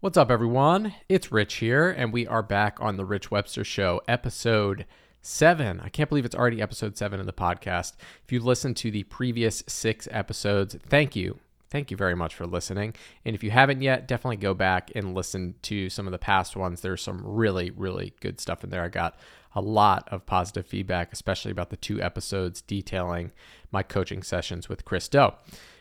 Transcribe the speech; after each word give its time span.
What's 0.00 0.16
up, 0.16 0.30
everyone? 0.30 0.94
It's 1.08 1.32
Rich 1.32 1.54
here, 1.54 1.90
and 1.90 2.12
we 2.12 2.24
are 2.24 2.40
back 2.40 2.78
on 2.80 2.96
the 2.96 3.04
Rich 3.04 3.32
Webster 3.32 3.64
Show, 3.64 4.00
episode 4.06 4.86
seven. 5.22 5.80
I 5.80 5.88
can't 5.88 6.08
believe 6.08 6.24
it's 6.24 6.36
already 6.36 6.62
episode 6.62 6.96
seven 6.96 7.18
of 7.18 7.26
the 7.26 7.32
podcast. 7.32 7.94
If 8.22 8.30
you 8.30 8.38
listened 8.38 8.76
to 8.76 8.92
the 8.92 9.02
previous 9.02 9.64
six 9.66 10.06
episodes, 10.12 10.76
thank 10.88 11.16
you. 11.16 11.40
Thank 11.68 11.90
you 11.90 11.96
very 11.96 12.14
much 12.14 12.36
for 12.36 12.46
listening. 12.46 12.94
And 13.24 13.34
if 13.34 13.42
you 13.42 13.50
haven't 13.50 13.82
yet, 13.82 14.06
definitely 14.06 14.36
go 14.36 14.54
back 14.54 14.92
and 14.94 15.16
listen 15.16 15.56
to 15.62 15.90
some 15.90 16.06
of 16.06 16.12
the 16.12 16.18
past 16.18 16.54
ones. 16.54 16.80
There's 16.80 17.02
some 17.02 17.20
really, 17.24 17.70
really 17.70 18.14
good 18.20 18.38
stuff 18.38 18.62
in 18.62 18.70
there. 18.70 18.84
I 18.84 18.88
got 18.90 19.18
a 19.52 19.60
lot 19.60 20.08
of 20.12 20.24
positive 20.26 20.64
feedback, 20.64 21.12
especially 21.12 21.50
about 21.50 21.70
the 21.70 21.76
two 21.76 22.00
episodes 22.00 22.62
detailing 22.62 23.32
my 23.72 23.82
coaching 23.82 24.22
sessions 24.22 24.68
with 24.68 24.84
Chris 24.84 25.08
Do. 25.08 25.32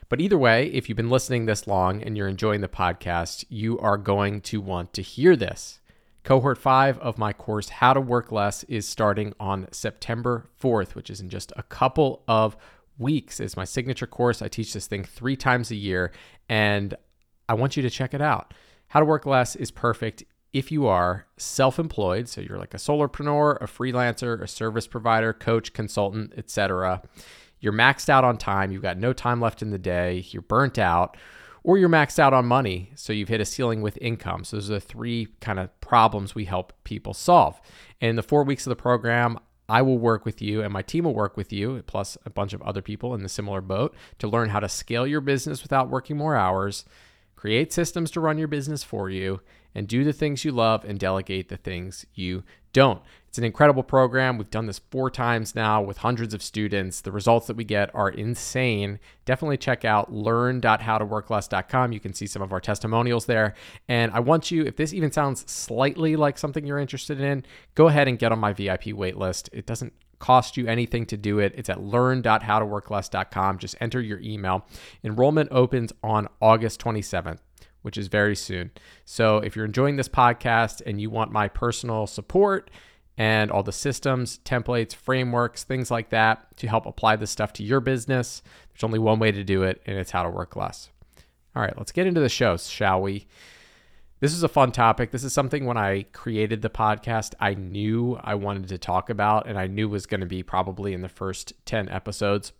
But 0.10 0.22
either 0.22 0.38
way, 0.38 0.68
if 0.68 0.88
you've 0.88 0.96
been 0.96 1.10
listening 1.10 1.46
this 1.46 1.68
long 1.68 2.02
and 2.02 2.16
you're 2.16 2.30
enjoying 2.30 2.62
the 2.62 2.70
podcast, 2.70 3.44
you 3.50 3.78
are 3.80 3.98
going 3.98 4.40
to 4.42 4.62
want 4.62 4.94
to 4.94 5.02
hear 5.02 5.36
this. 5.36 5.82
Cohort 6.24 6.58
5 6.58 6.98
of 7.00 7.18
my 7.18 7.34
course, 7.34 7.70
How 7.70 7.94
to 7.94 8.02
Work 8.02 8.32
Less, 8.32 8.64
is 8.66 8.88
starting 8.88 9.34
on 9.40 9.68
September 9.72 10.50
4th, 10.62 10.96
which 10.96 11.10
is 11.10 11.20
in 11.20 11.30
just 11.30 11.52
a 11.58 11.64
couple 11.64 12.24
of 12.28 12.56
weeks. 12.98 13.40
It's 13.40 13.58
my 13.58 13.66
signature 13.66 14.08
course. 14.08 14.42
I 14.42 14.48
teach 14.48 14.74
this 14.74 14.88
thing 14.88 15.04
three 15.04 15.36
times 15.36 15.72
a 15.72 15.76
year, 15.76 16.12
and 16.48 16.96
I 17.50 17.54
want 17.56 17.76
you 17.76 17.84
to 17.84 17.90
check 17.90 18.14
it 18.14 18.22
out. 18.22 18.54
How 18.90 19.02
to 19.02 19.06
Work 19.06 19.26
Less 19.26 19.56
is 19.58 19.72
perfect 19.72 20.24
if 20.54 20.72
you 20.72 20.88
are 20.88 21.28
self 21.36 21.80
employed, 21.80 22.30
so 22.30 22.40
you're 22.40 22.58
like 22.58 22.74
a 22.74 22.78
solopreneur, 22.78 23.58
a 23.62 23.66
freelancer, 23.66 24.42
a 24.42 24.48
service 24.48 24.88
provider, 24.88 25.34
coach, 25.34 25.74
consultant, 25.74 26.34
etc 26.38 27.02
you're 27.60 27.74
maxed 27.74 28.10
out 28.10 28.24
on 28.24 28.38
time, 28.38 28.72
you've 28.72 28.82
got 28.82 28.98
no 28.98 29.14
time 29.14 29.42
left 29.42 29.62
in 29.62 29.72
the 29.72 29.80
day, 29.80 30.26
you're 30.30 30.42
burnt 30.42 30.78
out, 30.78 31.18
or 31.64 31.78
you're 31.78 31.90
maxed 31.90 32.20
out 32.20 32.34
on 32.34 32.46
money, 32.46 32.92
so 32.96 33.12
you've 33.12 33.30
hit 33.30 33.42
a 33.42 33.46
ceiling 33.46 33.82
with 33.82 33.98
income. 34.00 34.44
So 34.44 34.58
those 34.58 34.70
are 34.70 34.76
the 34.76 34.80
three 34.80 35.28
kind 35.42 35.60
of 35.60 35.80
problems 35.82 36.34
we 36.34 36.46
help 36.46 36.72
people 36.84 37.14
solve. 37.14 37.60
And 38.00 38.12
in 38.12 38.16
the 38.16 38.24
four 38.24 38.44
weeks 38.44 38.66
of 38.66 38.70
the 38.70 38.76
program, 38.76 39.38
I 39.70 39.82
will 39.82 39.98
work 39.98 40.24
with 40.24 40.42
you 40.42 40.62
and 40.62 40.72
my 40.72 40.82
team 40.82 41.04
will 41.04 41.14
work 41.14 41.36
with 41.36 41.52
you, 41.52 41.84
plus 41.88 42.18
a 42.26 42.30
bunch 42.30 42.54
of 42.54 42.62
other 42.62 42.82
people 42.82 43.14
in 43.14 43.22
the 43.22 43.30
similar 43.30 43.60
boat, 43.60 43.94
to 44.20 44.28
learn 44.28 44.50
how 44.50 44.62
to 44.62 44.70
scale 44.70 45.06
your 45.06 45.20
business 45.20 45.62
without 45.62 45.90
working 45.90 46.16
more 46.16 46.36
hours, 46.36 46.86
create 47.36 47.74
systems 47.74 48.12
to 48.12 48.22
run 48.22 48.38
your 48.38 48.48
business 48.48 48.84
for 48.84 49.10
you, 49.10 49.42
and 49.76 49.88
do 49.88 50.04
the 50.04 50.14
things 50.14 50.46
you 50.46 50.52
love 50.52 50.86
and 50.86 51.00
delegate 51.00 51.50
the 51.50 51.58
things 51.58 52.06
you 52.14 52.44
don't. 52.78 53.02
It's 53.28 53.40
an 53.40 53.44
incredible 53.44 53.82
program. 53.82 54.38
We've 54.38 54.52
done 54.52 54.68
this 54.68 54.78
four 54.92 55.10
times 55.10 55.56
now 55.56 55.82
with 55.82 55.98
hundreds 55.98 56.36
of 56.36 56.44
students. 56.44 57.02
The 57.02 57.12
results 57.12 57.48
that 57.48 57.58
we 57.58 57.64
get 57.64 57.94
are 57.96 58.10
insane. 58.10 59.00
Definitely 59.26 59.58
check 59.58 59.84
out 59.84 60.14
learn.howtoworkless.com. 60.14 61.92
You 61.92 62.00
can 62.00 62.14
see 62.14 62.28
some 62.28 62.44
of 62.44 62.54
our 62.54 62.60
testimonials 62.60 63.26
there. 63.26 63.56
And 63.88 64.12
I 64.12 64.20
want 64.20 64.52
you, 64.52 64.64
if 64.64 64.76
this 64.76 64.94
even 64.94 65.12
sounds 65.12 65.52
slightly 65.52 66.16
like 66.16 66.38
something 66.38 66.68
you're 66.68 66.78
interested 66.78 67.20
in, 67.20 67.44
go 67.74 67.88
ahead 67.88 68.08
and 68.08 68.20
get 68.20 68.32
on 68.32 68.38
my 68.38 68.54
VIP 68.54 68.84
waitlist. 68.86 69.50
It 69.52 69.66
doesn't 69.66 69.94
cost 70.20 70.56
you 70.56 70.68
anything 70.68 71.08
to 71.08 71.18
do 71.18 71.40
it. 71.40 71.54
It's 71.56 71.70
at 71.70 71.82
learn.howtoworkless.com. 71.82 73.58
Just 73.58 73.76
enter 73.82 74.02
your 74.02 74.20
email. 74.20 74.68
Enrollment 75.04 75.50
opens 75.52 75.92
on 76.04 76.28
August 76.42 76.80
27th 76.82 77.40
which 77.88 77.98
is 77.98 78.10
very 78.10 78.36
soon. 78.36 78.70
So 79.06 79.38
if 79.38 79.56
you're 79.56 79.64
enjoying 79.64 79.96
this 79.96 80.10
podcast 80.10 80.82
and 80.86 81.00
you 81.00 81.10
want 81.10 81.32
my 81.32 81.48
personal 81.48 82.06
support 82.06 82.70
and 83.18 83.50
all 83.50 83.64
the 83.64 83.72
systems, 83.72 84.42
templates, 84.44 84.94
frameworks, 84.94 85.64
things 85.64 85.90
like 85.90 86.10
that 86.10 86.58
to 86.58 86.68
help 86.68 86.86
apply 86.86 87.16
this 87.16 87.32
stuff 87.32 87.54
to 87.54 87.64
your 87.64 87.80
business, 87.80 88.44
there's 88.74 88.84
only 88.84 89.00
one 89.00 89.20
way 89.20 89.32
to 89.32 89.42
do 89.42 89.64
it, 89.64 89.82
and 89.86 89.98
it's 89.98 90.12
how 90.12 90.24
to 90.24 90.30
work 90.30 90.58
less. 90.58 90.90
All 91.56 91.62
right, 91.62 91.78
let's 91.78 91.94
get 91.94 92.08
into 92.08 92.20
the 92.20 92.28
show, 92.28 92.58
shall 92.58 93.02
we? 93.02 93.26
This 94.20 94.34
is 94.34 94.44
a 94.44 94.50
fun 94.50 94.74
topic. 94.74 95.12
This 95.12 95.24
is 95.24 95.32
something 95.32 95.64
when 95.64 95.78
I 95.78 96.08
created 96.12 96.62
the 96.62 96.70
podcast, 96.70 97.36
I 97.40 97.54
knew 97.54 98.20
I 98.22 98.36
wanted 98.36 98.68
to 98.68 98.78
talk 98.78 99.10
about, 99.10 99.48
and 99.48 99.58
I 99.58 99.68
knew 99.68 99.88
was 99.88 100.08
going 100.08 100.20
to 100.20 100.28
be 100.28 100.44
probably 100.44 100.92
in 100.92 101.04
the 101.04 101.08
first 101.08 101.54
10 101.64 101.88
episodes. 101.88 102.52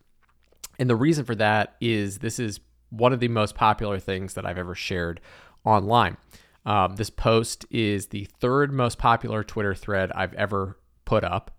And 0.80 0.90
the 0.90 0.96
reason 0.96 1.26
for 1.26 1.36
that 1.36 1.76
is 1.82 2.20
this 2.20 2.40
is 2.40 2.62
one 2.90 3.14
of 3.14 3.20
the 3.20 3.28
most 3.28 3.56
popular 3.56 4.00
things 4.00 4.34
that 4.36 4.46
I've 4.46 4.58
ever 4.58 4.76
shared 4.76 5.20
online. 5.66 6.18
Um, 6.66 6.96
this 6.96 7.10
post 7.10 7.66
is 7.70 8.08
the 8.08 8.26
third 8.40 8.74
most 8.74 8.98
popular 8.98 9.44
Twitter 9.44 9.74
thread 9.74 10.12
I've 10.14 10.34
ever 10.34 10.78
put 11.06 11.24
up. 11.24 11.52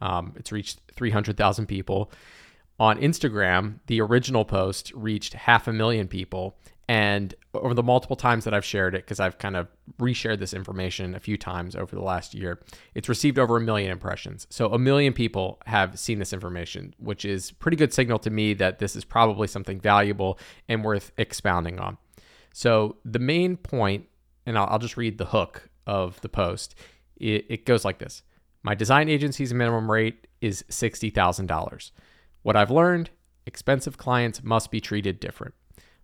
Um, 0.00 0.34
it's 0.36 0.52
reached 0.52 0.80
300,000 0.94 1.66
people. 1.66 2.10
On 2.78 2.98
Instagram, 2.98 3.80
the 3.86 4.00
original 4.00 4.44
post 4.44 4.92
reached 4.94 5.34
half 5.34 5.68
a 5.68 5.72
million 5.72 6.08
people. 6.08 6.56
And 6.92 7.34
over 7.54 7.72
the 7.72 7.82
multiple 7.82 8.16
times 8.16 8.44
that 8.44 8.52
I've 8.52 8.66
shared 8.66 8.94
it, 8.94 8.98
because 8.98 9.18
I've 9.18 9.38
kind 9.38 9.56
of 9.56 9.66
reshared 9.98 10.40
this 10.40 10.52
information 10.52 11.14
a 11.14 11.20
few 11.20 11.38
times 11.38 11.74
over 11.74 11.96
the 11.96 12.02
last 12.02 12.34
year, 12.34 12.60
it's 12.94 13.08
received 13.08 13.38
over 13.38 13.56
a 13.56 13.60
million 13.62 13.90
impressions. 13.90 14.46
So 14.50 14.70
a 14.70 14.78
million 14.78 15.14
people 15.14 15.58
have 15.64 15.98
seen 15.98 16.18
this 16.18 16.34
information, 16.34 16.94
which 16.98 17.24
is 17.24 17.50
pretty 17.50 17.78
good 17.78 17.94
signal 17.94 18.18
to 18.18 18.30
me 18.30 18.52
that 18.52 18.78
this 18.78 18.94
is 18.94 19.06
probably 19.06 19.48
something 19.48 19.80
valuable 19.80 20.38
and 20.68 20.84
worth 20.84 21.12
expounding 21.16 21.80
on. 21.80 21.96
So 22.52 22.96
the 23.06 23.18
main 23.18 23.56
point, 23.56 24.04
and 24.44 24.58
I'll, 24.58 24.66
I'll 24.66 24.78
just 24.78 24.98
read 24.98 25.16
the 25.16 25.24
hook 25.24 25.70
of 25.86 26.20
the 26.20 26.28
post. 26.28 26.74
It, 27.16 27.46
it 27.48 27.64
goes 27.64 27.86
like 27.86 28.00
this: 28.00 28.22
My 28.62 28.74
design 28.74 29.08
agency's 29.08 29.54
minimum 29.54 29.90
rate 29.90 30.26
is 30.42 30.62
sixty 30.68 31.08
thousand 31.08 31.46
dollars. 31.46 31.90
What 32.42 32.54
I've 32.54 32.70
learned: 32.70 33.08
expensive 33.46 33.96
clients 33.96 34.42
must 34.42 34.70
be 34.70 34.78
treated 34.82 35.20
different. 35.20 35.54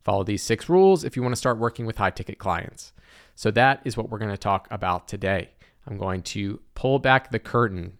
Follow 0.05 0.25
these 0.25 0.43
six 0.43 0.69
rules 0.69 1.05
if 1.05 1.17
you 1.17 1.23
want 1.23 1.33
to 1.33 1.39
start 1.39 1.59
working 1.59 1.87
with 1.87 1.99
high 1.99 2.11
ticket 2.11 2.39
clients. 2.39 2.93
So, 3.35 3.51
that 3.53 3.81
is 3.85 3.97
what 3.97 4.11
we're 4.11 4.19
going 4.19 4.31
to 4.31 4.37
talk 4.37 4.69
about 4.71 5.07
today. 5.09 5.51
I'm 5.87 5.97
going 5.97 6.23
to 6.23 6.61
pull 6.75 6.99
back 6.99 7.31
the 7.31 7.39
curtain 7.39 7.99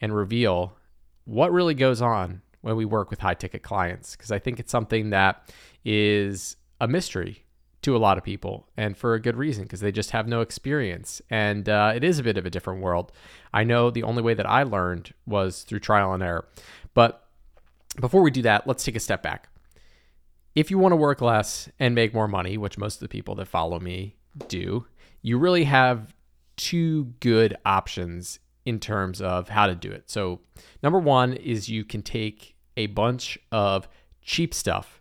and 0.00 0.14
reveal 0.14 0.76
what 1.24 1.52
really 1.52 1.74
goes 1.74 2.02
on 2.02 2.42
when 2.60 2.76
we 2.76 2.84
work 2.84 3.10
with 3.10 3.20
high 3.20 3.34
ticket 3.34 3.62
clients, 3.62 4.16
because 4.16 4.30
I 4.30 4.38
think 4.38 4.58
it's 4.60 4.72
something 4.72 5.10
that 5.10 5.52
is 5.84 6.56
a 6.80 6.88
mystery 6.88 7.44
to 7.82 7.96
a 7.96 7.98
lot 7.98 8.16
of 8.16 8.22
people, 8.22 8.68
and 8.76 8.96
for 8.96 9.14
a 9.14 9.20
good 9.20 9.36
reason, 9.36 9.64
because 9.64 9.80
they 9.80 9.90
just 9.90 10.12
have 10.12 10.28
no 10.28 10.40
experience. 10.40 11.20
And 11.30 11.68
uh, 11.68 11.92
it 11.94 12.04
is 12.04 12.18
a 12.18 12.22
bit 12.22 12.38
of 12.38 12.46
a 12.46 12.50
different 12.50 12.80
world. 12.80 13.10
I 13.52 13.64
know 13.64 13.90
the 13.90 14.04
only 14.04 14.22
way 14.22 14.34
that 14.34 14.48
I 14.48 14.62
learned 14.62 15.12
was 15.26 15.62
through 15.64 15.80
trial 15.80 16.12
and 16.12 16.22
error. 16.22 16.46
But 16.94 17.26
before 18.00 18.22
we 18.22 18.30
do 18.30 18.42
that, 18.42 18.68
let's 18.68 18.84
take 18.84 18.94
a 18.94 19.00
step 19.00 19.22
back 19.22 19.48
if 20.54 20.70
you 20.70 20.78
want 20.78 20.92
to 20.92 20.96
work 20.96 21.20
less 21.20 21.68
and 21.78 21.94
make 21.94 22.12
more 22.14 22.28
money, 22.28 22.58
which 22.58 22.78
most 22.78 22.96
of 22.96 23.00
the 23.00 23.08
people 23.08 23.34
that 23.36 23.48
follow 23.48 23.80
me 23.80 24.16
do, 24.48 24.86
you 25.22 25.38
really 25.38 25.64
have 25.64 26.14
two 26.56 27.04
good 27.20 27.56
options 27.64 28.38
in 28.64 28.78
terms 28.78 29.20
of 29.20 29.48
how 29.48 29.66
to 29.66 29.74
do 29.74 29.90
it. 29.90 30.10
So, 30.10 30.40
number 30.82 30.98
one 30.98 31.32
is 31.32 31.68
you 31.68 31.84
can 31.84 32.02
take 32.02 32.54
a 32.76 32.86
bunch 32.86 33.38
of 33.50 33.88
cheap 34.20 34.54
stuff 34.54 35.00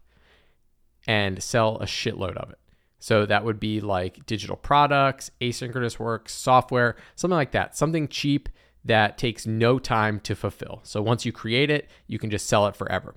and 1.07 1.41
sell 1.41 1.77
a 1.77 1.85
shitload 1.85 2.37
of 2.37 2.49
it. 2.51 2.59
So, 2.99 3.25
that 3.25 3.43
would 3.43 3.59
be 3.59 3.81
like 3.81 4.25
digital 4.25 4.55
products, 4.55 5.31
asynchronous 5.41 5.99
work, 5.99 6.29
software, 6.29 6.95
something 7.15 7.35
like 7.35 7.51
that. 7.51 7.77
Something 7.77 8.07
cheap 8.07 8.49
that 8.83 9.17
takes 9.17 9.45
no 9.45 9.77
time 9.77 10.19
to 10.21 10.35
fulfill. 10.35 10.79
So, 10.83 11.01
once 11.01 11.25
you 11.25 11.31
create 11.31 11.69
it, 11.69 11.89
you 12.07 12.17
can 12.17 12.31
just 12.31 12.47
sell 12.47 12.65
it 12.67 12.75
forever. 12.75 13.15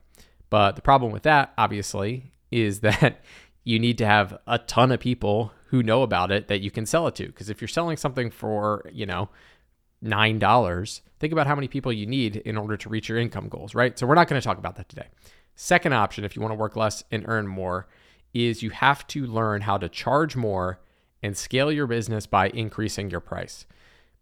But 0.54 0.76
the 0.76 0.82
problem 0.82 1.10
with 1.10 1.24
that, 1.24 1.52
obviously, 1.58 2.30
is 2.52 2.78
that 2.78 3.24
you 3.64 3.80
need 3.80 3.98
to 3.98 4.06
have 4.06 4.38
a 4.46 4.56
ton 4.56 4.92
of 4.92 5.00
people 5.00 5.50
who 5.70 5.82
know 5.82 6.04
about 6.04 6.30
it 6.30 6.46
that 6.46 6.60
you 6.60 6.70
can 6.70 6.86
sell 6.86 7.08
it 7.08 7.16
to. 7.16 7.26
Because 7.26 7.50
if 7.50 7.60
you're 7.60 7.66
selling 7.66 7.96
something 7.96 8.30
for, 8.30 8.88
you 8.92 9.04
know, 9.04 9.30
$9, 10.04 11.00
think 11.18 11.32
about 11.32 11.48
how 11.48 11.56
many 11.56 11.66
people 11.66 11.92
you 11.92 12.06
need 12.06 12.36
in 12.36 12.56
order 12.56 12.76
to 12.76 12.88
reach 12.88 13.08
your 13.08 13.18
income 13.18 13.48
goals, 13.48 13.74
right? 13.74 13.98
So 13.98 14.06
we're 14.06 14.14
not 14.14 14.28
going 14.28 14.40
to 14.40 14.46
talk 14.46 14.58
about 14.58 14.76
that 14.76 14.88
today. 14.88 15.08
Second 15.56 15.92
option, 15.92 16.24
if 16.24 16.36
you 16.36 16.42
want 16.42 16.52
to 16.52 16.56
work 16.56 16.76
less 16.76 17.02
and 17.10 17.24
earn 17.26 17.48
more, 17.48 17.88
is 18.32 18.62
you 18.62 18.70
have 18.70 19.04
to 19.08 19.26
learn 19.26 19.62
how 19.62 19.76
to 19.76 19.88
charge 19.88 20.36
more 20.36 20.78
and 21.20 21.36
scale 21.36 21.72
your 21.72 21.88
business 21.88 22.28
by 22.28 22.50
increasing 22.50 23.10
your 23.10 23.18
price. 23.18 23.66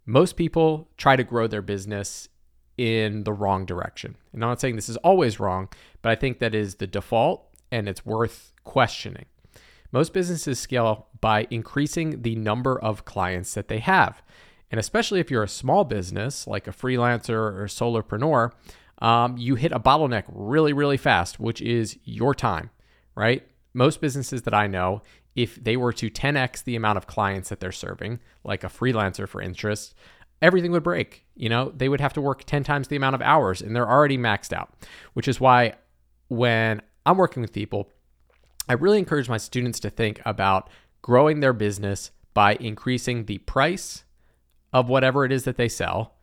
Most 0.06 0.37
people 0.37 0.88
try 0.96 1.14
to 1.14 1.25
grow 1.25 1.46
their 1.46 1.61
business 1.61 2.31
in 2.82 3.23
the 3.23 3.32
wrong 3.32 3.64
direction. 3.64 4.17
And 4.32 4.43
I'm 4.43 4.50
not 4.50 4.61
saying 4.61 4.75
this 4.75 4.88
is 4.88 4.96
always 4.99 5.38
wrong, 5.38 5.69
but 6.02 6.11
I 6.11 6.17
think 6.17 6.40
that 6.40 6.52
is 6.52 6.75
the 6.75 6.87
default 6.88 7.46
and 7.70 7.88
it's 7.88 8.05
worth 8.05 8.52
questioning. 8.64 9.26
Most 9.93 10.12
businesses 10.12 10.58
scale 10.58 11.06
by 11.20 11.46
increasing 11.49 12.23
the 12.23 12.34
number 12.34 12.76
of 12.76 13.05
clients 13.05 13.55
that 13.55 13.69
they 13.69 13.79
have. 13.79 14.20
And 14.69 14.81
especially 14.81 15.20
if 15.20 15.31
you're 15.31 15.44
a 15.44 15.49
small 15.49 15.84
business 15.84 16.49
like 16.49 16.67
a 16.67 16.73
freelancer 16.73 17.55
or 17.55 17.67
solopreneur, 17.69 18.50
um, 18.99 19.37
you 19.37 19.55
hit 19.55 19.70
a 19.70 19.78
bottleneck 19.78 20.25
really, 20.26 20.73
really 20.73 20.96
fast, 20.96 21.38
which 21.38 21.62
is 21.62 22.00
your 22.02 22.35
time, 22.35 22.70
right? 23.14 23.46
Most 23.75 24.00
businesses 24.00 24.43
that 24.43 24.55
I 24.55 24.67
know, 24.67 25.02
if 25.37 25.55
they 25.55 25.76
were 25.76 25.93
to 25.93 26.11
10x 26.11 26.64
the 26.64 26.75
amount 26.75 26.96
of 26.96 27.06
clients 27.06 27.49
that 27.50 27.61
they're 27.61 27.70
serving, 27.70 28.19
like 28.43 28.64
a 28.64 28.69
freelancer 28.69 29.28
for 29.28 29.40
interest, 29.40 29.94
everything 30.42 30.72
would 30.72 30.82
break. 30.82 31.24
You 31.34 31.48
know, 31.48 31.72
they 31.74 31.88
would 31.88 32.00
have 32.00 32.12
to 32.14 32.20
work 32.20 32.44
10 32.44 32.64
times 32.64 32.88
the 32.88 32.96
amount 32.96 33.14
of 33.14 33.22
hours 33.22 33.62
and 33.62 33.74
they're 33.74 33.88
already 33.88 34.18
maxed 34.18 34.52
out, 34.52 34.70
which 35.14 35.28
is 35.28 35.40
why 35.40 35.74
when 36.28 36.82
I'm 37.06 37.16
working 37.16 37.40
with 37.40 37.52
people, 37.52 37.88
I 38.68 38.74
really 38.74 38.98
encourage 38.98 39.28
my 39.28 39.38
students 39.38 39.80
to 39.80 39.90
think 39.90 40.20
about 40.24 40.68
growing 41.00 41.40
their 41.40 41.52
business 41.52 42.10
by 42.34 42.54
increasing 42.54 43.24
the 43.24 43.38
price 43.38 44.04
of 44.72 44.88
whatever 44.88 45.24
it 45.24 45.32
is 45.32 45.44
that 45.44 45.56
they 45.56 45.68
sell 45.68 46.14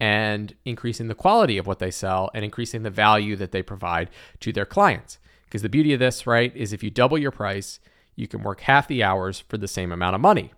and 0.00 0.54
increasing 0.64 1.06
the 1.06 1.14
quality 1.14 1.58
of 1.58 1.66
what 1.66 1.78
they 1.78 1.90
sell 1.90 2.30
and 2.34 2.44
increasing 2.44 2.82
the 2.82 2.90
value 2.90 3.36
that 3.36 3.52
they 3.52 3.62
provide 3.62 4.10
to 4.40 4.52
their 4.52 4.66
clients. 4.66 5.18
Because 5.44 5.62
the 5.62 5.68
beauty 5.68 5.92
of 5.92 6.00
this, 6.00 6.26
right, 6.26 6.54
is 6.56 6.72
if 6.72 6.82
you 6.82 6.90
double 6.90 7.18
your 7.18 7.30
price, 7.30 7.78
you 8.16 8.26
can 8.26 8.42
work 8.42 8.62
half 8.62 8.88
the 8.88 9.04
hours 9.04 9.38
for 9.38 9.58
the 9.58 9.68
same 9.68 9.92
amount 9.92 10.14
of 10.14 10.20
money. 10.20 10.52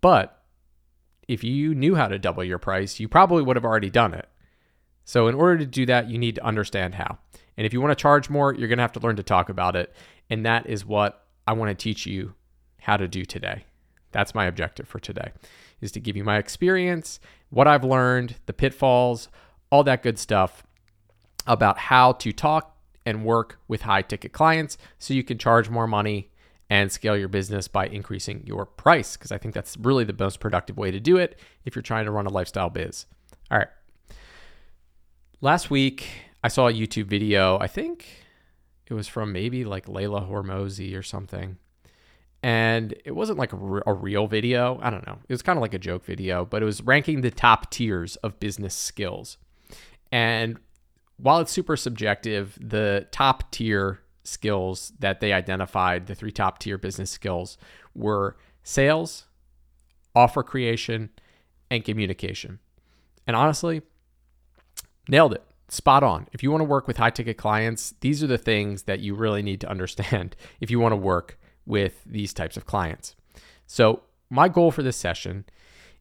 But 0.00 0.35
if 1.28 1.42
you 1.42 1.74
knew 1.74 1.94
how 1.94 2.08
to 2.08 2.18
double 2.18 2.44
your 2.44 2.58
price, 2.58 3.00
you 3.00 3.08
probably 3.08 3.42
would 3.42 3.56
have 3.56 3.64
already 3.64 3.90
done 3.90 4.14
it. 4.14 4.28
So, 5.04 5.28
in 5.28 5.34
order 5.34 5.58
to 5.58 5.66
do 5.66 5.86
that, 5.86 6.08
you 6.08 6.18
need 6.18 6.34
to 6.36 6.44
understand 6.44 6.96
how. 6.96 7.18
And 7.56 7.66
if 7.66 7.72
you 7.72 7.80
want 7.80 7.96
to 7.96 8.02
charge 8.02 8.28
more, 8.28 8.52
you're 8.54 8.68
going 8.68 8.78
to 8.78 8.82
have 8.82 8.92
to 8.92 9.00
learn 9.00 9.16
to 9.16 9.22
talk 9.22 9.48
about 9.48 9.76
it. 9.76 9.94
And 10.28 10.44
that 10.44 10.66
is 10.66 10.84
what 10.84 11.26
I 11.46 11.52
want 11.52 11.70
to 11.70 11.74
teach 11.82 12.06
you 12.06 12.34
how 12.80 12.96
to 12.96 13.08
do 13.08 13.24
today. 13.24 13.64
That's 14.12 14.34
my 14.34 14.46
objective 14.46 14.88
for 14.88 14.98
today 14.98 15.32
is 15.80 15.92
to 15.92 16.00
give 16.00 16.16
you 16.16 16.24
my 16.24 16.38
experience, 16.38 17.20
what 17.50 17.68
I've 17.68 17.84
learned, 17.84 18.36
the 18.46 18.52
pitfalls, 18.52 19.28
all 19.70 19.84
that 19.84 20.02
good 20.02 20.18
stuff 20.18 20.62
about 21.46 21.78
how 21.78 22.12
to 22.12 22.32
talk 22.32 22.76
and 23.04 23.24
work 23.24 23.58
with 23.68 23.82
high 23.82 24.02
ticket 24.02 24.32
clients 24.32 24.78
so 24.98 25.14
you 25.14 25.22
can 25.22 25.38
charge 25.38 25.68
more 25.68 25.86
money 25.86 26.30
and 26.68 26.90
scale 26.90 27.16
your 27.16 27.28
business 27.28 27.68
by 27.68 27.86
increasing 27.86 28.42
your 28.44 28.66
price 28.66 29.16
because 29.16 29.30
I 29.30 29.38
think 29.38 29.54
that's 29.54 29.76
really 29.76 30.04
the 30.04 30.16
most 30.18 30.40
productive 30.40 30.76
way 30.76 30.90
to 30.90 31.00
do 31.00 31.16
it 31.16 31.38
if 31.64 31.76
you're 31.76 31.82
trying 31.82 32.06
to 32.06 32.10
run 32.10 32.26
a 32.26 32.30
lifestyle 32.30 32.70
biz. 32.70 33.06
All 33.50 33.58
right. 33.58 33.68
Last 35.40 35.70
week, 35.70 36.08
I 36.42 36.48
saw 36.48 36.68
a 36.68 36.72
YouTube 36.72 37.06
video. 37.06 37.58
I 37.58 37.66
think 37.66 38.06
it 38.88 38.94
was 38.94 39.06
from 39.06 39.32
maybe 39.32 39.64
like 39.64 39.88
Leila 39.88 40.22
Hormozi 40.22 40.96
or 40.96 41.02
something. 41.02 41.58
And 42.42 42.94
it 43.04 43.12
wasn't 43.12 43.38
like 43.38 43.52
a 43.52 43.56
real 43.92 44.26
video. 44.26 44.78
I 44.82 44.90
don't 44.90 45.06
know. 45.06 45.18
It 45.28 45.32
was 45.32 45.42
kind 45.42 45.56
of 45.56 45.62
like 45.62 45.74
a 45.74 45.78
joke 45.78 46.04
video, 46.04 46.44
but 46.44 46.62
it 46.62 46.64
was 46.64 46.82
ranking 46.82 47.20
the 47.20 47.30
top 47.30 47.70
tiers 47.70 48.16
of 48.16 48.38
business 48.38 48.74
skills. 48.74 49.38
And 50.12 50.58
while 51.16 51.40
it's 51.40 51.50
super 51.50 51.76
subjective, 51.76 52.56
the 52.60 53.08
top 53.10 53.50
tier 53.50 54.00
skills 54.26 54.92
that 54.98 55.20
they 55.20 55.32
identified, 55.32 56.06
the 56.06 56.14
three 56.14 56.32
top 56.32 56.58
tier 56.58 56.78
business 56.78 57.10
skills, 57.10 57.58
were 57.94 58.36
sales, 58.62 59.26
offer 60.14 60.42
creation, 60.42 61.10
and 61.70 61.84
communication. 61.84 62.58
And 63.26 63.36
honestly, 63.36 63.82
nailed 65.08 65.34
it. 65.34 65.42
Spot 65.68 66.02
on. 66.02 66.28
If 66.32 66.42
you 66.42 66.50
want 66.50 66.60
to 66.60 66.66
work 66.66 66.86
with 66.86 66.96
high 66.96 67.10
ticket 67.10 67.36
clients, 67.36 67.94
these 68.00 68.22
are 68.22 68.28
the 68.28 68.38
things 68.38 68.84
that 68.84 69.00
you 69.00 69.14
really 69.14 69.42
need 69.42 69.60
to 69.62 69.68
understand 69.68 70.36
if 70.60 70.70
you 70.70 70.78
want 70.78 70.92
to 70.92 70.96
work 70.96 71.38
with 71.64 72.02
these 72.04 72.32
types 72.32 72.56
of 72.56 72.66
clients. 72.66 73.16
So, 73.66 74.02
my 74.30 74.48
goal 74.48 74.70
for 74.70 74.82
this 74.82 74.96
session 74.96 75.44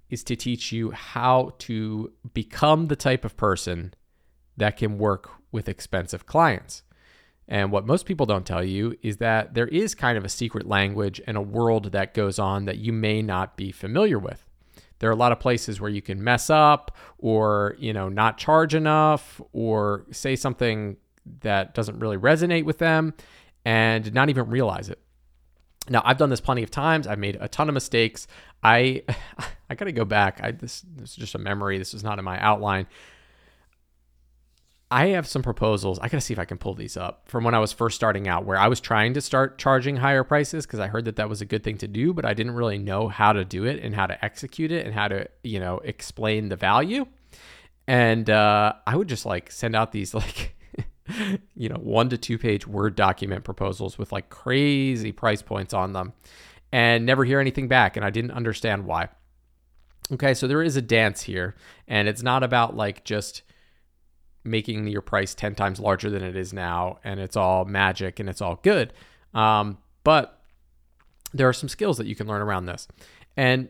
is 0.10 0.24
to 0.24 0.36
teach 0.36 0.72
you 0.72 0.92
how 0.92 1.54
to 1.60 2.12
become 2.34 2.88
the 2.88 2.96
type 2.96 3.26
of 3.26 3.38
person 3.38 3.94
that 4.58 4.78
can 4.78 4.98
work 4.98 5.30
with 5.52 5.68
expensive 5.68 6.26
clients. 6.26 6.84
And 7.48 7.72
what 7.72 7.86
most 7.86 8.06
people 8.06 8.26
don't 8.26 8.46
tell 8.46 8.64
you 8.64 8.98
is 9.02 9.18
that 9.18 9.54
there 9.54 9.68
is 9.68 9.94
kind 9.94 10.18
of 10.18 10.26
a 10.26 10.30
secret 10.30 10.68
language 10.68 11.22
and 11.28 11.38
a 11.38 11.42
world 11.42 11.92
that 11.92 12.14
goes 12.14 12.40
on 12.40 12.66
that 12.66 12.78
you 12.78 12.92
may 12.92 13.22
not 13.22 13.56
be 13.56 13.72
familiar 13.72 14.18
with. 14.18 14.48
There 15.00 15.10
are 15.10 15.14
a 15.14 15.18
lot 15.18 15.32
of 15.32 15.40
places 15.40 15.80
where 15.80 15.90
you 15.90 16.02
can 16.02 16.24
mess 16.24 16.50
up 16.50 16.96
or, 17.20 17.76
you 17.78 17.94
know, 17.94 18.10
not 18.10 18.38
charge 18.38 18.74
enough 18.74 19.42
or 19.52 20.06
say 20.12 20.36
something 20.36 20.98
that 21.42 21.74
doesn't 21.74 22.00
really 22.00 22.18
resonate 22.18 22.64
with 22.64 22.78
them 22.78 23.14
and 23.66 24.14
not 24.14 24.30
even 24.30 24.50
realize 24.50 24.90
it. 24.90 25.00
Now, 25.90 26.02
I've 26.04 26.18
done 26.18 26.30
this 26.30 26.42
plenty 26.42 26.64
of 26.64 26.72
times. 26.72 27.06
I've 27.06 27.20
made 27.20 27.38
a 27.40 27.48
ton 27.48 27.70
of 27.70 27.74
mistakes. 27.74 28.28
I 28.64 29.04
I 29.70 29.76
got 29.76 29.86
to 29.86 29.92
go 29.92 30.06
back. 30.06 30.40
I 30.42 30.52
this 30.52 30.84
this 30.96 31.12
is 31.12 31.16
just 31.16 31.36
a 31.36 31.40
memory. 31.40 31.78
This 31.78 31.94
is 31.94 32.04
not 32.04 32.18
in 32.20 32.26
my 32.26 32.40
outline. 32.40 32.88
I 34.92 35.08
have 35.08 35.28
some 35.28 35.42
proposals. 35.42 35.98
I 36.00 36.04
got 36.04 36.18
to 36.18 36.22
see 36.22 36.34
if 36.34 36.40
I 36.40 36.46
can 36.46 36.60
pull 36.60 36.76
these 36.76 36.96
up 36.96 37.24
from 37.26 37.44
when 37.44 37.56
I 37.56 37.60
was 37.60 37.74
first 37.74 37.96
starting 37.96 38.28
out, 38.28 38.46
where 38.46 38.58
I 38.58 38.68
was 38.68 38.80
trying 38.80 39.16
to 39.16 39.22
start 39.22 39.58
charging 39.58 39.98
higher 39.98 40.24
prices 40.24 40.66
because 40.66 40.80
I 40.80 40.88
heard 40.88 41.06
that 41.06 41.16
that 41.16 41.28
was 41.28 41.42
a 41.42 41.46
good 41.46 41.64
thing 41.64 41.78
to 41.80 41.88
do, 41.88 42.14
but 42.14 42.24
I 42.24 42.34
didn't 42.34 42.54
really 42.54 42.78
know 42.78 43.08
how 43.08 43.34
to 43.34 43.44
do 43.44 43.66
it 43.66 43.82
and 43.84 43.96
how 43.96 44.06
to 44.06 44.24
execute 44.24 44.72
it 44.72 44.86
and 44.86 44.94
how 44.94 45.08
to, 45.08 45.28
you 45.44 45.60
know, 45.60 45.80
explain 45.80 46.50
the 46.50 46.56
value. 46.56 47.08
And 47.88 48.30
uh, 48.30 48.74
I 48.86 48.96
would 48.96 49.08
just 49.08 49.26
like 49.26 49.52
send 49.52 49.76
out 49.76 49.92
these 49.92 50.14
like, 50.14 50.56
you 51.56 51.70
know, 51.70 51.78
one 51.78 52.10
to 52.10 52.18
two 52.18 52.38
page 52.38 52.68
Word 52.68 52.96
document 52.96 53.44
proposals 53.44 53.98
with 53.98 54.12
like 54.12 54.30
crazy 54.30 55.12
price 55.12 55.42
points 55.42 55.74
on 55.74 55.94
them 55.94 56.14
and 56.72 57.06
never 57.06 57.26
hear 57.26 57.40
anything 57.40 57.68
back. 57.68 57.98
And 57.98 58.06
I 58.06 58.12
didn't 58.12 58.32
understand 58.32 58.86
why. 58.86 59.10
Okay, 60.12 60.36
so 60.36 60.48
there 60.48 60.62
is 60.62 60.76
a 60.76 60.84
dance 60.84 61.24
here, 61.24 61.56
and 61.88 62.08
it's 62.08 62.22
not 62.22 62.44
about 62.44 62.76
like 62.76 63.04
just 63.04 63.42
making 64.46 64.88
your 64.88 65.02
price 65.02 65.34
10 65.34 65.56
times 65.56 65.80
larger 65.80 66.10
than 66.10 66.24
it 66.24 66.36
is 66.36 66.54
now 66.54 67.00
and 67.04 67.20
it's 67.20 67.36
all 67.36 67.66
magic 67.66 68.20
and 68.20 68.30
it's 68.30 68.42
all 68.42 68.60
good. 68.64 68.94
Um, 69.34 69.80
but 70.04 70.42
there 71.34 71.50
are 71.50 71.54
some 71.54 71.70
skills 71.70 71.98
that 71.98 72.08
you 72.08 72.16
can 72.16 72.28
learn 72.28 72.42
around 72.42 72.68
this. 72.68 72.88
And 73.36 73.70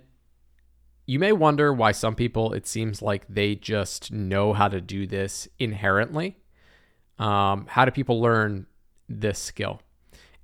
you 1.07 1.19
may 1.19 1.31
wonder 1.31 1.73
why 1.73 1.91
some 1.91 2.15
people, 2.15 2.53
it 2.53 2.67
seems 2.67 3.01
like 3.01 3.25
they 3.27 3.55
just 3.55 4.11
know 4.11 4.53
how 4.53 4.67
to 4.67 4.81
do 4.81 5.07
this 5.07 5.47
inherently. 5.59 6.37
Um, 7.17 7.67
how 7.69 7.85
do 7.85 7.91
people 7.91 8.21
learn 8.21 8.67
this 9.07 9.39
skill? 9.39 9.81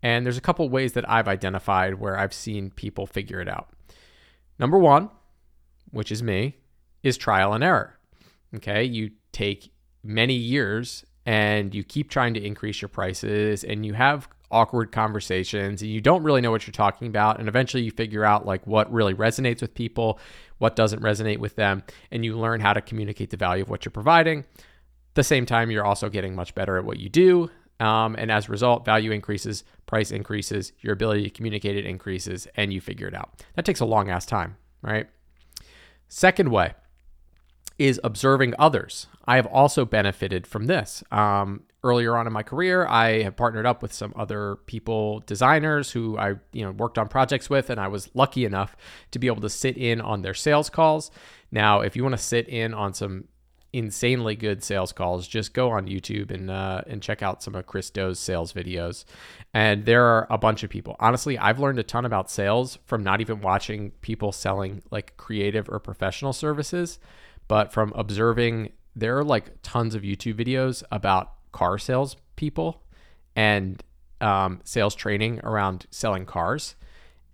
And 0.03 0.25
there's 0.25 0.37
a 0.37 0.41
couple 0.41 0.67
ways 0.69 0.93
that 0.93 1.07
I've 1.09 1.27
identified 1.27 1.95
where 1.95 2.17
I've 2.17 2.33
seen 2.33 2.71
people 2.71 3.05
figure 3.05 3.39
it 3.39 3.47
out. 3.47 3.69
Number 4.57 4.77
one, 4.77 5.09
which 5.91 6.11
is 6.11 6.23
me, 6.23 6.57
is 7.03 7.17
trial 7.17 7.53
and 7.53 7.63
error. 7.63 7.97
Okay, 8.55 8.83
you 8.83 9.11
take 9.31 9.71
many 10.03 10.33
years 10.33 11.05
and 11.25 11.75
you 11.75 11.83
keep 11.83 12.09
trying 12.09 12.33
to 12.33 12.43
increase 12.43 12.81
your 12.81 12.89
prices 12.89 13.63
and 13.63 13.85
you 13.85 13.93
have 13.93 14.27
awkward 14.49 14.91
conversations 14.91 15.81
and 15.81 15.89
you 15.89 16.01
don't 16.01 16.23
really 16.23 16.41
know 16.41 16.51
what 16.51 16.67
you're 16.67 16.73
talking 16.73 17.07
about 17.07 17.39
and 17.39 17.47
eventually 17.47 17.83
you 17.83 17.91
figure 17.91 18.25
out 18.25 18.45
like 18.45 18.65
what 18.67 18.91
really 18.91 19.13
resonates 19.13 19.61
with 19.61 19.73
people 19.73 20.19
what 20.57 20.75
doesn't 20.75 21.01
resonate 21.01 21.37
with 21.37 21.55
them 21.55 21.81
and 22.11 22.25
you 22.25 22.37
learn 22.37 22.59
how 22.59 22.73
to 22.73 22.81
communicate 22.81 23.29
the 23.29 23.37
value 23.37 23.63
of 23.63 23.69
what 23.69 23.85
you're 23.85 23.91
providing. 23.91 24.39
At 24.39 25.15
the 25.15 25.23
same 25.23 25.45
time 25.45 25.71
you're 25.71 25.85
also 25.85 26.09
getting 26.09 26.35
much 26.35 26.53
better 26.53 26.77
at 26.77 26.83
what 26.83 26.99
you 26.99 27.09
do 27.09 27.49
um, 27.79 28.15
and 28.17 28.31
as 28.31 28.47
a 28.47 28.51
result 28.51 28.83
value 28.83 29.11
increases 29.11 29.63
price 29.85 30.11
increases 30.11 30.73
your 30.81 30.93
ability 30.93 31.23
to 31.23 31.29
communicate 31.29 31.77
it 31.77 31.85
increases 31.85 32.47
and 32.55 32.73
you 32.73 32.81
figure 32.81 33.07
it 33.07 33.15
out. 33.15 33.43
That 33.55 33.65
takes 33.65 33.79
a 33.79 33.85
long 33.85 34.09
ass 34.09 34.25
time 34.25 34.57
right? 34.81 35.07
Second 36.09 36.49
way 36.49 36.73
is 37.81 37.99
observing 38.03 38.53
others. 38.59 39.07
I 39.25 39.37
have 39.37 39.47
also 39.47 39.85
benefited 39.85 40.45
from 40.45 40.67
this. 40.67 41.03
Um, 41.11 41.63
earlier 41.83 42.15
on 42.15 42.27
in 42.27 42.33
my 42.33 42.43
career, 42.43 42.85
I 42.85 43.23
have 43.23 43.35
partnered 43.35 43.65
up 43.65 43.81
with 43.81 43.91
some 43.91 44.13
other 44.15 44.57
people, 44.67 45.21
designers 45.25 45.89
who 45.89 46.15
I 46.15 46.35
you 46.53 46.63
know 46.63 46.71
worked 46.71 46.99
on 46.99 47.07
projects 47.07 47.49
with, 47.49 47.71
and 47.71 47.79
I 47.79 47.87
was 47.87 48.09
lucky 48.13 48.45
enough 48.45 48.75
to 49.09 49.19
be 49.19 49.25
able 49.25 49.41
to 49.41 49.49
sit 49.49 49.77
in 49.77 49.99
on 49.99 50.21
their 50.21 50.35
sales 50.35 50.69
calls. 50.69 51.09
Now, 51.51 51.81
if 51.81 51.95
you 51.95 52.03
want 52.03 52.13
to 52.13 52.21
sit 52.21 52.47
in 52.47 52.75
on 52.75 52.93
some 52.93 53.27
insanely 53.73 54.35
good 54.35 54.63
sales 54.63 54.91
calls, 54.91 55.27
just 55.27 55.53
go 55.53 55.71
on 55.71 55.87
YouTube 55.87 56.29
and 56.29 56.51
uh, 56.51 56.83
and 56.85 57.01
check 57.01 57.23
out 57.23 57.41
some 57.41 57.55
of 57.55 57.65
Chris 57.65 57.89
Do's 57.89 58.19
sales 58.19 58.53
videos. 58.53 59.05
And 59.55 59.85
there 59.85 60.05
are 60.05 60.27
a 60.29 60.37
bunch 60.37 60.61
of 60.61 60.69
people. 60.69 60.95
Honestly, 60.99 61.35
I've 61.35 61.59
learned 61.59 61.79
a 61.79 61.83
ton 61.83 62.05
about 62.05 62.29
sales 62.29 62.77
from 62.85 63.03
not 63.03 63.21
even 63.21 63.41
watching 63.41 63.89
people 64.01 64.31
selling 64.31 64.83
like 64.91 65.17
creative 65.17 65.67
or 65.67 65.79
professional 65.79 66.31
services 66.31 66.99
but 67.51 67.73
from 67.73 67.91
observing, 67.97 68.71
there 68.95 69.17
are 69.17 69.25
like 69.25 69.61
tons 69.61 69.93
of 69.93 70.03
YouTube 70.03 70.35
videos 70.35 70.83
about 70.89 71.33
car 71.51 71.77
sales 71.77 72.15
people 72.37 72.81
and 73.35 73.83
um, 74.21 74.61
sales 74.63 74.95
training 74.95 75.41
around 75.43 75.85
selling 75.91 76.25
cars. 76.25 76.77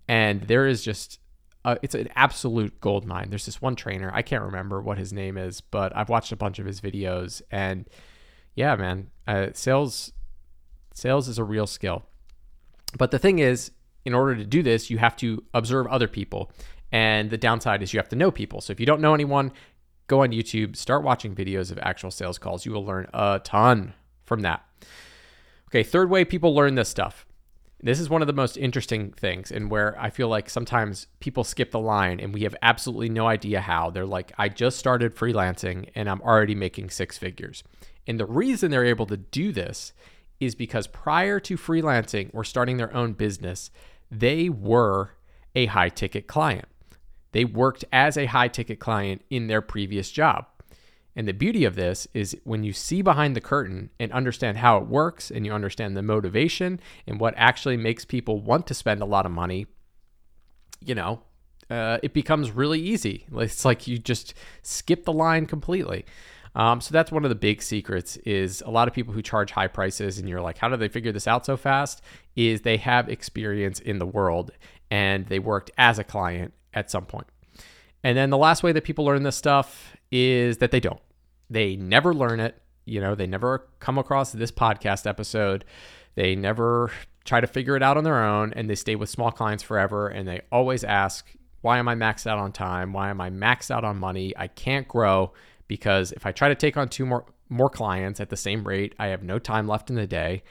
And 0.08 0.42
there 0.42 0.66
is 0.66 0.82
just, 0.82 1.20
a, 1.64 1.78
it's 1.82 1.94
an 1.94 2.08
absolute 2.16 2.80
gold 2.80 3.06
mine. 3.06 3.30
There's 3.30 3.46
this 3.46 3.62
one 3.62 3.76
trainer, 3.76 4.10
I 4.12 4.22
can't 4.22 4.42
remember 4.42 4.82
what 4.82 4.98
his 4.98 5.12
name 5.12 5.38
is, 5.38 5.60
but 5.60 5.96
I've 5.96 6.08
watched 6.08 6.32
a 6.32 6.36
bunch 6.36 6.58
of 6.58 6.66
his 6.66 6.80
videos. 6.80 7.40
And 7.52 7.88
yeah, 8.56 8.74
man, 8.74 9.10
uh, 9.28 9.50
sales, 9.54 10.12
sales 10.94 11.28
is 11.28 11.38
a 11.38 11.44
real 11.44 11.68
skill. 11.68 12.02
But 12.98 13.12
the 13.12 13.20
thing 13.20 13.38
is, 13.38 13.70
in 14.04 14.14
order 14.14 14.34
to 14.34 14.44
do 14.44 14.64
this, 14.64 14.90
you 14.90 14.98
have 14.98 15.16
to 15.18 15.44
observe 15.54 15.86
other 15.86 16.08
people. 16.08 16.50
And 16.90 17.30
the 17.30 17.38
downside 17.38 17.84
is 17.84 17.92
you 17.92 18.00
have 18.00 18.08
to 18.08 18.16
know 18.16 18.32
people. 18.32 18.60
So 18.60 18.72
if 18.72 18.80
you 18.80 18.86
don't 18.86 19.00
know 19.00 19.14
anyone, 19.14 19.52
go 20.08 20.22
on 20.22 20.30
YouTube, 20.30 20.74
start 20.74 21.04
watching 21.04 21.34
videos 21.34 21.70
of 21.70 21.78
actual 21.78 22.10
sales 22.10 22.38
calls. 22.38 22.66
You 22.66 22.72
will 22.72 22.84
learn 22.84 23.06
a 23.14 23.40
ton 23.44 23.94
from 24.24 24.40
that. 24.40 24.64
Okay, 25.68 25.82
third 25.82 26.10
way 26.10 26.24
people 26.24 26.54
learn 26.54 26.74
this 26.74 26.88
stuff. 26.88 27.26
This 27.80 28.00
is 28.00 28.10
one 28.10 28.22
of 28.22 28.26
the 28.26 28.32
most 28.32 28.56
interesting 28.56 29.12
things, 29.12 29.52
and 29.52 29.70
where 29.70 29.96
I 30.00 30.10
feel 30.10 30.26
like 30.28 30.50
sometimes 30.50 31.06
people 31.20 31.44
skip 31.44 31.70
the 31.70 31.78
line 31.78 32.18
and 32.18 32.34
we 32.34 32.42
have 32.42 32.56
absolutely 32.60 33.08
no 33.08 33.28
idea 33.28 33.60
how. 33.60 33.90
They're 33.90 34.04
like, 34.04 34.32
I 34.36 34.48
just 34.48 34.78
started 34.78 35.14
freelancing 35.14 35.88
and 35.94 36.10
I'm 36.10 36.20
already 36.22 36.56
making 36.56 36.90
six 36.90 37.18
figures. 37.18 37.62
And 38.08 38.18
the 38.18 38.26
reason 38.26 38.70
they're 38.72 38.84
able 38.84 39.06
to 39.06 39.16
do 39.16 39.52
this 39.52 39.92
is 40.40 40.56
because 40.56 40.86
prior 40.88 41.38
to 41.40 41.56
freelancing 41.56 42.30
or 42.32 42.42
starting 42.42 42.78
their 42.78 42.94
own 42.94 43.12
business, 43.12 43.70
they 44.10 44.48
were 44.48 45.10
a 45.54 45.66
high 45.66 45.90
ticket 45.90 46.26
client. 46.26 46.66
They 47.38 47.44
worked 47.44 47.84
as 47.92 48.16
a 48.16 48.26
high 48.26 48.48
ticket 48.48 48.80
client 48.80 49.22
in 49.30 49.46
their 49.46 49.62
previous 49.62 50.10
job. 50.10 50.46
And 51.14 51.28
the 51.28 51.32
beauty 51.32 51.64
of 51.64 51.76
this 51.76 52.08
is 52.12 52.36
when 52.42 52.64
you 52.64 52.72
see 52.72 53.00
behind 53.00 53.36
the 53.36 53.40
curtain 53.40 53.90
and 54.00 54.10
understand 54.10 54.58
how 54.58 54.78
it 54.78 54.88
works 54.88 55.30
and 55.30 55.46
you 55.46 55.52
understand 55.52 55.96
the 55.96 56.02
motivation 56.02 56.80
and 57.06 57.20
what 57.20 57.34
actually 57.36 57.76
makes 57.76 58.04
people 58.04 58.40
want 58.40 58.66
to 58.66 58.74
spend 58.74 59.02
a 59.02 59.04
lot 59.04 59.24
of 59.24 59.30
money, 59.30 59.66
you 60.84 60.96
know, 60.96 61.22
uh, 61.70 61.98
it 62.02 62.12
becomes 62.12 62.50
really 62.50 62.80
easy. 62.80 63.24
It's 63.36 63.64
like 63.64 63.86
you 63.86 63.98
just 63.98 64.34
skip 64.62 65.04
the 65.04 65.12
line 65.12 65.46
completely. 65.46 66.06
Um, 66.56 66.80
so 66.80 66.90
that's 66.90 67.12
one 67.12 67.24
of 67.24 67.28
the 67.28 67.36
big 67.36 67.62
secrets 67.62 68.16
is 68.16 68.64
a 68.66 68.70
lot 68.70 68.88
of 68.88 68.94
people 68.94 69.14
who 69.14 69.22
charge 69.22 69.52
high 69.52 69.68
prices 69.68 70.18
and 70.18 70.28
you're 70.28 70.42
like, 70.42 70.58
how 70.58 70.68
do 70.68 70.76
they 70.76 70.88
figure 70.88 71.12
this 71.12 71.28
out 71.28 71.46
so 71.46 71.56
fast? 71.56 72.02
Is 72.34 72.62
they 72.62 72.78
have 72.78 73.08
experience 73.08 73.78
in 73.78 74.00
the 74.00 74.06
world 74.06 74.50
and 74.90 75.26
they 75.26 75.38
worked 75.38 75.70
as 75.78 76.00
a 76.00 76.04
client 76.04 76.52
at 76.78 76.90
some 76.90 77.04
point. 77.04 77.26
And 78.04 78.16
then 78.16 78.30
the 78.30 78.38
last 78.38 78.62
way 78.62 78.72
that 78.72 78.84
people 78.84 79.04
learn 79.04 79.22
this 79.24 79.36
stuff 79.36 79.96
is 80.10 80.58
that 80.58 80.70
they 80.70 80.80
don't. 80.80 81.00
They 81.50 81.76
never 81.76 82.14
learn 82.14 82.40
it. 82.40 82.60
You 82.84 83.00
know, 83.00 83.14
they 83.14 83.26
never 83.26 83.68
come 83.80 83.98
across 83.98 84.32
this 84.32 84.52
podcast 84.52 85.06
episode. 85.06 85.64
They 86.14 86.34
never 86.34 86.90
try 87.24 87.40
to 87.40 87.46
figure 87.46 87.76
it 87.76 87.82
out 87.82 87.96
on 87.96 88.04
their 88.04 88.24
own 88.24 88.52
and 88.54 88.70
they 88.70 88.74
stay 88.74 88.94
with 88.94 89.10
small 89.10 89.30
clients 89.30 89.62
forever 89.62 90.08
and 90.08 90.26
they 90.26 90.40
always 90.50 90.84
ask, 90.84 91.26
why 91.60 91.78
am 91.78 91.88
I 91.88 91.94
maxed 91.94 92.26
out 92.26 92.38
on 92.38 92.52
time? 92.52 92.92
Why 92.92 93.10
am 93.10 93.20
I 93.20 93.30
maxed 93.30 93.70
out 93.70 93.84
on 93.84 93.98
money? 93.98 94.32
I 94.36 94.46
can't 94.46 94.88
grow 94.88 95.32
because 95.66 96.12
if 96.12 96.24
I 96.24 96.32
try 96.32 96.48
to 96.48 96.54
take 96.54 96.76
on 96.76 96.88
two 96.88 97.04
more 97.04 97.26
more 97.50 97.70
clients 97.70 98.20
at 98.20 98.28
the 98.28 98.36
same 98.36 98.62
rate, 98.66 98.94
I 98.98 99.06
have 99.06 99.22
no 99.22 99.38
time 99.38 99.66
left 99.66 99.88
in 99.88 99.96
the 99.96 100.06
day. 100.06 100.42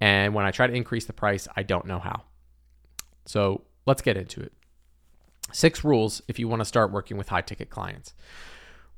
And 0.00 0.34
when 0.34 0.44
I 0.44 0.50
try 0.50 0.66
to 0.66 0.72
increase 0.72 1.06
the 1.06 1.12
price, 1.14 1.48
I 1.56 1.62
don't 1.62 1.86
know 1.86 1.98
how. 1.98 2.24
So 3.24 3.62
let's 3.86 4.02
get 4.02 4.16
into 4.16 4.40
it. 4.40 4.52
Six 5.52 5.84
rules 5.84 6.22
if 6.28 6.38
you 6.38 6.48
want 6.48 6.60
to 6.60 6.64
start 6.64 6.90
working 6.90 7.16
with 7.16 7.28
high 7.28 7.42
ticket 7.42 7.70
clients. 7.70 8.14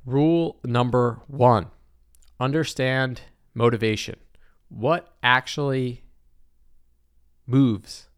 Rule 0.06 0.58
number 0.64 1.20
one 1.26 1.68
understand 2.40 3.22
motivation. 3.54 4.16
What 4.68 5.14
actually 5.22 6.04
moves 7.46 8.08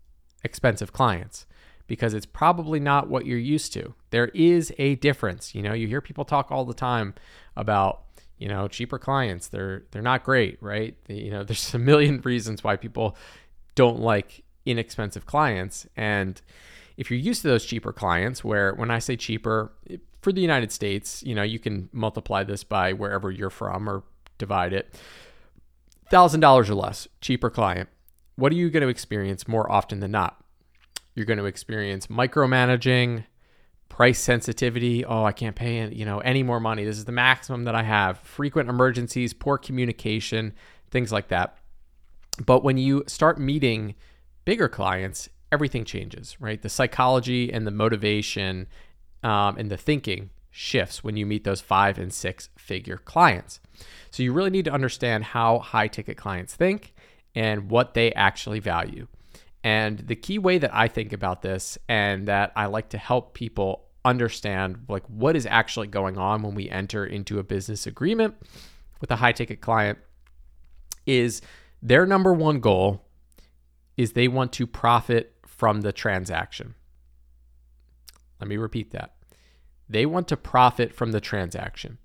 expensive 0.43 0.93
clients? 0.93 1.47
because 1.87 2.15
it's 2.15 2.27
probably 2.27 2.81
not 2.81 3.09
what 3.09 3.27
you're 3.27 3.39
used 3.39 3.73
to. 3.75 3.95
There 4.11 4.29
is 4.29 4.73
a 4.79 4.97
difference. 4.97 5.55
You 5.55 5.63
know, 5.63 5.73
you 5.73 5.87
hear 5.87 6.01
people 6.01 6.25
talk 6.25 6.51
all 6.51 6.65
the 6.65 6.75
time 6.75 7.15
about, 7.57 8.03
you 8.39 8.49
know, 8.49 8.69
cheaper 8.69 8.99
clients. 8.99 9.49
They're 9.49 9.85
they're 9.91 10.03
not 10.03 10.25
great, 10.25 10.59
right? 10.61 10.97
You 11.09 11.31
know, 11.31 11.45
there's 11.45 11.75
a 11.75 11.79
million 11.79 12.21
reasons 12.23 12.65
why 12.65 12.77
people 12.77 13.17
don't 13.75 14.01
like 14.01 14.43
inexpensive 14.65 15.27
clients 15.27 15.87
and 15.97 16.41
if 16.97 17.11
you're 17.11 17.21
used 17.21 17.43
to 17.43 17.49
those 17.49 17.65
cheaper 17.65 17.93
clients 17.93 18.43
where 18.43 18.75
when 18.75 18.91
I 18.91 18.99
say 18.99 19.17
cheaper 19.17 19.73
for 20.23 20.33
the 20.33 20.41
United 20.41 20.73
States, 20.73 21.23
you 21.23 21.35
know, 21.35 21.43
you 21.43 21.59
can 21.59 21.89
multiply 21.93 22.43
this 22.43 22.65
by 22.65 22.93
wherever 22.93 23.31
you're 23.31 23.51
from 23.51 23.89
or 23.89 24.03
divide 24.39 24.73
it. 24.73 24.99
$1000 26.11 26.69
or 26.69 26.75
less, 26.75 27.09
cheaper 27.21 27.51
client. 27.51 27.89
What 28.37 28.53
are 28.53 28.57
you 28.57 28.71
going 28.71 28.83
to 28.83 28.89
experience 28.89 29.49
more 29.49 29.71
often 29.71 30.01
than 30.01 30.11
not? 30.11 30.43
You're 31.15 31.27
going 31.27 31.39
to 31.39 31.47
experience 31.47 32.09
micromanaging, 32.09 33.25
price 33.89 34.19
sensitivity. 34.19 35.05
Oh, 35.05 35.25
I 35.25 35.33
can't 35.33 35.57
pay 35.57 35.89
you 35.89 36.05
know 36.05 36.19
any 36.19 36.43
more 36.43 36.61
money. 36.61 36.85
This 36.85 36.99
is 36.99 37.07
the 37.07 37.13
maximum 37.13 37.65
that 37.65 37.75
I 37.75 37.83
have. 37.83 38.19
Frequent 38.19 38.69
emergencies, 38.69 39.33
poor 39.33 39.59
communication, 39.59 40.53
things 40.91 41.13
like 41.13 41.29
that. 41.29 41.57
But 42.45 42.63
when 42.63 42.77
you 42.77 43.05
start 43.07 43.41
meeting 43.41 43.95
bigger 44.45 44.69
clients, 44.69 45.31
everything 45.53 45.85
changes, 45.85 46.37
right? 46.41 46.61
The 46.61 46.69
psychology 46.69 47.53
and 47.53 47.67
the 47.67 47.71
motivation 47.71 48.67
um, 49.23 49.57
and 49.59 49.71
the 49.71 49.77
thinking 49.77 50.31
shifts 50.51 51.05
when 51.05 51.17
you 51.17 51.27
meet 51.27 51.45
those 51.45 51.61
five 51.61 51.99
and 51.99 52.13
six 52.13 52.49
figure 52.57 52.99
clients. 52.99 53.61
So 54.11 54.23
you 54.23 54.33
really 54.33 54.51
need 54.51 54.65
to 54.65 54.73
understand 54.73 55.25
how 55.25 55.59
high 55.59 55.89
ticket 55.89 56.17
clients 56.17 56.55
think 56.55 56.95
and 57.35 57.71
what 57.71 57.95
they 57.95 58.13
actually 58.15 58.61
value. 58.61 59.07
And 59.63 59.99
the 59.99 60.17
key 60.17 60.39
way 60.39 60.59
that 60.59 60.75
I 60.75 60.89
think 60.89 61.13
about 61.13 61.43
this 61.43 61.77
and 61.89 62.29
that 62.29 62.53
I 62.57 62.67
like 62.67 62.89
to 62.91 62.99
help 62.99 63.35
people 63.35 63.87
understand 64.05 64.85
like 64.89 65.05
what 65.09 65.37
is 65.37 65.45
actually 65.47 65.89
going 65.89 66.17
on 66.17 66.43
when 66.43 66.55
we 66.55 66.71
enter 66.71 67.05
into 67.05 67.39
a 67.39 67.43
business 67.43 67.87
agreement 67.87 68.35
with 69.01 69.11
a 69.11 69.17
high 69.17 69.33
ticket 69.33 69.61
client 69.61 69.99
is 71.05 71.43
their 71.83 72.07
number 72.07 72.33
one 72.33 72.61
goal 72.61 73.05
is 73.97 74.13
they 74.13 74.29
want 74.29 74.53
to 74.53 74.67
profit 74.67 75.35
from 75.57 75.81
the 75.81 75.93
transaction. 75.93 76.75
Let 78.41 78.49
me 78.49 78.57
repeat 78.57 78.91
that. 78.93 79.15
They 79.89 80.07
want 80.07 80.29
to 80.29 80.37
profit 80.37 80.93
from 80.93 81.13
the 81.13 81.21
transaction. 81.21 81.99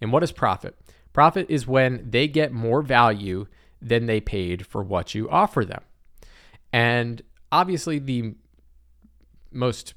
And 0.00 0.12
what 0.12 0.22
is 0.22 0.32
profit? 0.32 0.76
Profit 1.12 1.46
is 1.48 1.66
when 1.66 2.10
they 2.10 2.28
get 2.28 2.52
more 2.52 2.82
value 2.82 3.46
than 3.80 4.06
they 4.06 4.20
paid 4.20 4.66
for 4.66 4.82
what 4.82 5.14
you 5.14 5.28
offer 5.30 5.64
them. 5.64 5.82
And 6.72 7.22
obviously, 7.52 7.98
the 7.98 8.34
most 9.50 9.94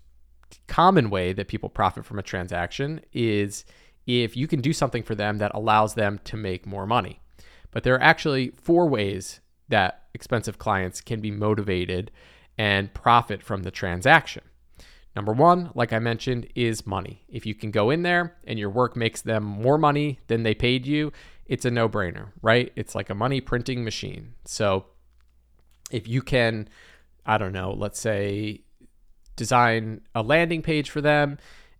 common 0.68 1.10
way 1.10 1.34
that 1.34 1.48
people 1.48 1.70
profit 1.70 2.06
from 2.06 2.20
a 2.20 2.24
transaction 2.24 3.02
is 3.14 3.66
if 4.06 4.36
you 4.36 4.48
can 4.48 4.62
do 4.62 4.74
something 4.74 5.04
for 5.04 5.16
them 5.16 5.38
that 5.38 5.54
allows 5.54 5.94
them 5.94 6.20
to 6.26 6.38
make 6.38 6.66
more 6.66 6.88
money. 6.88 7.20
But 7.72 7.84
there 7.84 7.96
are 7.96 8.02
actually 8.02 8.52
four 8.62 8.88
ways 8.88 9.42
that 9.68 10.04
expensive 10.14 10.58
clients 10.58 11.02
can 11.02 11.20
be 11.20 11.32
motivated 11.32 12.12
and 12.60 12.94
profit 12.94 13.42
from 13.42 13.64
the 13.64 13.72
transaction. 13.72 14.44
Number 15.16 15.32
one, 15.32 15.72
like 15.74 15.94
I 15.94 16.00
mentioned, 16.00 16.48
is 16.56 16.86
money. 16.86 17.24
If 17.30 17.46
you 17.46 17.56
can 17.56 17.72
go 17.72 17.90
in 17.90 18.04
there 18.04 18.36
and 18.44 18.60
your 18.60 18.70
work 18.70 18.98
makes 18.98 19.22
them 19.22 19.44
more 19.44 19.78
money 19.78 20.20
than 20.28 20.44
they 20.44 20.54
paid 20.54 20.86
you, 20.86 21.14
it's 21.46 21.64
a 21.64 21.72
no 21.72 21.88
brainer, 21.88 22.32
right? 22.42 22.72
It's 22.76 22.94
like 22.94 23.10
a 23.10 23.16
money 23.16 23.40
printing 23.40 23.84
machine. 23.86 24.34
So 24.46 24.86
if 25.90 26.08
you 26.08 26.22
can, 26.22 26.68
I 27.26 27.38
don't 27.38 27.54
know, 27.54 27.72
let's 27.72 28.00
say 28.00 28.62
design 29.38 30.02
a 30.14 30.22
landing 30.22 30.62
page 30.62 30.90
for 30.90 31.00
them 31.00 31.38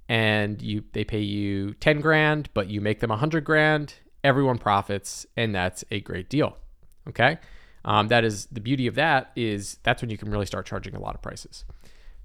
and 0.08 0.62
you 0.62 0.86
they 0.94 1.04
pay 1.04 1.20
you 1.20 1.74
10 1.76 2.00
grand, 2.00 2.50
but 2.54 2.70
you 2.70 2.80
make 2.80 3.02
them 3.02 3.10
100 3.10 3.44
grand, 3.44 3.96
everyone 4.24 4.58
profits 4.58 5.26
and 5.36 5.54
that's 5.54 5.84
a 5.92 6.00
great 6.00 6.30
deal. 6.30 6.58
Okay? 7.08 7.38
Um, 7.86 8.08
that 8.10 8.24
is 8.24 8.48
the 8.48 8.60
beauty 8.60 8.88
of 8.88 8.96
that 8.96 9.32
is 9.36 9.78
that's 9.84 10.02
when 10.02 10.10
you 10.10 10.18
can 10.18 10.30
really 10.30 10.46
start 10.46 10.66
charging 10.66 10.96
a 10.96 11.00
lot 11.00 11.16
of 11.16 11.22
prices. 11.22 11.66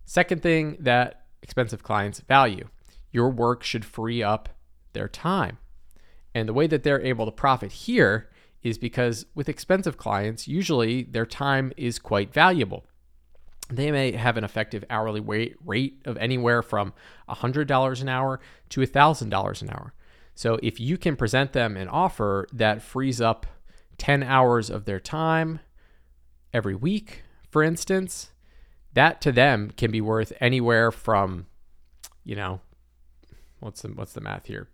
Second 0.05 0.43
thing 0.43 0.77
that 0.81 1.23
expensive 1.43 1.83
clients 1.83 2.21
value, 2.21 2.69
your 3.13 3.31
work 3.31 3.63
should 3.63 3.85
free 3.85 4.23
up 4.23 4.49
their 4.93 5.09
time. 5.09 5.59
And 6.35 6.49
the 6.49 6.53
way 6.53 6.67
that 6.67 6.83
they're 6.83 7.01
able 7.01 7.27
to 7.27 7.33
profit 7.33 7.73
here 7.73 8.29
is 8.63 8.79
because 8.79 9.27
with 9.35 9.49
expensive 9.49 9.97
clients, 9.97 10.49
usually 10.49 11.05
their 11.05 11.27
time 11.27 11.73
is 11.77 11.99
quite 11.99 12.33
valuable. 12.33 12.85
They 13.71 13.91
may 13.91 14.13
have 14.13 14.37
an 14.37 14.45
effective 14.45 14.85
hourly 14.91 15.21
rate 15.65 16.03
of 16.05 16.17
anywhere 16.17 16.63
from 16.63 16.93
$100 17.29 18.03
an 18.03 18.09
hour 18.09 18.41
to 18.71 18.81
$1,000 18.81 19.63
an 19.63 19.71
hour. 19.71 19.95
So 20.35 20.59
if 20.63 20.81
you 20.81 20.99
can 20.99 21.17
present 21.17 21.53
them 21.53 21.77
an 21.77 21.89
offer 21.89 22.47
that 22.53 22.83
frees 22.83 23.21
up 23.21 23.47
10 23.99 24.23
hours 24.23 24.71
of 24.71 24.85
their 24.85 25.01
time 25.01 25.61
every 26.53 26.75
week, 26.75 27.23
for 27.51 27.63
instance, 27.63 28.31
that 28.95 29.21
to 29.21 29.33
them 29.33 29.73
can 29.77 29.91
be 29.91 30.01
worth 30.01 30.33
anywhere 30.41 30.91
from, 30.91 31.47
you 32.23 32.37
know, 32.37 32.61
what's 33.61 33.83
the 33.83 33.89
what's 33.89 34.13
the 34.13 34.21
math 34.21 34.47
here? 34.47 34.69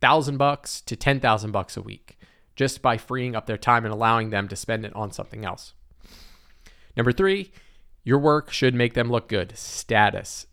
Thousand 0.00 0.36
bucks 0.36 0.80
to 0.82 0.96
ten 0.96 1.18
thousand 1.18 1.52
bucks 1.52 1.76
a 1.76 1.82
week 1.82 2.18
just 2.56 2.82
by 2.82 2.96
freeing 2.96 3.34
up 3.34 3.46
their 3.46 3.58
time 3.58 3.84
and 3.84 3.92
allowing 3.92 4.30
them 4.30 4.46
to 4.48 4.54
spend 4.54 4.84
it 4.84 4.94
on 4.94 5.10
something 5.10 5.44
else. 5.44 5.72
Number 6.96 7.10
three, 7.10 7.50
your 8.04 8.18
work 8.18 8.52
should 8.52 8.74
make 8.74 8.94
them 8.94 9.10
look 9.10 9.28
good. 9.28 9.56
Status. 9.56 10.46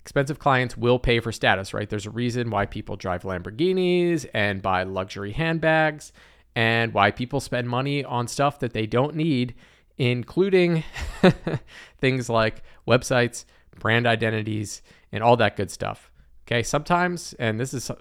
Expensive 0.00 0.38
clients 0.38 0.76
will 0.76 0.98
pay 0.98 1.20
for 1.20 1.32
status, 1.32 1.74
right? 1.74 1.88
There's 1.88 2.06
a 2.06 2.10
reason 2.10 2.50
why 2.50 2.66
people 2.66 2.96
drive 2.96 3.22
Lamborghinis 3.22 4.26
and 4.32 4.62
buy 4.62 4.84
luxury 4.84 5.32
handbags 5.32 6.12
and 6.56 6.94
why 6.94 7.10
people 7.10 7.40
spend 7.40 7.68
money 7.68 8.04
on 8.04 8.28
stuff 8.28 8.58
that 8.60 8.72
they 8.72 8.86
don't 8.86 9.14
need, 9.14 9.54
including 9.98 10.84
things 11.98 12.28
like 12.28 12.62
websites, 12.86 13.44
brand 13.78 14.06
identities, 14.06 14.82
and 15.12 15.22
all 15.22 15.36
that 15.36 15.56
good 15.56 15.70
stuff. 15.70 16.10
Okay, 16.46 16.62
sometimes, 16.62 17.32
and 17.38 17.58
this 17.58 17.72
is 17.72 17.90
a, 17.90 17.96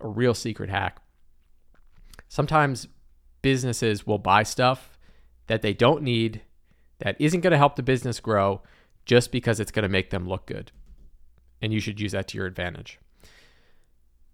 a 0.00 0.08
real 0.08 0.34
secret 0.34 0.70
hack, 0.70 1.00
sometimes 2.28 2.88
businesses 3.42 4.06
will 4.06 4.18
buy 4.18 4.42
stuff 4.42 4.98
that 5.46 5.62
they 5.62 5.72
don't 5.72 6.02
need 6.02 6.42
that 6.98 7.16
isn't 7.18 7.40
going 7.40 7.52
to 7.52 7.58
help 7.58 7.76
the 7.76 7.82
business 7.82 8.20
grow 8.20 8.60
just 9.04 9.32
because 9.32 9.60
it's 9.60 9.70
going 9.70 9.82
to 9.82 9.88
make 9.88 10.10
them 10.10 10.28
look 10.28 10.46
good. 10.46 10.70
And 11.60 11.72
you 11.72 11.80
should 11.80 12.00
use 12.00 12.12
that 12.12 12.28
to 12.28 12.38
your 12.38 12.46
advantage. 12.46 12.98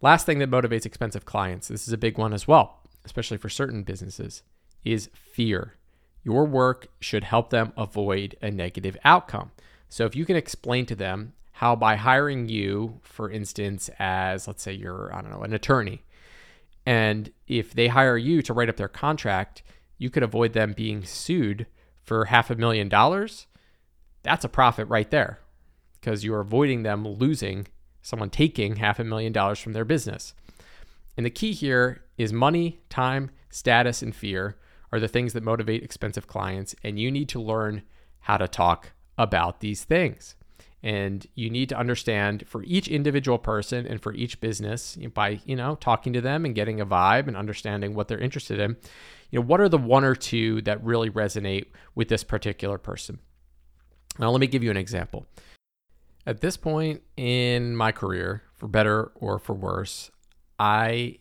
Last 0.01 0.27
thing 0.27 0.39
that 0.41 0.51
motivates 0.51 0.85
expensive 0.85 1.25
clients, 1.25 1.69
this 1.69 1.87
is 1.87 1.93
a 1.93 1.99
big 1.99 2.19
one 2.19 2.35
as 2.35 2.47
well, 2.47 2.83
especially 3.05 3.37
for 3.37 3.49
certain 3.49 3.83
businesses, 3.83 4.43
is 4.85 5.11
fear. 5.15 5.75
Your 6.23 6.45
work 6.45 6.89
should 7.01 7.25
help 7.25 7.51
them 7.51 7.73
avoid 7.77 8.37
a 8.41 8.51
negative 8.51 8.97
outcome. 9.05 9.51
So 9.89 10.07
if 10.07 10.17
you 10.17 10.25
can 10.25 10.37
explain 10.37 10.87
to 10.87 10.95
them 10.95 11.35
how 11.53 11.77
by 11.77 11.97
hiring 11.97 12.49
you, 12.49 13.01
for 13.03 13.31
instance, 13.31 13.91
as 13.99 14.49
let's 14.49 14.63
say 14.63 14.73
you're, 14.73 15.15
I 15.15 15.23
don't 15.23 15.31
know, 15.31 15.43
an 15.43 15.53
attorney, 15.53 16.03
and 16.87 17.31
if 17.47 17.73
they 17.73 17.89
hire 17.89 18.17
you 18.17 18.43
to 18.43 18.53
write 18.53 18.69
up 18.69 18.77
their 18.77 18.89
contract, 18.89 19.63
you 19.97 20.11
could 20.11 20.23
avoid 20.23 20.53
them 20.53 20.73
being 20.73 21.05
sued 21.05 21.67
for 22.03 22.27
half 22.27 22.51
a 22.51 22.57
million 22.57 22.89
dollars. 22.89 23.47
That's 24.23 24.45
a 24.45 24.49
profit 24.49 24.89
right 24.89 25.11
there 25.11 25.39
because 26.01 26.25
you're 26.25 26.41
avoiding 26.41 26.83
them 26.83 27.07
losing 27.07 27.67
someone 28.03 28.29
taking 28.29 28.77
half 28.77 28.99
a 28.99 29.05
million 29.05 29.33
dollars 29.33 29.59
from 29.59 29.73
their 29.73 29.85
business. 29.85 30.35
And 31.17 31.25
the 31.25 31.31
key 31.31 31.53
here 31.53 32.05
is 32.19 32.33
money, 32.33 32.81
time, 32.89 33.31
status, 33.51 34.03
and 34.03 34.15
fear 34.15 34.57
are 34.93 35.01
the 35.01 35.09
things 35.09 35.33
that 35.33 35.43
motivate 35.43 35.83
expensive 35.83 36.27
clients. 36.27 36.75
And 36.83 36.99
you 36.99 37.11
need 37.11 37.29
to 37.31 37.41
learn 37.41 37.83
how 38.21 38.37
to 38.37 38.49
talk 38.49 38.93
about 39.19 39.61
these 39.61 39.85
things. 39.85 40.37
And 40.83 41.27
you 41.35 41.49
need 41.49 41.71
to 41.71 41.79
understand 41.79 42.47
for 42.47 42.63
each 42.65 42.89
individual 42.89 43.39
person 43.39 43.87
and 43.87 44.03
for 44.03 44.13
each 44.13 44.41
business 44.41 44.99
by, 45.15 45.41
you 45.47 45.57
know, 45.57 45.77
talking 45.77 46.13
to 46.13 46.21
them 46.21 46.45
and 46.45 46.55
getting 46.55 46.79
a 46.81 46.87
vibe 46.87 47.27
and 47.27 47.37
understanding 47.37 47.95
what 47.95 48.09
they're 48.09 48.19
interested 48.19 48.59
in, 48.59 48.77
you 49.31 49.41
know, 49.41 49.47
what 49.47 49.61
are 49.61 49.69
the 49.71 49.79
one 49.79 50.05
or 50.05 50.15
two 50.15 50.61
that 50.63 50.85
really 50.85 51.09
resonate 51.09 51.69
with 51.95 52.09
this 52.09 52.23
particular 52.23 52.77
person? 52.77 53.19
Now, 54.19 54.31
let 54.31 54.41
me 54.41 54.47
give 54.47 54.63
you 54.63 54.71
an 54.71 54.77
example. 54.77 55.27
At 56.27 56.41
this 56.41 56.57
point 56.57 57.03
in 57.17 57.75
my 57.75 57.91
career, 57.91 58.43
for 58.55 58.69
better 58.69 59.11
or 59.15 59.39
for 59.39 59.55
worse, 59.55 60.11
I 60.59 61.19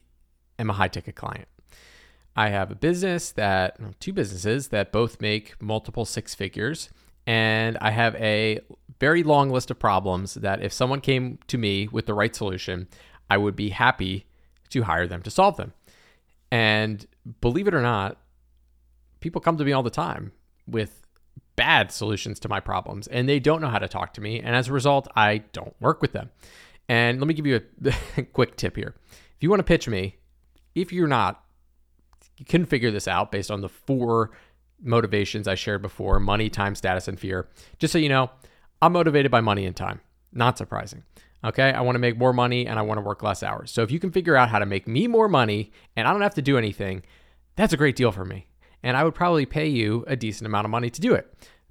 am 0.60 0.70
a 0.70 0.74
high 0.74 0.88
ticket 0.88 1.16
client. 1.16 1.48
I 2.36 2.50
have 2.50 2.72
a 2.72 2.76
business 2.76 3.32
that, 3.32 3.78
two 4.00 4.14
businesses 4.14 4.70
that 4.70 4.92
both 4.92 5.22
make 5.22 5.62
multiple 5.62 6.06
six 6.06 6.34
figures. 6.34 6.90
And 7.26 7.78
I 7.80 7.92
have 7.92 8.16
a 8.16 8.60
very 9.00 9.24
long 9.24 9.50
list 9.50 9.72
of 9.72 9.80
problems 9.80 10.34
that 10.36 10.62
if 10.62 10.74
someone 10.74 11.00
came 11.00 11.40
to 11.48 11.58
me 11.58 11.88
with 11.88 12.06
the 12.06 12.14
right 12.14 12.36
solution, 12.36 12.88
I 13.30 13.38
would 13.38 13.56
be 13.56 13.70
happy 13.70 14.26
to 14.70 14.84
hire 14.84 15.08
them 15.08 15.22
to 15.22 15.32
solve 15.32 15.58
them. 15.58 15.74
And 16.52 17.06
believe 17.42 17.68
it 17.68 17.74
or 17.74 17.82
not, 17.82 18.18
people 19.20 19.42
come 19.42 19.58
to 19.58 19.64
me 19.64 19.72
all 19.72 19.84
the 19.84 19.90
time 19.90 20.34
with 20.68 21.08
bad 21.56 21.92
solutions 21.92 22.40
to 22.40 22.50
my 22.50 22.60
problems 22.60 23.08
and 23.08 23.30
they 23.30 23.40
don't 23.40 23.62
know 23.62 23.70
how 23.70 23.80
to 23.80 23.88
talk 23.88 24.14
to 24.14 24.22
me. 24.22 24.40
And 24.40 24.56
as 24.56 24.68
a 24.68 24.74
result, 24.74 25.08
I 25.16 25.40
don't 25.54 25.76
work 25.80 26.02
with 26.02 26.14
them. 26.14 26.32
And 26.90 27.20
let 27.20 27.28
me 27.28 27.34
give 27.34 27.46
you 27.46 27.62
a 27.86 28.24
quick 28.34 28.58
tip 28.58 28.76
here. 28.76 28.96
You 29.44 29.50
want 29.50 29.60
to 29.60 29.66
pitch 29.66 29.90
me, 29.90 30.16
if 30.74 30.94
you're 30.94 31.06
not, 31.06 31.44
you 32.38 32.46
can 32.46 32.66
figure 32.66 32.92
this 32.92 33.10
out 33.10 33.30
based 33.30 33.52
on 33.52 33.60
the 33.60 33.68
four 33.68 34.32
motivations 34.82 35.50
I 35.50 35.56
shared 35.56 35.82
before 35.82 36.18
money, 36.22 36.50
time, 36.50 36.76
status, 36.76 37.10
and 37.10 37.20
fear. 37.20 37.50
Just 37.78 37.92
so 37.92 38.00
you 38.00 38.08
know, 38.08 38.32
I'm 38.82 38.94
motivated 38.94 39.32
by 39.32 39.42
money 39.42 39.66
and 39.66 39.76
time. 39.76 40.00
Not 40.32 40.58
surprising. 40.58 41.04
Okay. 41.44 41.74
I 41.74 41.82
want 41.82 41.96
to 41.96 42.00
make 42.00 42.18
more 42.18 42.32
money 42.32 42.66
and 42.66 42.80
I 42.80 42.84
want 42.84 43.00
to 43.00 43.02
work 43.02 43.22
less 43.22 43.44
hours. 43.44 43.70
So 43.70 43.84
if 43.84 43.92
you 43.92 44.00
can 44.00 44.12
figure 44.12 44.38
out 44.38 44.48
how 44.48 44.60
to 44.60 44.66
make 44.66 44.88
me 44.88 45.08
more 45.08 45.28
money 45.28 45.74
and 45.98 46.08
I 46.08 46.14
don't 46.14 46.22
have 46.22 46.36
to 46.36 46.42
do 46.42 46.58
anything, 46.58 47.04
that's 47.58 47.74
a 47.74 47.78
great 47.78 47.98
deal 47.98 48.14
for 48.14 48.24
me 48.24 48.48
and 48.82 48.96
I 48.96 49.04
would 49.04 49.14
probably 49.14 49.46
pay 49.46 49.68
you 49.68 50.06
a 50.08 50.16
decent 50.16 50.48
amount 50.48 50.64
of 50.64 50.72
money 50.72 50.90
to 50.90 51.02
do 51.02 51.14
it. 51.14 51.28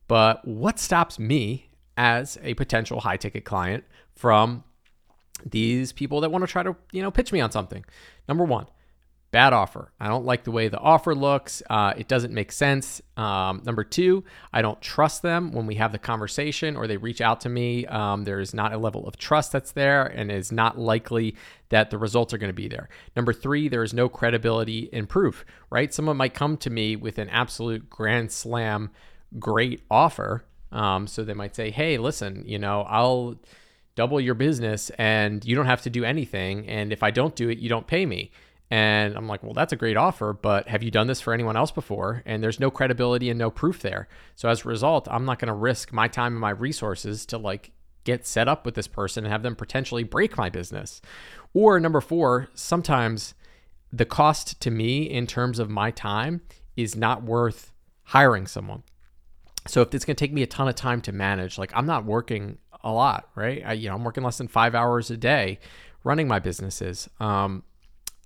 But 0.08 0.46
what 0.46 0.78
stops 0.78 1.18
me 1.18 1.70
as 1.96 2.36
a 2.42 2.52
potential 2.52 3.00
high 3.00 3.16
ticket 3.16 3.46
client 3.46 3.84
from 4.14 4.62
these 5.50 5.92
people 5.92 6.20
that 6.20 6.30
want 6.30 6.42
to 6.42 6.50
try 6.50 6.62
to, 6.62 6.76
you 6.92 7.02
know, 7.02 7.10
pitch 7.10 7.32
me 7.32 7.40
on 7.40 7.50
something? 7.50 7.84
Number 8.28 8.44
one, 8.44 8.66
bad 9.32 9.54
offer. 9.54 9.90
I 9.98 10.08
don't 10.08 10.26
like 10.26 10.44
the 10.44 10.50
way 10.50 10.68
the 10.68 10.78
offer 10.78 11.14
looks. 11.14 11.62
Uh, 11.68 11.94
it 11.96 12.06
doesn't 12.06 12.34
make 12.34 12.52
sense. 12.52 13.00
Um, 13.16 13.62
number 13.64 13.82
two, 13.82 14.24
I 14.52 14.60
don't 14.60 14.80
trust 14.80 15.22
them 15.22 15.52
when 15.52 15.66
we 15.66 15.76
have 15.76 15.90
the 15.90 15.98
conversation 15.98 16.76
or 16.76 16.86
they 16.86 16.98
reach 16.98 17.22
out 17.22 17.40
to 17.40 17.48
me. 17.48 17.86
Um, 17.86 18.24
there 18.24 18.40
is 18.40 18.52
not 18.52 18.74
a 18.74 18.78
level 18.78 19.08
of 19.08 19.16
trust 19.16 19.50
that's 19.50 19.72
there 19.72 20.04
and 20.04 20.30
is 20.30 20.52
not 20.52 20.78
likely 20.78 21.34
that 21.70 21.90
the 21.90 21.96
results 21.96 22.34
are 22.34 22.38
going 22.38 22.50
to 22.50 22.54
be 22.54 22.68
there. 22.68 22.90
Number 23.16 23.32
three, 23.32 23.68
there 23.68 23.82
is 23.82 23.94
no 23.94 24.08
credibility 24.08 24.90
in 24.92 25.06
proof, 25.06 25.46
right? 25.70 25.92
Someone 25.92 26.18
might 26.18 26.34
come 26.34 26.58
to 26.58 26.70
me 26.70 26.94
with 26.94 27.18
an 27.18 27.30
absolute 27.30 27.88
grand 27.88 28.30
slam, 28.30 28.90
great 29.38 29.82
offer. 29.90 30.44
Um, 30.70 31.06
so 31.06 31.24
they 31.24 31.34
might 31.34 31.56
say, 31.56 31.70
hey, 31.70 31.96
listen, 31.96 32.44
you 32.46 32.58
know, 32.58 32.82
I'll 32.82 33.36
double 33.94 34.20
your 34.20 34.34
business 34.34 34.90
and 34.98 35.44
you 35.44 35.54
don't 35.54 35.66
have 35.66 35.82
to 35.82 35.90
do 35.90 36.04
anything. 36.04 36.66
And 36.68 36.92
if 36.92 37.02
I 37.02 37.10
don't 37.10 37.34
do 37.36 37.48
it, 37.48 37.58
you 37.58 37.68
don't 37.68 37.86
pay 37.86 38.06
me. 38.06 38.30
And 38.70 39.14
I'm 39.14 39.28
like, 39.28 39.42
well, 39.42 39.52
that's 39.52 39.74
a 39.74 39.76
great 39.76 39.98
offer, 39.98 40.32
but 40.32 40.66
have 40.66 40.82
you 40.82 40.90
done 40.90 41.06
this 41.06 41.20
for 41.20 41.34
anyone 41.34 41.58
else 41.58 41.70
before? 41.70 42.22
And 42.24 42.42
there's 42.42 42.58
no 42.58 42.70
credibility 42.70 43.28
and 43.28 43.38
no 43.38 43.50
proof 43.50 43.80
there. 43.80 44.08
So 44.34 44.48
as 44.48 44.64
a 44.64 44.68
result, 44.68 45.08
I'm 45.10 45.26
not 45.26 45.38
going 45.38 45.48
to 45.48 45.54
risk 45.54 45.92
my 45.92 46.08
time 46.08 46.32
and 46.32 46.40
my 46.40 46.50
resources 46.50 47.26
to 47.26 47.38
like 47.38 47.72
get 48.04 48.26
set 48.26 48.48
up 48.48 48.64
with 48.64 48.74
this 48.74 48.88
person 48.88 49.24
and 49.24 49.32
have 49.32 49.42
them 49.42 49.56
potentially 49.56 50.04
break 50.04 50.38
my 50.38 50.48
business. 50.48 51.02
Or 51.52 51.78
number 51.78 52.00
four, 52.00 52.48
sometimes 52.54 53.34
the 53.92 54.06
cost 54.06 54.58
to 54.62 54.70
me 54.70 55.02
in 55.02 55.26
terms 55.26 55.58
of 55.58 55.68
my 55.68 55.90
time 55.90 56.40
is 56.74 56.96
not 56.96 57.22
worth 57.22 57.72
hiring 58.04 58.46
someone. 58.46 58.84
So 59.66 59.82
if 59.82 59.94
it's 59.94 60.06
going 60.06 60.16
to 60.16 60.24
take 60.24 60.32
me 60.32 60.42
a 60.42 60.46
ton 60.46 60.66
of 60.66 60.74
time 60.74 61.02
to 61.02 61.12
manage, 61.12 61.58
like 61.58 61.72
I'm 61.74 61.86
not 61.86 62.06
working 62.06 62.56
a 62.84 62.92
lot, 62.92 63.28
right? 63.34 63.62
I, 63.64 63.72
you 63.74 63.88
know, 63.88 63.94
I'm 63.94 64.04
working 64.04 64.24
less 64.24 64.38
than 64.38 64.48
five 64.48 64.74
hours 64.74 65.10
a 65.10 65.16
day 65.16 65.58
running 66.04 66.28
my 66.28 66.38
businesses. 66.38 67.08
Um, 67.20 67.62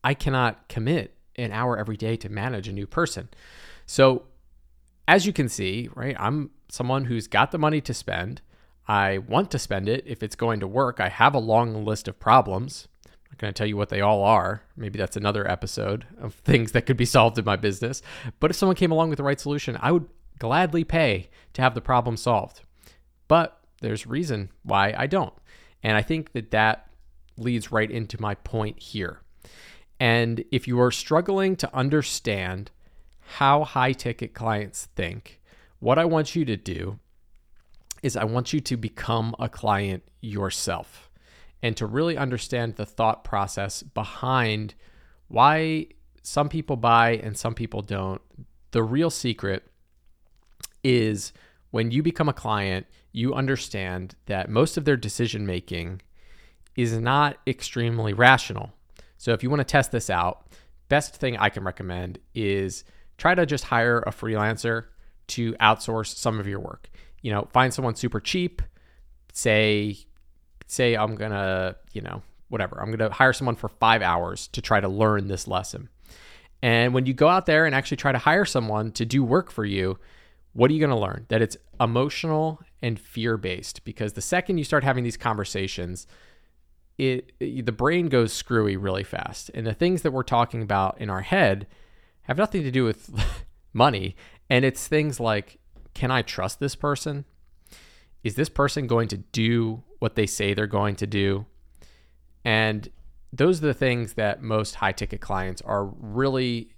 I 0.03 0.14
cannot 0.14 0.69
commit 0.69 1.14
an 1.37 1.53
hour 1.53 1.79
every 1.79 1.97
day 1.97 2.16
to 2.16 2.29
manage 2.29 2.69
a 2.69 2.73
new 2.73 2.87
person. 2.87 3.29
So, 3.85 4.25
as 5.09 5.27
you 5.27 5.33
can 5.33 5.49
see, 5.49 5.88
right, 5.95 6.16
I'm 6.19 6.51
someone 6.69 7.05
who's 7.05 7.29
got 7.29 7.51
the 7.53 7.59
money 7.59 7.81
to 7.83 7.95
spend. 7.95 8.40
I 8.88 9.19
want 9.19 9.51
to 9.53 9.59
spend 9.59 9.88
it 9.88 10.05
if 10.07 10.23
it's 10.23 10.37
going 10.37 10.61
to 10.61 10.66
work. 10.66 11.01
I 11.01 11.09
have 11.09 11.35
a 11.35 11.38
long 11.38 11.85
list 11.85 12.09
of 12.09 12.19
problems. 12.19 12.88
I'm 13.07 13.12
not 13.33 13.38
going 13.38 13.53
to 13.53 13.59
tell 13.59 13.66
you 13.66 13.77
what 13.77 13.88
they 13.88 14.01
all 14.01 14.23
are. 14.23 14.62
Maybe 14.77 14.99
that's 14.99 15.16
another 15.16 15.49
episode 15.49 16.07
of 16.19 16.35
things 16.45 16.73
that 16.73 16.87
could 16.87 16.97
be 16.97 17.05
solved 17.05 17.38
in 17.38 17.45
my 17.45 17.57
business. 17.57 18.03
But 18.40 18.51
if 18.51 18.57
someone 18.57 18.77
came 18.77 18.92
along 18.92 19.11
with 19.11 19.19
the 19.19 19.25
right 19.25 19.40
solution, 19.40 19.77
I 19.81 19.92
would 19.92 20.09
gladly 20.38 20.85
pay 20.85 21.29
to 21.55 21.62
have 21.62 21.75
the 21.75 21.81
problem 21.81 22.16
solved. 22.16 22.62
But 23.29 23.56
there's 23.80 24.06
reason 24.06 24.50
why 24.62 24.94
I 24.96 25.06
don't. 25.06 25.34
And 25.82 25.96
I 25.96 26.02
think 26.02 26.32
that 26.32 26.50
that 26.50 26.88
leads 27.36 27.70
right 27.70 27.90
into 27.90 28.20
my 28.20 28.34
point 28.34 28.78
here. 28.80 29.20
And 30.00 30.44
if 30.50 30.66
you 30.66 30.80
are 30.80 30.90
struggling 30.90 31.56
to 31.56 31.74
understand 31.74 32.70
how 33.20 33.64
high 33.64 33.92
ticket 33.92 34.34
clients 34.34 34.88
think, 34.96 35.40
what 35.78 35.98
I 35.98 36.04
want 36.04 36.34
you 36.34 36.44
to 36.44 36.56
do 36.56 36.98
is 38.02 38.16
I 38.16 38.24
want 38.24 38.52
you 38.52 38.60
to 38.60 38.76
become 38.76 39.34
a 39.38 39.48
client 39.48 40.02
yourself 40.20 41.10
and 41.62 41.76
to 41.76 41.86
really 41.86 42.16
understand 42.16 42.76
the 42.76 42.86
thought 42.86 43.24
process 43.24 43.82
behind 43.82 44.74
why 45.28 45.86
some 46.22 46.48
people 46.48 46.76
buy 46.76 47.12
and 47.16 47.36
some 47.36 47.54
people 47.54 47.82
don't. 47.82 48.20
The 48.72 48.82
real 48.82 49.10
secret 49.10 49.66
is 50.84 51.32
when 51.70 51.90
you 51.90 52.02
become 52.02 52.29
a 52.29 52.33
client, 52.33 52.87
you 53.12 53.35
understand 53.35 54.14
that 54.26 54.50
most 54.50 54.76
of 54.76 54.85
their 54.85 54.96
decision 54.96 55.46
making 55.46 56.02
is 56.76 56.98
not 56.98 57.38
extremely 57.46 58.12
rational. 58.12 58.72
So 59.18 59.33
if 59.33 59.42
you 59.42 59.50
want 59.50 59.61
to 59.61 59.64
test 59.64 59.92
this 59.92 60.11
out, 60.11 60.46
best 60.88 61.16
thing 61.16 61.37
I 61.37 61.48
can 61.48 61.64
recommend 61.64 62.18
is 62.35 62.85
try 63.18 63.35
to 63.35 63.46
just 63.46 63.64
hire 63.64 64.00
a 64.07 64.11
freelancer 64.11 64.85
to 65.29 65.55
outsource 65.55 66.14
some 66.14 66.38
of 66.38 66.46
your 66.46 66.61
work. 66.61 66.90
You 67.22 67.33
know, 67.33 67.48
find 67.52 67.72
someone 67.72 67.94
super 67.94 68.20
cheap, 68.20 68.62
say 69.33 69.96
say 70.66 70.96
I'm 70.96 71.14
going 71.14 71.31
to, 71.31 71.76
you 71.92 72.02
know, 72.02 72.22
whatever. 72.48 72.81
I'm 72.81 72.87
going 72.87 73.11
to 73.11 73.14
hire 73.14 73.33
someone 73.33 73.57
for 73.57 73.68
5 73.68 74.02
hours 74.02 74.48
to 74.48 74.61
try 74.61 74.81
to 74.81 74.88
learn 74.88 75.29
this 75.29 75.48
lesson. 75.48 75.88
And 76.62 76.94
when 76.94 77.07
you 77.07 77.14
go 77.14 77.29
out 77.29 77.46
there 77.46 77.66
and 77.66 77.74
actually 77.74 77.98
try 77.98 78.12
to 78.12 78.18
hire 78.18 78.44
someone 78.44 78.92
to 78.92 79.05
do 79.05 79.22
work 79.22 79.50
for 79.50 79.64
you, 79.64 79.98
what 80.57 80.71
are 80.71 80.75
you 80.75 80.81
going 80.81 80.90
to 80.90 80.97
learn? 80.97 81.27
That 81.29 81.42
it's 81.42 81.59
emotional 81.79 82.62
and 82.81 82.99
fear 82.99 83.37
based 83.37 83.85
because 83.85 84.14
the 84.14 84.23
second 84.23 84.57
you 84.57 84.64
start 84.64 84.85
having 84.85 85.05
these 85.05 85.19
conversations, 85.19 86.07
it, 86.97 87.33
it, 87.38 87.66
the 87.66 87.73
brain 87.73 88.09
goes 88.09 88.33
screwy 88.33 88.75
really 88.75 89.05
fast. 89.05 89.51
And 89.53 89.66
the 89.66 89.75
things 89.75 90.01
that 90.01 90.12
we're 90.12 90.23
talking 90.23 90.62
about 90.62 90.99
in 90.99 91.11
our 91.11 91.21
head 91.21 91.66
have 92.23 92.38
nothing 92.38 92.62
to 92.62 92.71
do 92.71 92.85
with 92.85 93.11
money. 93.75 94.16
And 94.49 94.64
it's 94.64 94.88
things 94.88 95.21
like, 95.21 95.59
can 95.92 96.11
I 96.11 96.23
trust 96.23 96.59
this 96.59 96.75
person? 96.75 97.27
Is 98.25 98.35
this 98.35 98.49
person 98.49 98.87
going 98.87 99.09
to 99.09 99.19
do 99.19 99.83
what 99.99 100.14
they 100.14 100.27
say 100.27 100.55
they're 100.55 100.66
going 100.66 100.97
to 100.97 101.07
do? 101.07 101.45
And 102.47 102.88
those 103.31 103.62
are 103.62 103.66
the 103.66 103.75
things 103.75 104.14
that 104.14 104.42
most 104.42 104.77
high 104.77 104.92
ticket 104.92 105.21
clients 105.21 105.61
are 105.62 105.85
really 105.85 106.71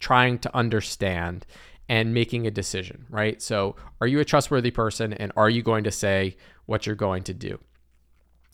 trying 0.00 0.38
to 0.38 0.56
understand 0.56 1.44
and 1.88 2.12
making 2.12 2.46
a 2.46 2.50
decision, 2.50 3.06
right? 3.08 3.40
So, 3.40 3.76
are 4.00 4.06
you 4.06 4.20
a 4.20 4.24
trustworthy 4.24 4.70
person 4.70 5.12
and 5.12 5.32
are 5.36 5.48
you 5.48 5.62
going 5.62 5.84
to 5.84 5.90
say 5.90 6.36
what 6.66 6.86
you're 6.86 6.96
going 6.96 7.22
to 7.24 7.34
do? 7.34 7.58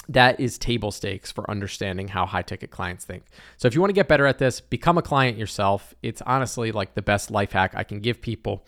that 0.09 0.38
is 0.38 0.59
table 0.59 0.90
stakes 0.90 1.33
for 1.33 1.49
understanding 1.51 2.09
how 2.09 2.27
high 2.27 2.42
ticket 2.42 2.70
clients 2.70 3.05
think. 3.05 3.25
So 3.57 3.68
if 3.68 3.75
you 3.75 3.81
want 3.81 3.90
to 3.90 3.94
get 3.94 4.09
better 4.09 4.27
at 4.27 4.38
this, 4.38 4.61
become 4.61 4.99
a 4.99 5.03
client 5.03 5.38
yourself. 5.38 5.94
It's 6.03 6.23
honestly 6.23 6.73
like 6.73 6.94
the 6.94 7.03
best 7.03 7.31
life 7.31 7.53
hack 7.53 7.73
I 7.75 7.85
can 7.85 8.01
give 8.01 8.20
people. 8.20 8.66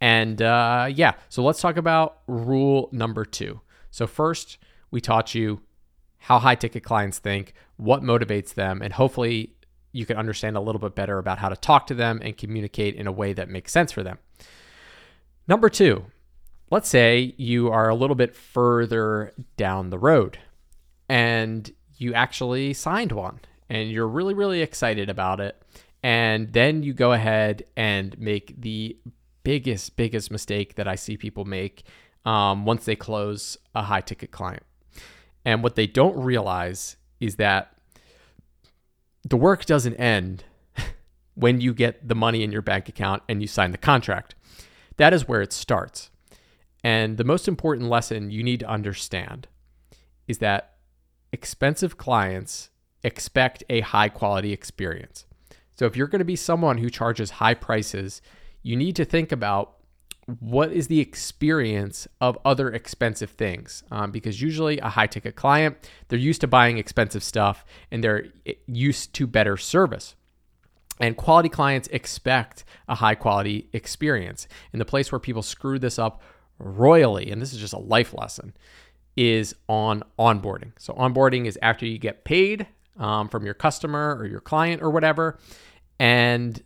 And 0.00 0.42
uh, 0.42 0.88
yeah, 0.92 1.14
so 1.28 1.42
let's 1.42 1.60
talk 1.60 1.76
about 1.76 2.18
rule 2.26 2.88
number 2.92 3.24
two. 3.24 3.60
So, 3.90 4.06
first, 4.06 4.58
we 4.90 5.00
taught 5.00 5.34
you 5.34 5.62
how 6.18 6.38
high 6.38 6.56
ticket 6.56 6.82
clients 6.82 7.18
think, 7.18 7.54
what 7.76 8.02
motivates 8.02 8.54
them, 8.54 8.82
and 8.82 8.92
hopefully 8.92 9.54
you 9.94 10.04
can 10.04 10.16
understand 10.16 10.56
a 10.56 10.60
little 10.60 10.80
bit 10.80 10.94
better 10.94 11.18
about 11.18 11.38
how 11.38 11.48
to 11.48 11.56
talk 11.56 11.86
to 11.86 11.94
them 11.94 12.20
and 12.22 12.36
communicate 12.36 12.96
in 12.96 13.06
a 13.06 13.12
way 13.12 13.32
that 13.32 13.48
makes 13.48 13.70
sense 13.70 13.92
for 13.92 14.02
them. 14.02 14.18
Number 15.46 15.68
two, 15.68 16.06
let's 16.70 16.88
say 16.88 17.34
you 17.36 17.70
are 17.70 17.88
a 17.88 17.94
little 17.94 18.16
bit 18.16 18.34
further 18.34 19.32
down 19.56 19.90
the 19.90 19.98
road 19.98 20.38
and 21.08 21.72
you 21.96 22.12
actually 22.12 22.74
signed 22.74 23.12
one 23.12 23.38
and 23.70 23.88
you're 23.88 24.08
really, 24.08 24.34
really 24.34 24.62
excited 24.62 25.08
about 25.08 25.38
it. 25.38 25.62
And 26.02 26.52
then 26.52 26.82
you 26.82 26.92
go 26.92 27.12
ahead 27.12 27.64
and 27.76 28.18
make 28.18 28.60
the 28.60 28.98
biggest, 29.44 29.96
biggest 29.96 30.30
mistake 30.30 30.74
that 30.74 30.88
I 30.88 30.96
see 30.96 31.16
people 31.16 31.44
make 31.44 31.84
um, 32.24 32.64
once 32.64 32.84
they 32.84 32.96
close 32.96 33.56
a 33.76 33.82
high 33.82 34.00
ticket 34.00 34.32
client. 34.32 34.64
And 35.44 35.62
what 35.62 35.76
they 35.76 35.86
don't 35.86 36.16
realize 36.16 36.96
is 37.20 37.36
that 37.36 37.73
the 39.24 39.36
work 39.36 39.64
doesn't 39.64 39.94
end 39.96 40.44
when 41.34 41.60
you 41.60 41.74
get 41.74 42.06
the 42.06 42.14
money 42.14 42.42
in 42.42 42.52
your 42.52 42.62
bank 42.62 42.88
account 42.88 43.22
and 43.28 43.40
you 43.40 43.48
sign 43.48 43.70
the 43.70 43.78
contract. 43.78 44.34
That 44.96 45.12
is 45.12 45.26
where 45.26 45.42
it 45.42 45.52
starts. 45.52 46.10
And 46.82 47.16
the 47.16 47.24
most 47.24 47.48
important 47.48 47.88
lesson 47.88 48.30
you 48.30 48.42
need 48.42 48.60
to 48.60 48.68
understand 48.68 49.48
is 50.28 50.38
that 50.38 50.74
expensive 51.32 51.96
clients 51.96 52.70
expect 53.02 53.64
a 53.68 53.80
high 53.80 54.08
quality 54.08 54.52
experience. 54.52 55.26
So 55.76 55.86
if 55.86 55.96
you're 55.96 56.06
going 56.06 56.20
to 56.20 56.24
be 56.24 56.36
someone 56.36 56.78
who 56.78 56.90
charges 56.90 57.30
high 57.30 57.54
prices, 57.54 58.22
you 58.62 58.76
need 58.76 58.96
to 58.96 59.04
think 59.04 59.32
about 59.32 59.76
what 60.26 60.72
is 60.72 60.88
the 60.88 61.00
experience 61.00 62.08
of 62.20 62.38
other 62.44 62.70
expensive 62.70 63.30
things? 63.30 63.82
Um, 63.90 64.10
because 64.10 64.40
usually 64.40 64.78
a 64.78 64.88
high 64.88 65.06
ticket 65.06 65.36
client 65.36 65.76
they're 66.08 66.18
used 66.18 66.40
to 66.40 66.46
buying 66.46 66.78
expensive 66.78 67.22
stuff 67.22 67.64
and 67.90 68.02
they're 68.02 68.26
used 68.66 69.14
to 69.14 69.26
better 69.26 69.56
service. 69.56 70.14
And 71.00 71.16
quality 71.16 71.48
clients 71.48 71.88
expect 71.88 72.64
a 72.88 72.94
high 72.94 73.16
quality 73.16 73.68
experience. 73.72 74.46
And 74.72 74.80
the 74.80 74.86
place 74.86 75.10
where 75.10 75.18
people 75.18 75.42
screw 75.42 75.78
this 75.78 75.98
up 75.98 76.22
royally 76.58 77.30
and 77.30 77.42
this 77.42 77.52
is 77.52 77.58
just 77.58 77.74
a 77.74 77.78
life 77.78 78.14
lesson 78.14 78.54
is 79.16 79.54
on 79.68 80.02
onboarding. 80.18 80.72
So 80.78 80.92
onboarding 80.94 81.46
is 81.46 81.58
after 81.60 81.84
you 81.84 81.98
get 81.98 82.24
paid 82.24 82.66
um, 82.96 83.28
from 83.28 83.44
your 83.44 83.54
customer 83.54 84.16
or 84.16 84.26
your 84.26 84.40
client 84.40 84.82
or 84.82 84.90
whatever 84.90 85.38
and 85.98 86.62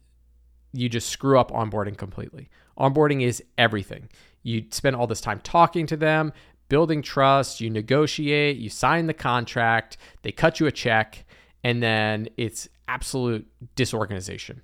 you 0.73 0.89
just 0.89 1.09
screw 1.09 1.39
up 1.39 1.51
onboarding 1.51 1.97
completely. 1.97 2.51
Onboarding 2.79 3.23
is 3.23 3.43
everything. 3.57 4.09
You 4.43 4.65
spend 4.71 4.97
all 4.97 5.07
this 5.07 5.21
time 5.21 5.41
talking 5.41 5.87
to 5.87 5.97
them, 5.97 6.33
building 6.69 7.03
trust, 7.03 7.61
you 7.61 7.71
negotiate, 7.71 8.57
you 8.57 8.71
sign 8.71 9.07
the 9.07 9.15
contract, 9.15 9.97
they 10.23 10.33
cut 10.33 10.61
you 10.61 10.67
a 10.67 10.73
check, 10.73 11.25
and 11.65 11.83
then 11.83 12.29
it's 12.37 12.69
absolute 12.87 13.47
disorganization. 13.75 14.63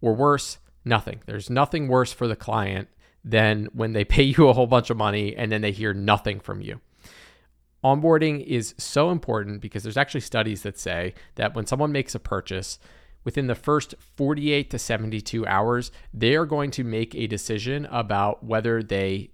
Or 0.00 0.14
worse, 0.14 0.58
nothing. 0.84 1.20
There's 1.26 1.50
nothing 1.50 1.88
worse 1.88 2.12
for 2.12 2.26
the 2.26 2.36
client 2.36 2.88
than 3.24 3.66
when 3.72 3.92
they 3.92 4.04
pay 4.16 4.22
you 4.22 4.48
a 4.48 4.52
whole 4.52 4.66
bunch 4.66 4.90
of 4.90 4.96
money 4.96 5.36
and 5.36 5.52
then 5.52 5.60
they 5.60 5.72
hear 5.72 5.92
nothing 5.92 6.40
from 6.40 6.60
you. 6.60 6.80
Onboarding 7.82 8.44
is 8.44 8.74
so 8.76 9.10
important 9.10 9.62
because 9.62 9.82
there's 9.82 9.96
actually 9.96 10.20
studies 10.20 10.62
that 10.62 10.78
say 10.78 11.14
that 11.36 11.54
when 11.54 11.66
someone 11.66 11.92
makes 11.92 12.14
a 12.14 12.18
purchase, 12.18 12.78
within 13.24 13.46
the 13.46 13.54
first 13.54 13.94
48 14.16 14.70
to 14.70 14.78
72 14.78 15.46
hours, 15.46 15.92
they 16.12 16.34
are 16.34 16.46
going 16.46 16.70
to 16.72 16.84
make 16.84 17.14
a 17.14 17.26
decision 17.26 17.86
about 17.86 18.44
whether 18.44 18.82
they, 18.82 19.30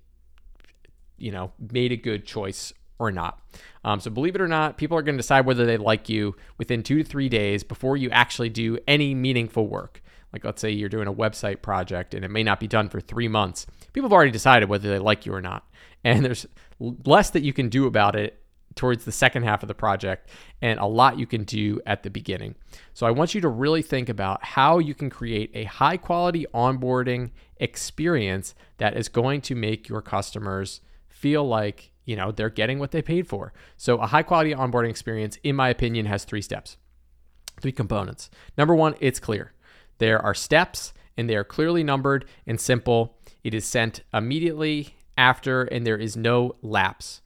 you 1.16 1.31
know, 1.31 1.53
made 1.72 1.92
a 1.92 1.96
good 1.96 2.27
choice 2.27 2.72
or 2.99 3.12
not. 3.12 3.40
Um, 3.85 4.01
so 4.01 4.11
believe 4.11 4.35
it 4.35 4.40
or 4.40 4.49
not, 4.49 4.79
people 4.79 4.96
are 4.96 5.03
going 5.03 5.16
to 5.16 5.22
decide 5.22 5.46
whether 5.46 5.66
they 5.66 5.77
like 5.77 6.09
you 6.09 6.35
within 6.59 6.83
two 6.83 6.99
to 6.99 7.05
three 7.05 7.29
days 7.29 7.62
before 7.62 7.96
you 7.96 8.11
actually 8.11 8.49
do 8.49 8.79
any 8.88 9.14
meaningful 9.14 9.68
work. 9.68 10.03
Like 10.33 10.44
let's 10.44 10.61
say 10.61 10.70
you're 10.70 10.88
doing 10.88 11.09
a 11.09 11.12
website 11.12 11.62
project 11.62 12.14
and 12.14 12.25
it 12.25 12.31
may 12.31 12.42
not 12.42 12.61
be 12.61 12.66
done 12.66 12.88
for 12.88 13.01
three 13.01 13.29
months. 13.29 13.66
People 13.92 14.09
have 14.09 14.12
already 14.12 14.31
decided 14.31 14.68
whether 14.68 14.88
they 14.88 14.99
like 14.99 15.25
you 15.25 15.33
or 15.33 15.40
not. 15.40 15.64
And 16.05 16.25
there's 16.25 16.46
less 16.79 17.31
that 17.31 17.42
you 17.42 17.53
can 17.53 17.68
do 17.68 17.87
about 17.87 18.16
it 18.16 18.42
towards 18.76 19.04
the 19.04 19.12
second 19.12 19.42
half 19.42 19.62
of 19.62 19.68
the 19.68 19.74
project 19.74 20.28
and 20.62 20.78
a 20.78 20.86
lot 20.86 21.18
you 21.18 21.26
can 21.26 21.42
do 21.44 21.80
at 21.86 22.02
the 22.02 22.10
beginning. 22.10 22.54
So 22.94 23.06
I 23.06 23.10
want 23.10 23.34
you 23.34 23.40
to 23.40 23.48
really 23.48 23.82
think 23.82 24.08
about 24.08 24.44
how 24.44 24.78
you 24.78 24.94
can 24.94 25.10
create 25.10 25.50
a 25.54 25.64
high 25.64 25.96
quality 25.96 26.46
onboarding 26.54 27.30
experience 27.56 28.54
that 28.76 28.96
is 28.96 29.08
going 29.08 29.40
to 29.40 29.54
make 29.54 29.88
your 29.88 30.02
customers 30.02 30.82
feel 31.08 31.48
like, 31.48 31.90
you 32.04 32.14
know, 32.14 32.30
they're 32.30 32.50
getting 32.50 32.78
what 32.78 32.90
they 32.90 33.02
paid 33.02 33.26
for. 33.26 33.52
So 33.78 33.96
a 33.96 34.06
high 34.06 34.22
quality 34.22 34.54
onboarding 34.54 34.90
experience 34.90 35.38
in 35.42 35.56
my 35.56 35.70
opinion 35.70 36.06
has 36.06 36.24
3 36.24 36.42
steps. 36.42 36.76
Three 37.60 37.72
components. 37.72 38.30
Number 38.58 38.74
1, 38.74 38.96
it's 39.00 39.18
clear. 39.18 39.52
There 39.98 40.20
are 40.20 40.34
steps 40.34 40.92
and 41.16 41.30
they 41.30 41.36
are 41.36 41.44
clearly 41.44 41.82
numbered 41.82 42.26
and 42.46 42.60
simple. 42.60 43.16
It 43.42 43.54
is 43.54 43.64
sent 43.64 44.02
immediately 44.12 44.94
after 45.16 45.62
and 45.62 45.86
there 45.86 45.96
is 45.96 46.14
no 46.14 46.56
lapse. 46.60 47.22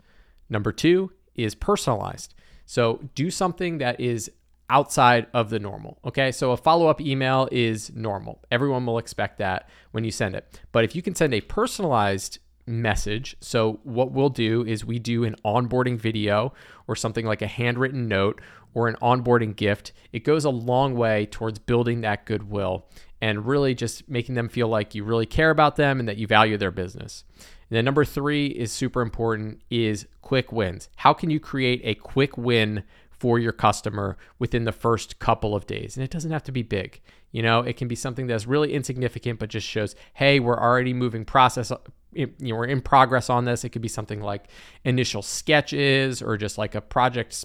Number 0.49 0.71
2, 0.71 1.11
is 1.45 1.55
personalized. 1.55 2.35
So 2.67 3.01
do 3.15 3.31
something 3.31 3.79
that 3.79 4.01
is 4.01 4.31
outside 4.71 5.27
of 5.35 5.51
the 5.51 5.59
normal. 5.59 5.99
Okay. 6.05 6.33
So 6.33 6.53
a 6.53 6.57
follow 6.57 6.87
up 6.87 7.01
email 7.01 7.49
is 7.51 7.93
normal. 7.95 8.41
Everyone 8.51 8.87
will 8.87 8.99
expect 8.99 9.39
that 9.39 9.69
when 9.91 10.05
you 10.05 10.11
send 10.11 10.37
it. 10.37 10.61
But 10.73 10.85
if 10.85 10.95
you 10.95 11.03
can 11.03 11.15
send 11.15 11.35
a 11.35 11.41
personalized 11.41 12.39
message, 12.67 13.37
so 13.41 13.81
what 13.83 14.13
we'll 14.13 14.29
do 14.29 14.65
is 14.65 14.85
we 14.85 14.99
do 15.01 15.25
an 15.25 15.35
onboarding 15.45 15.99
video 15.99 16.53
or 16.87 16.95
something 16.95 17.27
like 17.27 17.43
a 17.43 17.49
handwritten 17.49 18.07
note 18.07 18.41
or 18.73 18.87
an 18.87 18.97
onboarding 19.03 19.57
gift. 19.57 19.93
It 20.13 20.25
goes 20.25 20.45
a 20.45 20.51
long 20.51 20.95
way 20.95 21.27
towards 21.27 21.59
building 21.59 22.03
that 22.03 22.25
goodwill 22.25 22.87
and 23.21 23.47
really 23.47 23.75
just 23.75 24.09
making 24.09 24.37
them 24.37 24.49
feel 24.49 24.69
like 24.69 24.95
you 24.95 25.03
really 25.05 25.27
care 25.27 25.51
about 25.51 25.77
them 25.77 25.99
and 25.99 26.09
that 26.09 26.17
you 26.17 26.27
value 26.27 26.57
their 26.57 26.71
business. 26.71 27.25
And 27.71 27.77
then 27.77 27.85
number 27.85 28.05
three 28.05 28.49
is 28.49 28.73
super 28.73 29.01
important 29.01 29.63
is 29.71 30.07
quick 30.23 30.51
wins. 30.51 30.89
How 30.97 31.15
can 31.15 31.31
you 31.31 31.39
create 31.39 31.81
a 31.85 31.95
quick 31.95 32.37
win 32.37 32.83
for 33.11 33.39
your 33.39 33.53
customer 33.53 34.17
within 34.41 34.65
the 34.65 34.73
first 34.73 35.21
couple 35.21 35.55
of 35.55 35.67
days? 35.67 35.97
And 35.97 36.05
it 36.05 36.11
doesn't 36.11 36.33
have 36.33 36.43
to 36.45 36.53
be 36.53 36.63
big. 36.63 37.01
You 37.31 37.43
know, 37.43 37.61
it 37.61 37.77
can 37.77 37.87
be 37.87 37.95
something 37.95 38.27
that's 38.27 38.47
really 38.47 38.73
insignificant, 38.73 39.39
but 39.39 39.51
just 39.51 39.69
shows, 39.69 39.95
hey, 40.15 40.41
we're 40.41 40.59
already 40.59 40.93
moving 40.93 41.25
process. 41.25 41.71
You 42.13 42.33
know, 42.41 42.57
we're 42.57 42.67
in 42.67 42.81
progress 42.81 43.31
on 43.31 43.45
this. 43.45 43.63
It 43.63 43.69
could 43.69 43.83
be 43.83 43.89
something 43.89 44.21
like 44.21 44.49
initial 44.85 45.23
sketches 45.23 46.23
or 46.23 46.37
just 46.37 46.59
like 46.59 46.75
a 46.75 46.81
project 46.81 47.45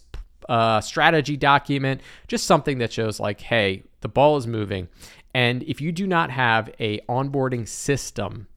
uh, 0.50 0.82
strategy 0.82 1.38
document, 1.38 2.02
just 2.28 2.48
something 2.48 2.80
that 2.80 2.92
shows 2.92 3.20
like, 3.20 3.42
hey, 3.42 3.84
the 4.02 4.08
ball 4.08 4.38
is 4.38 4.48
moving. 4.48 4.88
And 5.36 5.62
if 5.64 5.82
you 5.82 5.92
do 5.92 6.08
not 6.08 6.32
have 6.32 6.72
a 6.80 7.00
onboarding 7.02 7.68
system 7.68 8.48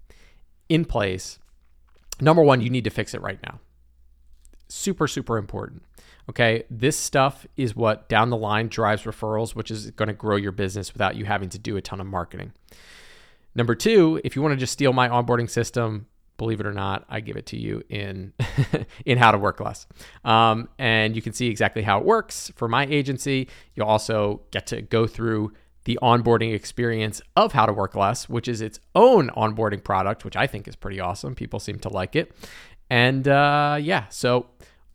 in 0.71 0.87
place, 0.87 1.39
number 2.21 2.43
one, 2.43 2.61
you 2.61 2.71
need 2.71 2.85
to 2.85 2.91
fix 2.91 3.15
it 3.15 3.23
right 3.23 3.39
now. 3.43 3.61
Super, 4.69 5.07
super 5.07 5.39
important. 5.39 5.83
Okay. 6.29 6.65
This 6.71 6.97
stuff 6.97 7.47
is 7.57 7.75
what 7.75 8.09
down 8.09 8.31
the 8.31 8.37
line 8.37 8.69
drives 8.69 9.05
referrals, 9.05 9.55
which 9.55 9.71
is 9.71 9.91
going 9.93 10.09
to 10.09 10.15
grow 10.15 10.37
your 10.37 10.53
business 10.53 10.93
without 10.93 11.17
you 11.17 11.25
having 11.25 11.49
to 11.51 11.59
do 11.59 11.77
a 11.77 11.81
ton 11.81 12.01
of 12.01 12.07
marketing. 12.07 12.53
Number 13.55 13.75
two, 13.75 14.21
if 14.25 14.37
you 14.37 14.43
want 14.43 14.53
to 14.53 14.57
just 14.57 14.73
steal 14.73 14.93
my 14.93 15.09
onboarding 15.09 15.49
system, 15.49 16.07
believe 16.37 16.61
it 16.61 16.67
or 16.67 16.73
not, 16.73 17.05
I 17.09 17.21
give 17.21 17.37
it 17.37 17.47
to 17.47 17.57
you 17.57 17.83
in 17.89 18.35
in 19.07 19.19
how 19.19 19.33
to 19.33 19.39
work 19.39 19.59
less. 19.59 19.87
Um, 20.25 20.69
and 20.79 21.17
you 21.17 21.23
can 21.23 21.33
see 21.33 21.49
exactly 21.49 21.83
how 21.83 21.99
it 21.99 22.05
works 22.05 22.53
for 22.57 22.69
my 22.69 22.87
agency. 22.87 23.49
You'll 23.75 23.89
also 23.89 24.43
get 24.51 24.67
to 24.69 24.83
go 24.83 25.07
through 25.07 25.53
the 25.89 25.99
onboarding 26.03 26.53
experience 26.53 27.23
of 27.35 27.55
How 27.55 27.65
to 27.65 27.73
Work 27.73 27.95
Less, 27.95 28.29
which 28.29 28.47
is 28.47 28.61
its 28.61 28.79
own 28.95 29.31
onboarding 29.31 29.83
product, 29.83 30.23
which 30.23 30.37
I 30.37 30.47
think 30.47 30.69
is 30.69 30.77
pretty 30.77 31.01
awesome. 31.01 31.35
People 31.35 31.61
seem 31.61 31.79
to 31.79 31.89
like 31.89 32.15
it. 32.15 32.31
And 32.91 33.27
uh, 33.27 33.79
yeah, 33.81 34.05
so 34.11 34.51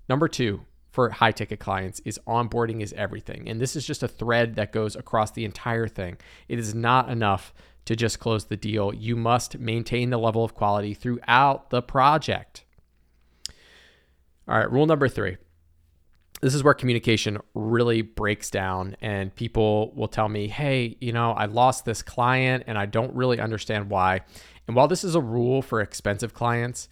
number 0.08 0.27
two 0.27 0.62
for 0.91 1.10
high 1.10 1.32
ticket 1.32 1.60
clients 1.60 1.99
is 2.01 2.19
onboarding 2.27 2.84
is 2.84 2.93
everything. 2.93 3.49
And 3.49 3.60
this 3.60 3.75
is 3.75 3.88
just 3.88 4.03
a 4.03 4.08
thread 4.08 4.53
that 4.53 4.71
goes 4.71 4.95
across 4.95 5.32
the 5.32 5.45
entire 5.45 5.88
thing. 5.88 6.17
It 6.47 6.60
is 6.60 6.75
not 6.75 7.10
enough 7.10 7.56
to 7.86 7.95
just 7.95 8.19
close 8.19 8.45
the 8.45 8.56
deal. 8.56 8.93
You 8.93 9.15
must 9.15 9.58
maintain 9.58 10.12
the 10.12 10.19
level 10.19 10.43
of 10.43 10.53
quality 10.53 10.93
throughout 10.93 11.71
the 11.71 11.82
project. 11.82 12.65
All 14.47 14.60
right, 14.60 14.71
rule 14.71 14.86
number 14.86 15.10
three 15.10 15.38
this 16.43 16.53
is 16.53 16.62
where 16.62 16.73
communication 16.73 17.39
really 17.53 18.01
breaks 18.01 18.49
down 18.49 18.97
and 18.99 19.34
people 19.34 19.93
will 19.95 20.10
tell 20.10 20.27
me 20.27 20.47
hey 20.49 20.97
you 20.99 21.13
know 21.13 21.32
i 21.32 21.45
lost 21.45 21.86
this 21.86 22.01
client 22.01 22.63
and 22.67 22.77
i 22.77 22.86
don't 22.86 23.15
really 23.15 23.39
understand 23.39 23.89
why. 23.89 24.19
And 24.67 24.75
while 24.75 24.88
this 24.88 25.03
is 25.03 25.15
a 25.15 25.21
rule 25.21 25.62
for 25.62 25.79
expensive 25.79 26.34
clients 26.34 26.89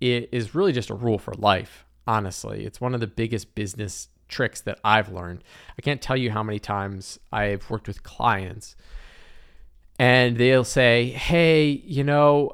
it 0.00 0.28
is 0.32 0.54
really 0.54 0.72
just 0.72 0.90
a 0.90 0.94
rule 0.94 1.18
for 1.18 1.34
life 1.34 1.84
honestly. 2.06 2.64
It's 2.64 2.80
one 2.80 2.94
of 2.94 3.00
the 3.00 3.06
biggest 3.06 3.54
business 3.54 4.08
tricks 4.28 4.60
that 4.62 4.78
i've 4.84 5.12
learned. 5.12 5.42
I 5.76 5.82
can't 5.82 6.00
tell 6.00 6.16
you 6.16 6.30
how 6.30 6.44
many 6.44 6.60
times 6.60 7.18
i've 7.32 7.68
worked 7.68 7.88
with 7.88 8.04
clients 8.04 8.76
and 9.98 10.36
they'll 10.36 10.64
say 10.64 11.06
hey 11.06 11.70
you 11.84 12.04
know 12.04 12.52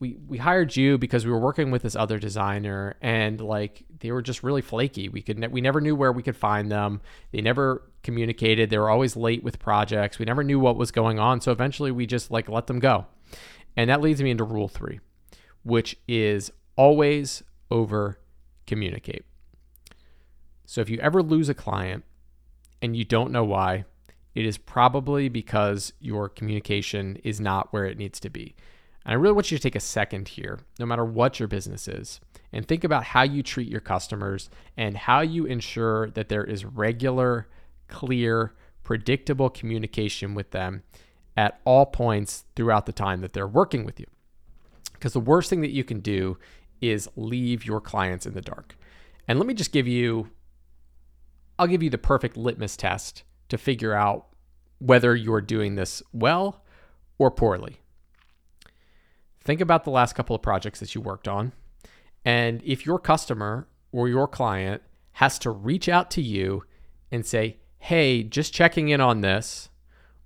we 0.00 0.16
we 0.26 0.38
hired 0.38 0.74
you 0.74 0.96
because 0.98 1.26
we 1.26 1.30
were 1.30 1.38
working 1.38 1.70
with 1.70 1.82
this 1.82 1.94
other 1.94 2.18
designer 2.18 2.96
and 3.02 3.40
like 3.40 3.84
they 4.00 4.10
were 4.10 4.22
just 4.22 4.42
really 4.42 4.62
flaky. 4.62 5.10
We 5.10 5.20
could 5.20 5.38
ne- 5.38 5.48
we 5.48 5.60
never 5.60 5.80
knew 5.80 5.94
where 5.94 6.10
we 6.10 6.22
could 6.22 6.36
find 6.36 6.72
them. 6.72 7.02
They 7.32 7.42
never 7.42 7.82
communicated. 8.02 8.70
They 8.70 8.78
were 8.78 8.88
always 8.88 9.14
late 9.14 9.44
with 9.44 9.58
projects. 9.58 10.18
We 10.18 10.24
never 10.24 10.42
knew 10.42 10.58
what 10.58 10.76
was 10.76 10.90
going 10.90 11.18
on. 11.18 11.42
So 11.42 11.52
eventually 11.52 11.90
we 11.90 12.06
just 12.06 12.30
like 12.30 12.48
let 12.48 12.66
them 12.66 12.80
go. 12.80 13.06
And 13.76 13.90
that 13.90 14.00
leads 14.00 14.22
me 14.22 14.30
into 14.30 14.42
rule 14.42 14.68
3, 14.68 15.00
which 15.62 15.96
is 16.08 16.50
always 16.76 17.42
over 17.70 18.18
communicate. 18.66 19.24
So 20.64 20.80
if 20.80 20.88
you 20.88 20.98
ever 21.00 21.22
lose 21.22 21.48
a 21.48 21.54
client 21.54 22.04
and 22.80 22.96
you 22.96 23.04
don't 23.04 23.32
know 23.32 23.44
why, 23.44 23.84
it 24.34 24.46
is 24.46 24.56
probably 24.56 25.28
because 25.28 25.92
your 26.00 26.28
communication 26.28 27.16
is 27.22 27.40
not 27.40 27.72
where 27.72 27.84
it 27.84 27.98
needs 27.98 28.18
to 28.20 28.30
be. 28.30 28.54
And 29.04 29.12
I 29.12 29.16
really 29.16 29.34
want 29.34 29.50
you 29.50 29.56
to 29.56 29.62
take 29.62 29.76
a 29.76 29.80
second 29.80 30.28
here, 30.28 30.60
no 30.78 30.86
matter 30.86 31.04
what 31.04 31.38
your 31.38 31.48
business 31.48 31.88
is, 31.88 32.20
and 32.52 32.66
think 32.66 32.84
about 32.84 33.04
how 33.04 33.22
you 33.22 33.42
treat 33.42 33.68
your 33.68 33.80
customers 33.80 34.50
and 34.76 34.96
how 34.96 35.20
you 35.20 35.46
ensure 35.46 36.10
that 36.10 36.28
there 36.28 36.44
is 36.44 36.64
regular, 36.64 37.48
clear, 37.88 38.54
predictable 38.82 39.48
communication 39.48 40.34
with 40.34 40.50
them 40.50 40.82
at 41.36 41.60
all 41.64 41.86
points 41.86 42.44
throughout 42.56 42.86
the 42.86 42.92
time 42.92 43.20
that 43.20 43.32
they're 43.32 43.46
working 43.46 43.84
with 43.84 43.98
you. 44.00 44.06
Because 44.92 45.12
the 45.12 45.20
worst 45.20 45.48
thing 45.48 45.62
that 45.62 45.70
you 45.70 45.84
can 45.84 46.00
do 46.00 46.36
is 46.80 47.08
leave 47.16 47.64
your 47.64 47.80
clients 47.80 48.26
in 48.26 48.34
the 48.34 48.40
dark. 48.40 48.76
And 49.28 49.38
let 49.38 49.46
me 49.46 49.54
just 49.54 49.72
give 49.72 49.86
you 49.86 50.30
I'll 51.58 51.66
give 51.66 51.82
you 51.82 51.90
the 51.90 51.98
perfect 51.98 52.38
litmus 52.38 52.74
test 52.74 53.22
to 53.50 53.58
figure 53.58 53.92
out 53.92 54.28
whether 54.78 55.14
you're 55.14 55.42
doing 55.42 55.74
this 55.74 56.02
well 56.10 56.64
or 57.18 57.30
poorly. 57.30 57.80
Think 59.50 59.60
about 59.60 59.82
the 59.82 59.90
last 59.90 60.12
couple 60.12 60.36
of 60.36 60.42
projects 60.42 60.78
that 60.78 60.94
you 60.94 61.00
worked 61.00 61.26
on. 61.26 61.52
And 62.24 62.62
if 62.64 62.86
your 62.86 63.00
customer 63.00 63.66
or 63.90 64.08
your 64.08 64.28
client 64.28 64.80
has 65.14 65.40
to 65.40 65.50
reach 65.50 65.88
out 65.88 66.08
to 66.12 66.22
you 66.22 66.62
and 67.10 67.26
say, 67.26 67.56
hey, 67.80 68.22
just 68.22 68.54
checking 68.54 68.90
in 68.90 69.00
on 69.00 69.22
this, 69.22 69.68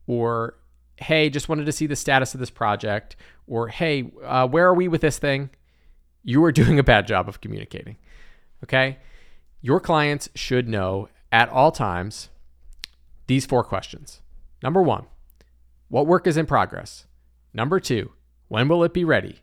or 0.07 0.59
hey, 0.99 1.31
just 1.31 1.49
wanted 1.49 1.65
to 1.65 1.73
see 1.73 1.87
the 1.87 1.97
status 1.97 2.35
of 2.35 2.41
this 2.41 2.51
project, 2.51 3.17
or 3.47 3.69
hey, 3.69 4.13
uh, 4.23 4.47
where 4.47 4.67
are 4.67 4.75
we 4.75 4.89
with 4.89 5.01
this 5.01 5.19
thing? 5.19 5.49
You 6.23 6.45
are 6.45 6.53
doing 6.63 6.79
a 6.79 6.85
bad 6.85 7.07
job 7.07 7.27
of 7.27 7.41
communicating. 7.41 7.97
Okay? 8.63 8.99
Your 9.63 9.81
clients 9.81 10.29
should 10.35 10.69
know 10.69 11.09
at 11.33 11.49
all 11.49 11.73
times 11.73 12.29
these 13.27 13.47
four 13.47 13.65
questions. 13.65 14.21
Number 14.63 14.83
one, 14.83 15.07
what 15.89 16.07
work 16.07 16.27
is 16.27 16.37
in 16.37 16.45
progress? 16.45 17.07
Number 17.55 17.81
two, 17.81 18.13
when 18.49 18.69
will 18.69 18.85
it 18.85 18.93
be 18.93 19.05
ready? 19.05 19.41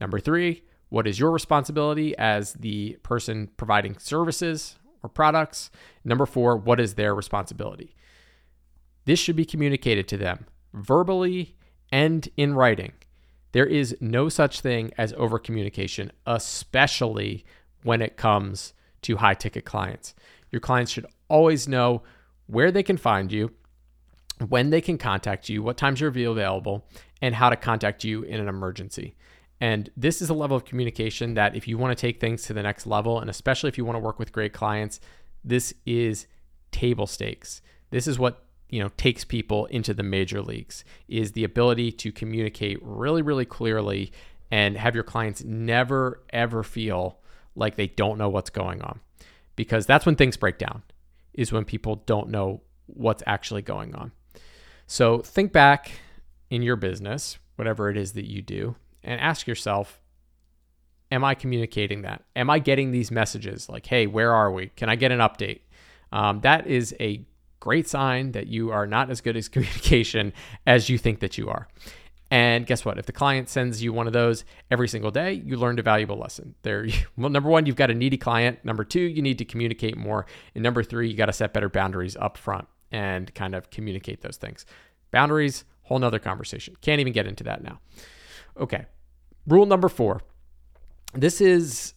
Number 0.00 0.18
three, 0.18 0.62
what 0.88 1.06
is 1.06 1.18
your 1.18 1.30
responsibility 1.30 2.16
as 2.18 2.54
the 2.54 2.98
person 3.02 3.50
providing 3.56 3.98
services 3.98 4.76
or 5.02 5.08
products? 5.08 5.70
Number 6.04 6.26
four, 6.26 6.56
what 6.56 6.80
is 6.80 6.94
their 6.94 7.14
responsibility? 7.14 7.94
This 9.04 9.18
should 9.18 9.36
be 9.36 9.44
communicated 9.44 10.08
to 10.08 10.16
them 10.16 10.46
verbally 10.72 11.56
and 11.92 12.28
in 12.36 12.54
writing. 12.54 12.92
There 13.52 13.66
is 13.66 13.96
no 14.00 14.28
such 14.28 14.60
thing 14.60 14.92
as 14.96 15.12
over 15.14 15.38
communication, 15.38 16.12
especially 16.26 17.44
when 17.82 18.02
it 18.02 18.16
comes 18.16 18.74
to 19.02 19.16
high 19.16 19.34
ticket 19.34 19.64
clients. 19.64 20.14
Your 20.50 20.60
clients 20.60 20.92
should 20.92 21.06
always 21.28 21.66
know 21.66 22.02
where 22.46 22.70
they 22.70 22.82
can 22.82 22.96
find 22.96 23.32
you, 23.32 23.50
when 24.48 24.70
they 24.70 24.80
can 24.80 24.98
contact 24.98 25.48
you, 25.48 25.62
what 25.62 25.76
times 25.76 26.00
you're 26.00 26.10
available, 26.10 26.86
and 27.22 27.34
how 27.34 27.50
to 27.50 27.56
contact 27.56 28.04
you 28.04 28.22
in 28.22 28.40
an 28.40 28.48
emergency. 28.48 29.14
And 29.60 29.90
this 29.96 30.22
is 30.22 30.30
a 30.30 30.34
level 30.34 30.56
of 30.56 30.64
communication 30.64 31.34
that 31.34 31.54
if 31.54 31.68
you 31.68 31.76
want 31.76 31.96
to 31.96 32.00
take 32.00 32.20
things 32.20 32.42
to 32.44 32.54
the 32.54 32.62
next 32.62 32.86
level, 32.86 33.20
and 33.20 33.28
especially 33.28 33.68
if 33.68 33.76
you 33.76 33.84
want 33.84 33.96
to 33.96 34.00
work 34.00 34.18
with 34.18 34.32
great 34.32 34.54
clients, 34.54 35.00
this 35.44 35.74
is 35.84 36.26
table 36.72 37.06
stakes. 37.06 37.60
This 37.90 38.06
is 38.06 38.18
what 38.18 38.44
you 38.70 38.80
know 38.80 38.90
takes 38.96 39.24
people 39.24 39.66
into 39.66 39.92
the 39.92 40.02
major 40.02 40.40
leagues 40.40 40.84
is 41.08 41.32
the 41.32 41.44
ability 41.44 41.90
to 41.90 42.12
communicate 42.12 42.78
really 42.82 43.20
really 43.20 43.44
clearly 43.44 44.12
and 44.50 44.76
have 44.76 44.94
your 44.94 45.02
clients 45.02 45.42
never 45.42 46.22
ever 46.32 46.62
feel 46.62 47.18
like 47.56 47.74
they 47.74 47.88
don't 47.88 48.16
know 48.16 48.28
what's 48.28 48.48
going 48.48 48.80
on 48.80 49.00
because 49.56 49.86
that's 49.86 50.06
when 50.06 50.14
things 50.14 50.36
break 50.36 50.56
down 50.56 50.82
is 51.34 51.52
when 51.52 51.64
people 51.64 51.96
don't 52.06 52.28
know 52.28 52.62
what's 52.86 53.22
actually 53.26 53.62
going 53.62 53.94
on. 53.94 54.12
So 54.90 55.20
think 55.20 55.52
back 55.52 55.92
in 56.50 56.62
your 56.62 56.74
business, 56.74 57.38
whatever 57.54 57.90
it 57.90 57.96
is 57.96 58.14
that 58.14 58.28
you 58.28 58.42
do, 58.42 58.74
and 59.04 59.20
ask 59.20 59.46
yourself, 59.46 60.00
am 61.12 61.22
I 61.22 61.36
communicating 61.36 62.02
that? 62.02 62.24
Am 62.34 62.50
I 62.50 62.58
getting 62.58 62.90
these 62.90 63.12
messages 63.12 63.68
like, 63.68 63.86
hey, 63.86 64.08
where 64.08 64.34
are 64.34 64.50
we? 64.50 64.72
Can 64.74 64.88
I 64.88 64.96
get 64.96 65.12
an 65.12 65.20
update? 65.20 65.60
Um, 66.10 66.40
that 66.40 66.66
is 66.66 66.92
a 66.98 67.24
great 67.60 67.88
sign 67.88 68.32
that 68.32 68.48
you 68.48 68.72
are 68.72 68.84
not 68.84 69.10
as 69.10 69.20
good 69.20 69.36
as 69.36 69.48
communication 69.48 70.32
as 70.66 70.88
you 70.88 70.98
think 70.98 71.20
that 71.20 71.38
you 71.38 71.48
are. 71.48 71.68
And 72.32 72.66
guess 72.66 72.84
what? 72.84 72.98
If 72.98 73.06
the 73.06 73.12
client 73.12 73.48
sends 73.48 73.80
you 73.80 73.92
one 73.92 74.08
of 74.08 74.12
those 74.12 74.44
every 74.72 74.88
single 74.88 75.12
day, 75.12 75.34
you 75.34 75.56
learned 75.56 75.78
a 75.78 75.84
valuable 75.84 76.18
lesson. 76.18 76.56
There, 76.62 76.88
well, 77.16 77.30
number 77.30 77.48
one, 77.48 77.64
you've 77.64 77.76
got 77.76 77.92
a 77.92 77.94
needy 77.94 78.18
client. 78.18 78.64
Number 78.64 78.82
two, 78.82 79.02
you 79.02 79.22
need 79.22 79.38
to 79.38 79.44
communicate 79.44 79.96
more. 79.96 80.26
And 80.56 80.64
number 80.64 80.82
three, 80.82 81.08
you 81.08 81.16
got 81.16 81.26
to 81.26 81.32
set 81.32 81.54
better 81.54 81.68
boundaries 81.68 82.16
up 82.16 82.36
front 82.36 82.66
and 82.92 83.32
kind 83.34 83.54
of 83.54 83.70
communicate 83.70 84.22
those 84.22 84.36
things. 84.36 84.66
Boundaries, 85.10 85.64
whole 85.82 85.98
nother 85.98 86.18
conversation. 86.18 86.76
Can't 86.80 87.00
even 87.00 87.12
get 87.12 87.26
into 87.26 87.44
that 87.44 87.62
now. 87.62 87.80
Okay. 88.58 88.86
Rule 89.46 89.66
number 89.66 89.88
four. 89.88 90.20
This 91.14 91.40
is 91.40 91.94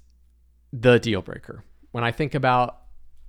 the 0.72 1.00
deal 1.00 1.22
breaker. 1.22 1.64
When 1.92 2.04
I 2.04 2.12
think 2.12 2.34
about 2.34 2.80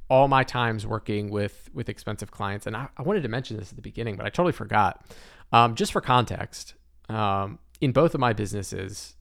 all 0.08 0.28
my 0.28 0.44
times 0.44 0.86
working 0.86 1.30
with 1.30 1.70
with 1.74 1.88
expensive 1.88 2.30
clients, 2.30 2.66
and 2.66 2.76
I, 2.76 2.88
I 2.96 3.02
wanted 3.02 3.22
to 3.22 3.28
mention 3.28 3.56
this 3.58 3.70
at 3.70 3.76
the 3.76 3.82
beginning, 3.82 4.16
but 4.16 4.24
I 4.26 4.30
totally 4.30 4.52
forgot. 4.52 5.04
Um, 5.52 5.74
just 5.74 5.92
for 5.92 6.00
context, 6.00 6.74
um, 7.08 7.58
in 7.80 7.92
both 7.92 8.14
of 8.14 8.20
my 8.20 8.32
businesses, 8.32 9.16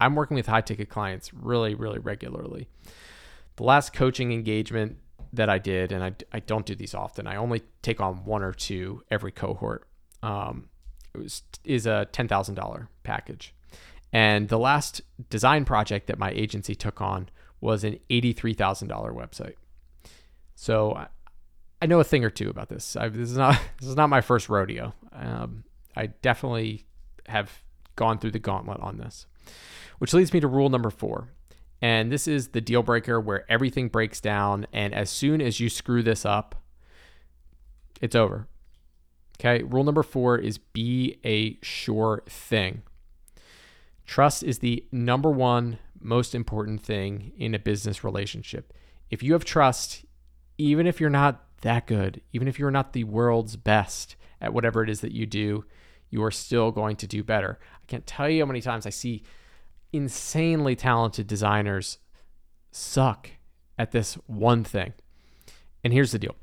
I'm 0.00 0.14
working 0.14 0.34
with 0.34 0.46
high 0.46 0.62
ticket 0.62 0.88
clients 0.88 1.32
really, 1.32 1.74
really 1.74 1.98
regularly. 1.98 2.68
The 3.56 3.64
last 3.64 3.92
coaching 3.92 4.32
engagement 4.32 4.96
that 5.32 5.48
I 5.48 5.58
did, 5.58 5.92
and 5.92 6.02
I, 6.02 6.12
I 6.32 6.40
don't 6.40 6.66
do 6.66 6.74
these 6.74 6.94
often, 6.94 7.26
I 7.26 7.36
only 7.36 7.62
take 7.82 8.00
on 8.00 8.24
one 8.24 8.42
or 8.42 8.52
two 8.52 9.02
every 9.10 9.32
cohort, 9.32 9.86
um, 10.22 10.68
was, 11.14 11.42
is 11.64 11.86
a 11.86 12.08
$10,000 12.12 12.88
package. 13.02 13.54
And 14.12 14.48
the 14.48 14.58
last 14.58 15.02
design 15.28 15.64
project 15.64 16.08
that 16.08 16.18
my 16.18 16.30
agency 16.30 16.74
took 16.74 17.00
on 17.00 17.28
was 17.60 17.84
an 17.84 17.98
$83,000 18.10 18.88
website. 19.14 19.54
So 20.54 20.94
I, 20.94 21.06
I 21.80 21.86
know 21.86 22.00
a 22.00 22.04
thing 22.04 22.24
or 22.24 22.30
two 22.30 22.50
about 22.50 22.68
this. 22.68 22.96
I, 22.96 23.08
this 23.08 23.30
is 23.30 23.36
not 23.36 23.58
this 23.80 23.88
is 23.88 23.96
not 23.96 24.10
my 24.10 24.20
first 24.20 24.48
rodeo. 24.48 24.94
Um, 25.12 25.64
I 25.96 26.06
definitely 26.06 26.84
have 27.28 27.62
gone 27.96 28.18
through 28.18 28.32
the 28.32 28.38
gauntlet 28.38 28.80
on 28.80 28.98
this, 28.98 29.26
which 29.98 30.12
leads 30.12 30.32
me 30.32 30.40
to 30.40 30.48
rule 30.48 30.68
number 30.68 30.90
four. 30.90 31.28
And 31.82 32.12
this 32.12 32.28
is 32.28 32.48
the 32.48 32.60
deal 32.60 32.82
breaker 32.82 33.20
where 33.20 33.50
everything 33.50 33.88
breaks 33.88 34.20
down. 34.20 34.66
And 34.72 34.94
as 34.94 35.10
soon 35.10 35.40
as 35.40 35.60
you 35.60 35.68
screw 35.68 36.02
this 36.02 36.26
up, 36.26 36.54
it's 38.00 38.14
over. 38.14 38.48
Okay. 39.40 39.62
Rule 39.62 39.84
number 39.84 40.02
four 40.02 40.36
is 40.38 40.58
be 40.58 41.18
a 41.24 41.58
sure 41.62 42.22
thing. 42.28 42.82
Trust 44.04 44.42
is 44.42 44.58
the 44.58 44.84
number 44.92 45.30
one 45.30 45.78
most 46.00 46.34
important 46.34 46.82
thing 46.82 47.32
in 47.38 47.54
a 47.54 47.58
business 47.58 48.02
relationship. 48.02 48.72
If 49.08 49.22
you 49.22 49.32
have 49.34 49.44
trust, 49.44 50.04
even 50.58 50.86
if 50.86 51.00
you're 51.00 51.10
not 51.10 51.44
that 51.62 51.86
good, 51.86 52.20
even 52.32 52.48
if 52.48 52.58
you're 52.58 52.70
not 52.70 52.92
the 52.92 53.04
world's 53.04 53.56
best 53.56 54.16
at 54.40 54.52
whatever 54.52 54.82
it 54.82 54.90
is 54.90 55.00
that 55.00 55.12
you 55.12 55.26
do, 55.26 55.64
you 56.10 56.22
are 56.24 56.30
still 56.30 56.70
going 56.72 56.96
to 56.96 57.06
do 57.06 57.22
better. 57.22 57.58
I 57.74 57.86
can't 57.86 58.06
tell 58.06 58.28
you 58.28 58.42
how 58.42 58.46
many 58.46 58.60
times 58.60 58.86
I 58.86 58.90
see 58.90 59.22
insanely 59.92 60.76
talented 60.76 61.26
designers 61.26 61.98
suck 62.70 63.30
at 63.78 63.90
this 63.90 64.14
one 64.26 64.64
thing. 64.64 64.92
And 65.82 65.92
here's 65.92 66.12
the 66.12 66.18
deal 66.18 66.36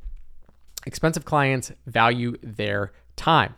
expensive 0.86 1.26
clients 1.26 1.72
value 1.86 2.38
their 2.42 2.94
time 3.16 3.56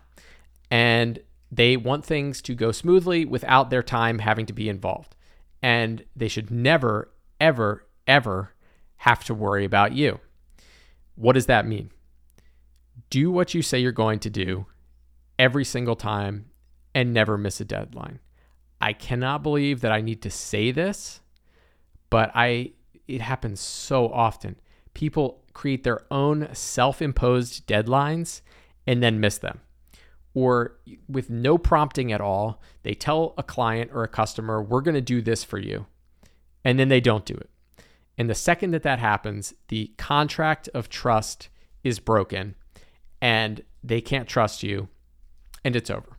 and 0.72 1.20
they 1.52 1.78
want 1.78 2.06
things 2.06 2.42
to 2.44 2.56
go 2.56 2.72
smoothly 2.72 3.26
without 3.26 3.70
their 3.70 3.84
time 3.84 4.20
having 4.20 4.46
to 4.48 4.54
be 4.54 4.70
involved. 4.70 5.16
And 5.62 6.04
they 6.16 6.28
should 6.28 6.52
never, 6.52 7.12
ever, 7.40 7.86
ever 8.08 8.54
have 8.98 9.24
to 9.26 9.34
worry 9.34 9.66
about 9.66 9.94
you. 9.94 10.20
What 11.16 11.34
does 11.34 11.48
that 11.48 11.68
mean? 11.68 11.92
Do 13.10 13.32
what 13.32 13.54
you 13.54 13.62
say 13.62 13.80
you're 13.80 13.92
going 13.92 14.20
to 14.20 14.30
do 14.30 14.68
every 15.38 15.66
single 15.66 15.96
time 15.96 16.52
and 16.94 17.14
never 17.14 17.38
miss 17.38 17.60
a 17.60 17.66
deadline. 17.66 18.20
I 18.82 18.94
cannot 18.94 19.44
believe 19.44 19.82
that 19.82 19.92
I 19.92 20.02
need 20.02 20.22
to 20.22 20.30
say 20.30 20.72
this, 20.72 21.22
but 22.10 22.32
I 22.34 22.74
it 23.08 23.22
happens 23.22 23.60
so 23.60 24.08
often. 24.10 24.56
People 24.94 25.44
create 25.54 25.84
their 25.84 26.02
own 26.12 26.48
self-imposed 26.54 27.68
deadlines 27.68 28.42
and 28.86 29.02
then 29.04 29.20
miss 29.20 29.38
them. 29.38 29.60
or 30.34 30.78
with 31.08 31.30
no 31.30 31.58
prompting 31.58 32.12
at 32.12 32.22
all, 32.22 32.62
they 32.84 32.94
tell 32.94 33.34
a 33.38 33.44
client 33.44 33.92
or 33.94 34.04
a 34.04 34.08
customer, 34.08 34.62
we're 34.62 34.82
going 34.82 34.96
to 34.96 35.02
do 35.02 35.22
this 35.22 35.44
for 35.44 35.58
you. 35.58 35.86
And 36.64 36.80
then 36.80 36.90
they 36.90 37.02
don't 37.02 37.26
do 37.26 37.34
it. 37.34 37.50
And 38.18 38.30
the 38.30 38.36
second 38.36 38.72
that 38.72 38.84
that 38.84 39.00
happens, 39.00 39.54
the 39.70 39.94
contract 39.98 40.70
of 40.74 40.90
trust 40.90 41.50
is 41.84 42.00
broken 42.00 42.56
and 43.22 43.64
they 43.84 44.02
can't 44.02 44.28
trust 44.28 44.62
you 44.62 44.90
and 45.64 45.76
it's 45.76 45.90
over. 45.90 46.18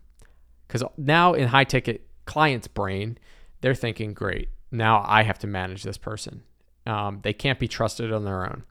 Because 0.66 0.82
now 0.96 1.34
in 1.34 1.48
high 1.48 1.64
ticket 1.64 2.06
client's 2.30 2.68
brain, 2.68 3.18
they're 3.60 3.74
thinking, 3.74 4.14
great, 4.14 4.50
now 4.70 5.04
I 5.04 5.24
have 5.24 5.40
to 5.40 5.48
manage 5.48 5.82
this 5.82 5.98
person. 5.98 6.44
Um, 6.86 7.18
they 7.22 7.32
can't 7.32 7.58
be 7.58 7.66
trusted 7.66 8.12
on 8.12 8.24
their 8.24 8.44
own. 8.44 8.62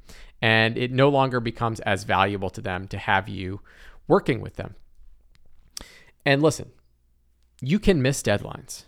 And 0.41 0.78
it 0.78 0.93
no 0.93 1.10
longer 1.10 1.41
becomes 1.41 1.82
as 1.82 2.06
valuable 2.06 2.50
to 2.52 2.62
them 2.62 2.88
to 2.88 2.98
have 2.98 3.28
you 3.28 3.60
working 4.08 4.39
with 4.39 4.56
them. 4.56 4.76
And 6.26 6.41
listen, 6.41 6.72
you 7.60 7.80
can 7.80 8.02
miss 8.02 8.24
deadlines. 8.24 8.86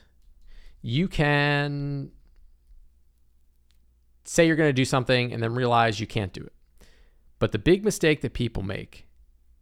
You 0.82 1.10
can 1.10 2.12
say 4.24 4.48
you're 4.48 4.56
going 4.56 4.70
to 4.70 4.74
do 4.74 4.86
something 4.86 5.34
and 5.34 5.44
then 5.44 5.54
realize 5.54 6.00
you 6.00 6.08
can't 6.08 6.32
do 6.32 6.44
it. 6.44 6.54
But 7.40 7.52
the 7.52 7.60
big 7.60 7.84
mistake 7.84 8.22
that 8.22 8.32
people 8.32 8.64
make 8.64 9.06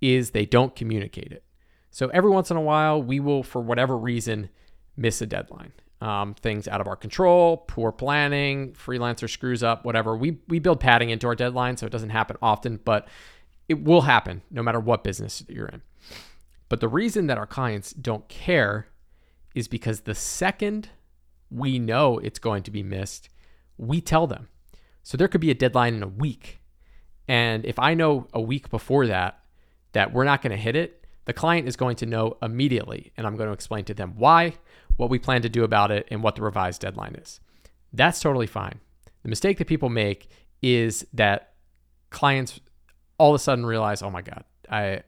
is 0.01 0.31
they 0.31 0.45
don't 0.45 0.75
communicate 0.75 1.31
it. 1.31 1.43
So 1.89 2.09
every 2.09 2.29
once 2.29 2.51
in 2.51 2.57
a 2.57 2.61
while, 2.61 3.01
we 3.01 3.19
will, 3.19 3.41
for 3.41 3.59
whatever 3.59 3.97
reason, 3.97 4.49
miss 4.99 5.21
a 5.21 5.25
deadline. 5.25 5.71
Um, 6.01 6.33
things 6.33 6.67
out 6.67 6.79
of 6.79 6.87
our 6.87 6.95
control, 6.95 7.57
poor 7.57 7.91
planning, 7.91 8.71
freelancer 8.71 9.29
screws 9.29 9.63
up, 9.63 9.83
whatever. 9.83 10.15
We 10.15 10.39
we 10.47 10.59
build 10.59 10.79
padding 10.79 11.09
into 11.09 11.27
our 11.27 11.35
deadline, 11.35 11.75
so 11.75 11.85
it 11.85 11.91
doesn't 11.91 12.11
happen 12.11 12.37
often, 12.41 12.79
but 12.85 13.07
it 13.67 13.83
will 13.83 14.01
happen 14.01 14.41
no 14.49 14.63
matter 14.63 14.79
what 14.79 15.03
business 15.03 15.43
you're 15.49 15.67
in. 15.67 15.81
But 16.69 16.79
the 16.79 16.87
reason 16.87 17.27
that 17.27 17.37
our 17.37 17.47
clients 17.47 17.91
don't 17.91 18.27
care 18.29 18.87
is 19.55 19.67
because 19.67 20.01
the 20.01 20.15
second 20.15 20.89
we 21.51 21.79
know 21.79 22.19
it's 22.19 22.39
going 22.39 22.63
to 22.63 22.71
be 22.71 22.83
missed, 22.83 23.27
we 23.77 23.99
tell 23.99 24.27
them. 24.27 24.47
So 25.03 25.17
there 25.17 25.27
could 25.27 25.41
be 25.41 25.51
a 25.51 25.55
deadline 25.55 25.95
in 25.95 26.03
a 26.03 26.07
week. 26.07 26.59
And 27.27 27.65
if 27.65 27.77
I 27.79 27.93
know 27.93 28.27
a 28.33 28.41
week 28.41 28.69
before 28.69 29.07
that 29.07 29.39
that 29.93 30.13
we're 30.13 30.23
not 30.23 30.41
going 30.41 30.51
to 30.51 30.57
hit 30.57 30.75
it, 30.75 31.05
the 31.25 31.33
client 31.33 31.67
is 31.67 31.75
going 31.75 31.95
to 31.97 32.05
know 32.05 32.37
immediately. 32.41 33.11
And 33.17 33.25
I'm 33.25 33.35
going 33.35 33.47
to 33.47 33.53
explain 33.53 33.85
to 33.85 33.93
them 33.93 34.13
why, 34.15 34.53
what 34.99 35.09
we 35.09 35.17
plan 35.17 35.41
to 35.41 35.47
do 35.47 35.63
about 35.63 35.91
it, 35.91 36.05
and 36.11 36.21
what 36.21 36.35
the 36.35 36.41
revised 36.41 36.81
deadline 36.81 37.15
is. 37.15 37.39
That's 37.93 38.19
totally 38.19 38.47
fine. 38.47 38.81
The 39.23 39.29
mistake 39.29 39.57
that 39.57 39.67
people 39.67 39.87
make 39.87 40.29
is 40.61 41.07
that 41.13 41.53
clients 42.09 42.59
all 43.17 43.31
of 43.31 43.35
a 43.35 43.39
sudden 43.39 43.65
realize, 43.65 44.01
oh 44.01 44.09
my 44.09 44.21
God, 44.21 44.43
I 44.69 45.03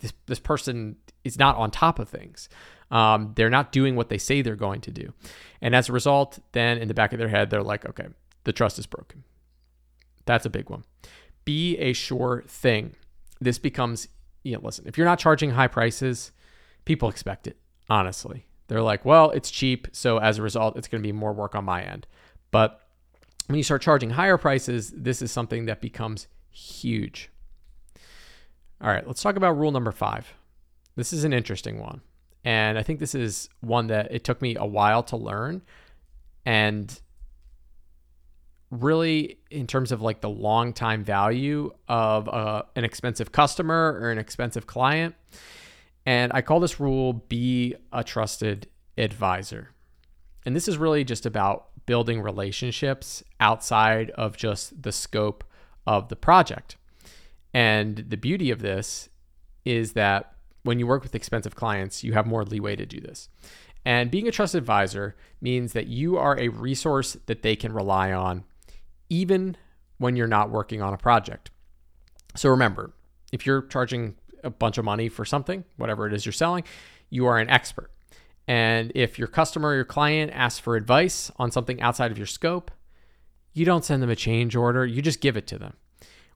this 0.00 0.12
this 0.26 0.38
person 0.38 0.96
is 1.24 1.38
not 1.38 1.56
on 1.56 1.70
top 1.70 1.98
of 1.98 2.10
things. 2.10 2.50
Um, 2.90 3.32
they're 3.34 3.48
not 3.48 3.72
doing 3.72 3.96
what 3.96 4.10
they 4.10 4.18
say 4.18 4.42
they're 4.42 4.56
going 4.56 4.82
to 4.82 4.90
do, 4.90 5.14
and 5.62 5.74
as 5.74 5.88
a 5.88 5.92
result, 5.92 6.38
then 6.52 6.76
in 6.76 6.88
the 6.88 6.94
back 6.94 7.14
of 7.14 7.18
their 7.18 7.28
head, 7.28 7.48
they're 7.48 7.62
like, 7.62 7.86
okay, 7.88 8.08
the 8.44 8.52
trust 8.52 8.78
is 8.78 8.86
broken. 8.86 9.24
That's 10.26 10.44
a 10.44 10.50
big 10.50 10.68
one. 10.68 10.84
Be 11.46 11.78
a 11.78 11.94
sure 11.94 12.44
thing. 12.46 12.94
This 13.40 13.58
becomes, 13.58 14.08
you 14.42 14.52
know, 14.52 14.60
listen, 14.62 14.86
if 14.86 14.98
you're 14.98 15.06
not 15.06 15.18
charging 15.18 15.52
high 15.52 15.68
prices, 15.68 16.30
people 16.84 17.08
expect 17.08 17.46
it. 17.46 17.56
Honestly, 17.88 18.44
they're 18.68 18.82
like, 18.82 19.04
well, 19.04 19.30
it's 19.30 19.50
cheap, 19.50 19.88
so 19.92 20.18
as 20.18 20.38
a 20.38 20.42
result, 20.42 20.76
it's 20.76 20.88
going 20.88 21.02
to 21.02 21.06
be 21.06 21.12
more 21.12 21.32
work 21.32 21.54
on 21.54 21.64
my 21.64 21.82
end. 21.82 22.06
But 22.50 22.80
when 23.46 23.56
you 23.56 23.62
start 23.62 23.82
charging 23.82 24.10
higher 24.10 24.36
prices, 24.36 24.92
this 24.94 25.22
is 25.22 25.32
something 25.32 25.66
that 25.66 25.80
becomes 25.80 26.28
huge. 26.50 27.30
All 28.80 28.90
right, 28.90 29.06
let's 29.06 29.22
talk 29.22 29.36
about 29.36 29.56
rule 29.56 29.72
number 29.72 29.90
five. 29.90 30.32
This 30.96 31.12
is 31.12 31.24
an 31.24 31.32
interesting 31.32 31.80
one. 31.80 32.02
And 32.44 32.78
I 32.78 32.82
think 32.82 33.00
this 33.00 33.14
is 33.14 33.48
one 33.60 33.88
that 33.88 34.12
it 34.12 34.22
took 34.22 34.40
me 34.40 34.56
a 34.56 34.66
while 34.66 35.02
to 35.04 35.16
learn. 35.16 35.62
And 36.44 36.98
really, 38.70 39.38
in 39.50 39.66
terms 39.66 39.92
of 39.92 40.02
like 40.02 40.20
the 40.20 40.28
long 40.30 40.72
time 40.72 41.02
value 41.02 41.72
of 41.88 42.28
uh, 42.28 42.62
an 42.76 42.84
expensive 42.84 43.32
customer 43.32 43.98
or 44.00 44.10
an 44.10 44.18
expensive 44.18 44.66
client. 44.66 45.14
And 46.08 46.32
I 46.34 46.40
call 46.40 46.58
this 46.58 46.80
rule 46.80 47.12
be 47.12 47.74
a 47.92 48.02
trusted 48.02 48.66
advisor. 48.96 49.72
And 50.46 50.56
this 50.56 50.66
is 50.66 50.78
really 50.78 51.04
just 51.04 51.26
about 51.26 51.66
building 51.84 52.22
relationships 52.22 53.22
outside 53.40 54.08
of 54.12 54.34
just 54.34 54.82
the 54.82 54.90
scope 54.90 55.44
of 55.86 56.08
the 56.08 56.16
project. 56.16 56.78
And 57.52 58.06
the 58.08 58.16
beauty 58.16 58.50
of 58.50 58.60
this 58.60 59.10
is 59.66 59.92
that 59.92 60.32
when 60.62 60.78
you 60.78 60.86
work 60.86 61.02
with 61.02 61.14
expensive 61.14 61.54
clients, 61.54 62.02
you 62.02 62.14
have 62.14 62.26
more 62.26 62.42
leeway 62.42 62.74
to 62.76 62.86
do 62.86 63.00
this. 63.00 63.28
And 63.84 64.10
being 64.10 64.26
a 64.26 64.32
trusted 64.32 64.60
advisor 64.60 65.14
means 65.42 65.74
that 65.74 65.88
you 65.88 66.16
are 66.16 66.40
a 66.40 66.48
resource 66.48 67.18
that 67.26 67.42
they 67.42 67.54
can 67.54 67.74
rely 67.74 68.12
on, 68.14 68.44
even 69.10 69.58
when 69.98 70.16
you're 70.16 70.26
not 70.26 70.48
working 70.48 70.80
on 70.80 70.94
a 70.94 70.98
project. 70.98 71.50
So 72.34 72.48
remember, 72.48 72.94
if 73.30 73.44
you're 73.44 73.60
charging 73.60 74.16
a 74.44 74.50
bunch 74.50 74.78
of 74.78 74.84
money 74.84 75.08
for 75.08 75.24
something, 75.24 75.64
whatever 75.76 76.06
it 76.06 76.12
is 76.12 76.24
you're 76.24 76.32
selling, 76.32 76.64
you 77.10 77.26
are 77.26 77.38
an 77.38 77.48
expert. 77.48 77.90
And 78.46 78.92
if 78.94 79.18
your 79.18 79.28
customer 79.28 79.70
or 79.70 79.74
your 79.74 79.84
client 79.84 80.32
asks 80.34 80.58
for 80.58 80.76
advice 80.76 81.30
on 81.36 81.50
something 81.50 81.80
outside 81.80 82.10
of 82.10 82.18
your 82.18 82.26
scope, 82.26 82.70
you 83.52 83.64
don't 83.64 83.84
send 83.84 84.02
them 84.02 84.10
a 84.10 84.16
change 84.16 84.56
order, 84.56 84.86
you 84.86 85.02
just 85.02 85.20
give 85.20 85.36
it 85.36 85.46
to 85.48 85.58
them 85.58 85.74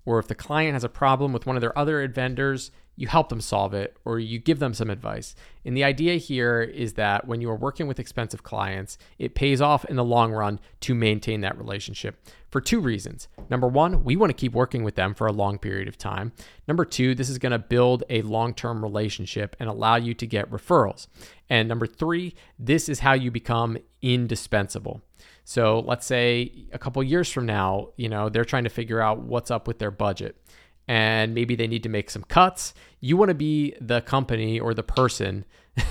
or 0.04 0.18
if 0.18 0.28
the 0.28 0.34
client 0.34 0.74
has 0.74 0.84
a 0.84 0.88
problem 0.88 1.32
with 1.32 1.46
one 1.46 1.56
of 1.56 1.60
their 1.60 1.76
other 1.78 2.06
vendors, 2.08 2.70
you 2.96 3.07
help 3.07 3.28
them 3.28 3.40
solve 3.40 3.74
it 3.74 3.96
or 4.05 4.18
you 4.18 4.38
give 4.38 4.59
them 4.59 4.74
some 4.74 4.90
advice. 4.90 5.35
And 5.64 5.76
the 5.76 5.85
idea 5.85 6.16
here 6.16 6.61
is 6.61 6.94
that 6.94 7.26
when 7.26 7.40
you 7.40 7.50
are 7.50 7.57
working 7.57 7.87
with 7.87 7.98
expensive 7.98 8.42
clients, 8.42 8.98
it 9.18 9.35
pays 9.35 9.61
off 9.61 9.85
in 9.87 9.96
the 9.96 10.05
long 10.05 10.33
run 10.33 10.61
to 10.81 10.94
maintain 10.94 11.40
that 11.40 11.57
relationship 11.57 12.22
for 12.50 12.61
two 12.61 12.81
reasons. 12.81 13.28
Number 13.48 13.66
one, 13.66 14.05
we 14.05 14.14
want 14.14 14.31
to 14.31 14.37
keep 14.37 14.52
working 14.52 14.85
with 14.85 14.94
them 14.94 15.14
for 15.14 15.26
a 15.26 15.33
long 15.33 15.59
period 15.59 15.88
of 15.88 15.96
time. 15.96 16.33
Number 16.68 16.85
two, 16.85 17.14
this 17.14 17.31
is 17.31 17.38
going 17.38 17.52
to 17.52 17.59
build 17.59 18.05
a 18.11 18.22
long 18.22 18.52
term 18.55 18.83
relationship 18.83 19.57
and 19.59 19.68
allow 19.68 19.96
you 19.96 20.12
to 20.14 20.26
get 20.26 20.50
referrals. 20.50 21.07
And 21.48 21.68
number 21.68 21.87
three, 21.87 22.35
this 22.59 22.88
is 22.88 23.00
how 23.00 23.14
you 23.14 23.31
become 23.31 23.78
indispensable. 24.02 25.02
So 25.44 25.81
let's 25.81 26.07
say 26.07 26.66
a 26.72 26.78
couple 26.78 27.02
years 27.02 27.31
from 27.31 27.46
now, 27.46 27.88
you 27.96 28.09
know, 28.09 28.28
they're 28.28 28.44
trying 28.44 28.64
to 28.64 28.70
figure 28.70 29.00
out 29.00 29.20
what's 29.20 29.50
up 29.50 29.66
with 29.66 29.78
their 29.78 29.90
budget 29.90 30.37
and 30.88 31.35
maybe 31.35 31.55
they 31.55 31.66
need 31.66 31.83
to 31.83 31.88
make 31.88 32.11
some 32.11 32.25
cuts. 32.25 32.75
You 33.01 33.16
want 33.16 33.29
to 33.29 33.35
be 33.35 33.75
the 33.81 34.01
company 34.01 34.59
or 34.59 34.75
the 34.75 34.83
person 34.83 35.45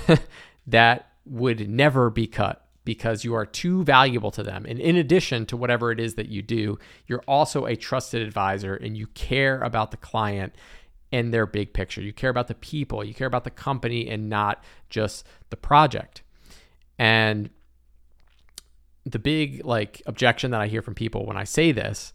that 0.66 1.12
would 1.24 1.68
never 1.68 2.10
be 2.10 2.26
cut 2.26 2.66
because 2.84 3.24
you 3.24 3.34
are 3.34 3.46
too 3.46 3.84
valuable 3.84 4.30
to 4.32 4.42
them. 4.42 4.66
And 4.68 4.78
in 4.78 4.96
addition 4.96 5.46
to 5.46 5.56
whatever 5.56 5.92
it 5.92 6.00
is 6.00 6.14
that 6.16 6.28
you 6.28 6.42
do, 6.42 6.78
you're 7.06 7.22
also 7.28 7.66
a 7.66 7.76
trusted 7.76 8.22
advisor 8.22 8.74
and 8.74 8.96
you 8.96 9.06
care 9.08 9.60
about 9.60 9.92
the 9.92 9.96
client 9.96 10.54
and 11.12 11.32
their 11.32 11.46
big 11.46 11.74
picture. 11.74 12.00
You 12.00 12.12
care 12.12 12.30
about 12.30 12.48
the 12.48 12.54
people, 12.54 13.04
you 13.04 13.14
care 13.14 13.26
about 13.26 13.44
the 13.44 13.50
company 13.50 14.08
and 14.08 14.28
not 14.28 14.64
just 14.88 15.26
the 15.50 15.56
project. 15.56 16.22
And 16.98 17.50
the 19.04 19.18
big 19.18 19.64
like 19.64 20.02
objection 20.06 20.50
that 20.52 20.60
I 20.60 20.68
hear 20.68 20.82
from 20.82 20.94
people 20.94 21.26
when 21.26 21.36
I 21.36 21.44
say 21.44 21.72
this 21.72 22.12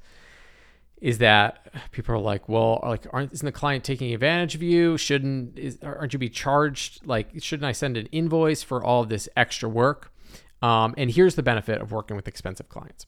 is 1.01 1.19
that 1.19 1.71
people 1.91 2.15
are 2.15 2.19
like, 2.19 2.49
well, 2.49 2.79
like, 2.83 3.05
aren't 3.11 3.31
isn't 3.31 3.45
the 3.45 3.51
client 3.51 3.83
taking 3.83 4.13
advantage 4.13 4.55
of 4.55 4.63
you? 4.63 4.97
Shouldn't 4.97 5.57
is, 5.57 5.77
aren't 5.83 6.13
you 6.13 6.19
be 6.19 6.29
charged? 6.29 7.05
Like, 7.05 7.29
shouldn't 7.39 7.65
I 7.65 7.71
send 7.71 7.97
an 7.97 8.07
invoice 8.07 8.63
for 8.63 8.83
all 8.83 9.05
this 9.05 9.29
extra 9.35 9.69
work? 9.69 10.11
Um, 10.61 10.95
and 10.97 11.11
here's 11.11 11.35
the 11.35 11.43
benefit 11.43 11.81
of 11.81 11.91
working 11.91 12.15
with 12.15 12.27
expensive 12.27 12.67
clients. 12.69 13.05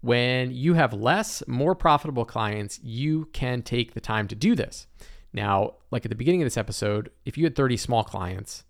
When 0.00 0.50
you 0.50 0.74
have 0.74 0.92
less, 0.92 1.42
more 1.46 1.74
profitable 1.74 2.24
clients, 2.24 2.80
you 2.82 3.28
can 3.32 3.62
take 3.62 3.94
the 3.94 4.00
time 4.00 4.26
to 4.28 4.34
do 4.34 4.54
this. 4.54 4.86
Now, 5.32 5.74
like 5.90 6.04
at 6.04 6.10
the 6.10 6.16
beginning 6.16 6.42
of 6.42 6.46
this 6.46 6.56
episode, 6.56 7.10
if 7.24 7.38
you 7.38 7.44
had 7.44 7.54
30 7.54 7.76
small 7.76 8.02
clients, 8.02 8.64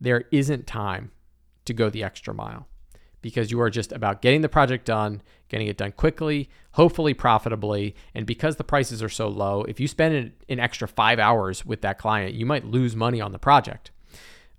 there 0.00 0.24
isn't 0.32 0.66
time 0.66 1.12
to 1.64 1.72
go 1.72 1.90
the 1.90 2.02
extra 2.02 2.34
mile 2.34 2.66
because 3.22 3.50
you 3.50 3.60
are 3.60 3.70
just 3.70 3.92
about 3.92 4.20
getting 4.20 4.42
the 4.42 4.48
project 4.48 4.84
done, 4.84 5.22
getting 5.48 5.68
it 5.68 5.76
done 5.76 5.92
quickly, 5.92 6.50
hopefully 6.72 7.14
profitably. 7.14 7.94
And 8.14 8.26
because 8.26 8.56
the 8.56 8.64
prices 8.64 9.02
are 9.02 9.08
so 9.08 9.28
low, 9.28 9.62
if 9.62 9.80
you 9.80 9.88
spend 9.88 10.14
an, 10.14 10.32
an, 10.48 10.60
extra 10.60 10.86
five 10.86 11.18
hours 11.18 11.64
with 11.64 11.80
that 11.82 11.98
client, 11.98 12.34
you 12.34 12.44
might 12.44 12.64
lose 12.64 12.94
money 12.94 13.20
on 13.20 13.32
the 13.32 13.38
project. 13.38 13.90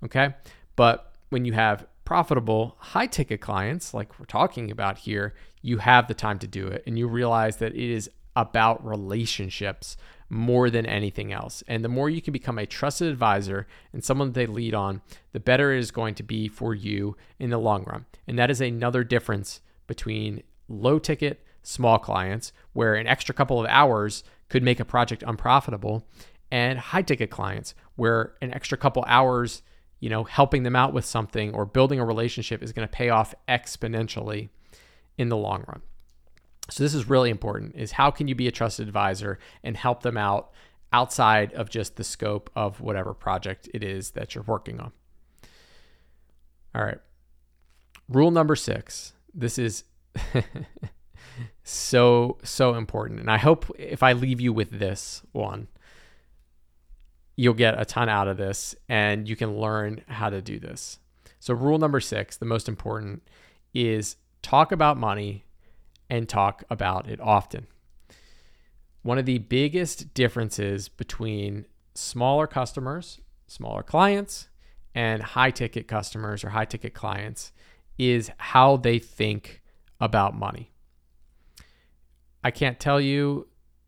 Okay. 0.04 0.34
But 0.76 1.14
when 1.30 1.46
you 1.46 1.54
have 1.54 1.86
profitable 2.06 2.78
high 2.80 3.08
ticket 3.08 3.42
clients, 3.42 3.94
like 3.94 4.20
we're 4.20 4.26
talking 4.26 4.72
about 4.72 5.00
here, 5.00 5.34
you 5.62 5.78
have 5.78 6.08
the 6.08 6.14
time 6.14 6.40
to 6.40 6.48
do 6.48 6.68
it 6.68 6.84
and 6.88 6.98
you 6.98 7.08
realize 7.08 7.58
that 7.58 7.74
it 7.74 7.90
is 7.90 8.10
about 8.36 8.86
relationships 8.86 9.96
more 10.34 10.70
than 10.70 10.86
anything 10.86 11.32
else. 11.32 11.64
And 11.68 11.84
the 11.84 11.90
more 11.90 12.10
you 12.10 12.22
can 12.22 12.34
become 12.34 12.58
a 12.58 12.66
trusted 12.66 13.08
advisor 13.08 13.68
and 13.94 14.04
someone 14.04 14.32
they 14.32 14.48
lead 14.48 14.74
on, 14.74 15.02
the 15.32 15.40
better 15.40 15.72
it 15.74 15.80
is 15.80 15.92
going 15.92 16.16
to 16.16 16.24
be 16.24 16.48
for 16.48 16.74
you 16.74 17.16
in 17.40 17.52
the 17.52 17.60
long 17.60 17.84
run. 17.84 18.06
And 18.28 18.38
that 18.40 18.50
is 18.50 18.60
another 18.60 19.04
difference 19.04 19.62
between 19.86 20.44
low 20.68 20.98
ticket, 20.98 21.46
small 21.62 22.00
clients, 22.00 22.52
where 22.74 22.96
an 22.96 23.08
extra 23.08 23.36
couple 23.36 23.60
of 23.60 23.68
hours 23.70 24.24
could 24.50 24.64
make 24.64 24.80
a 24.80 24.86
project 24.86 25.24
unprofitable, 25.26 26.08
and 26.52 26.80
high 26.80 27.02
ticket 27.02 27.30
clients 27.30 27.74
where 27.96 28.34
an 28.42 28.54
extra 28.54 28.78
couple 28.78 29.04
hours, 29.08 29.62
you 30.00 30.10
know, 30.10 30.24
helping 30.24 30.64
them 30.64 30.76
out 30.76 30.94
with 30.94 31.06
something 31.06 31.54
or 31.54 31.66
building 31.66 32.00
a 32.00 32.06
relationship 32.06 32.62
is 32.62 32.74
going 32.74 32.88
to 32.88 32.92
pay 32.92 33.10
off 33.10 33.34
exponentially 33.48 34.50
in 35.18 35.30
the 35.30 35.38
long 35.38 35.64
run. 35.68 35.82
So 36.70 36.84
this 36.84 36.94
is 36.94 37.10
really 37.10 37.30
important 37.30 37.76
is 37.76 37.92
how 37.92 38.10
can 38.10 38.28
you 38.28 38.36
be 38.36 38.48
a 38.48 38.52
trusted 38.52 38.88
advisor 38.88 39.38
and 39.64 39.76
help 39.76 40.02
them 40.02 40.18
out 40.18 40.52
outside 40.94 41.52
of 41.54 41.70
just 41.70 41.96
the 41.96 42.04
scope 42.04 42.50
of 42.56 42.80
whatever 42.80 43.14
project 43.14 43.68
it 43.74 43.84
is 43.84 44.12
that 44.12 44.36
you're 44.36 44.44
working 44.44 44.80
on. 44.80 44.92
All 46.76 46.86
right. 46.86 47.00
Rule 48.08 48.32
number 48.32 48.56
6. 48.56 49.14
This 49.34 49.58
is 49.58 49.84
so 51.64 52.38
so 52.44 52.76
important 52.76 53.20
and 53.20 53.32
I 53.32 53.38
hope 53.38 53.66
if 53.80 54.04
I 54.04 54.14
leave 54.14 54.40
you 54.40 54.54
with 54.54 54.70
this 54.70 55.24
one 55.32 55.68
you'll 57.36 57.56
get 57.56 57.80
a 57.80 57.86
ton 57.86 58.10
out 58.10 58.28
of 58.28 58.38
this 58.38 58.76
and 58.88 59.28
you 59.28 59.36
can 59.36 59.58
learn 59.58 60.02
how 60.08 60.30
to 60.30 60.40
do 60.40 60.60
this. 60.60 61.00
So 61.40 61.56
rule 61.56 61.80
number 61.80 62.00
6, 62.00 62.38
the 62.38 62.46
most 62.46 62.70
important 62.70 63.24
is 63.74 64.18
talk 64.44 64.72
about 64.72 64.98
money 64.98 65.46
and 66.14 66.30
talk 66.30 66.64
about 66.70 67.10
it 67.10 67.20
often. 67.20 67.66
One 69.02 69.18
of 69.18 69.26
the 69.26 69.40
biggest 69.40 70.14
differences 70.14 70.88
between 70.88 71.66
smaller 71.96 72.46
customers, 72.46 73.20
smaller 73.48 73.82
clients, 73.82 74.48
and 74.94 75.24
high 75.24 75.50
ticket 75.50 75.88
customers 75.88 76.44
or 76.44 76.50
high 76.50 76.66
ticket 76.66 76.94
clients 76.94 77.52
is 77.98 78.30
how 78.38 78.78
they 78.78 79.00
think 79.00 79.64
about 80.00 80.38
money. 80.38 80.72
I 82.44 82.52
can't 82.52 82.80
tell 82.80 83.02
you 83.02 83.48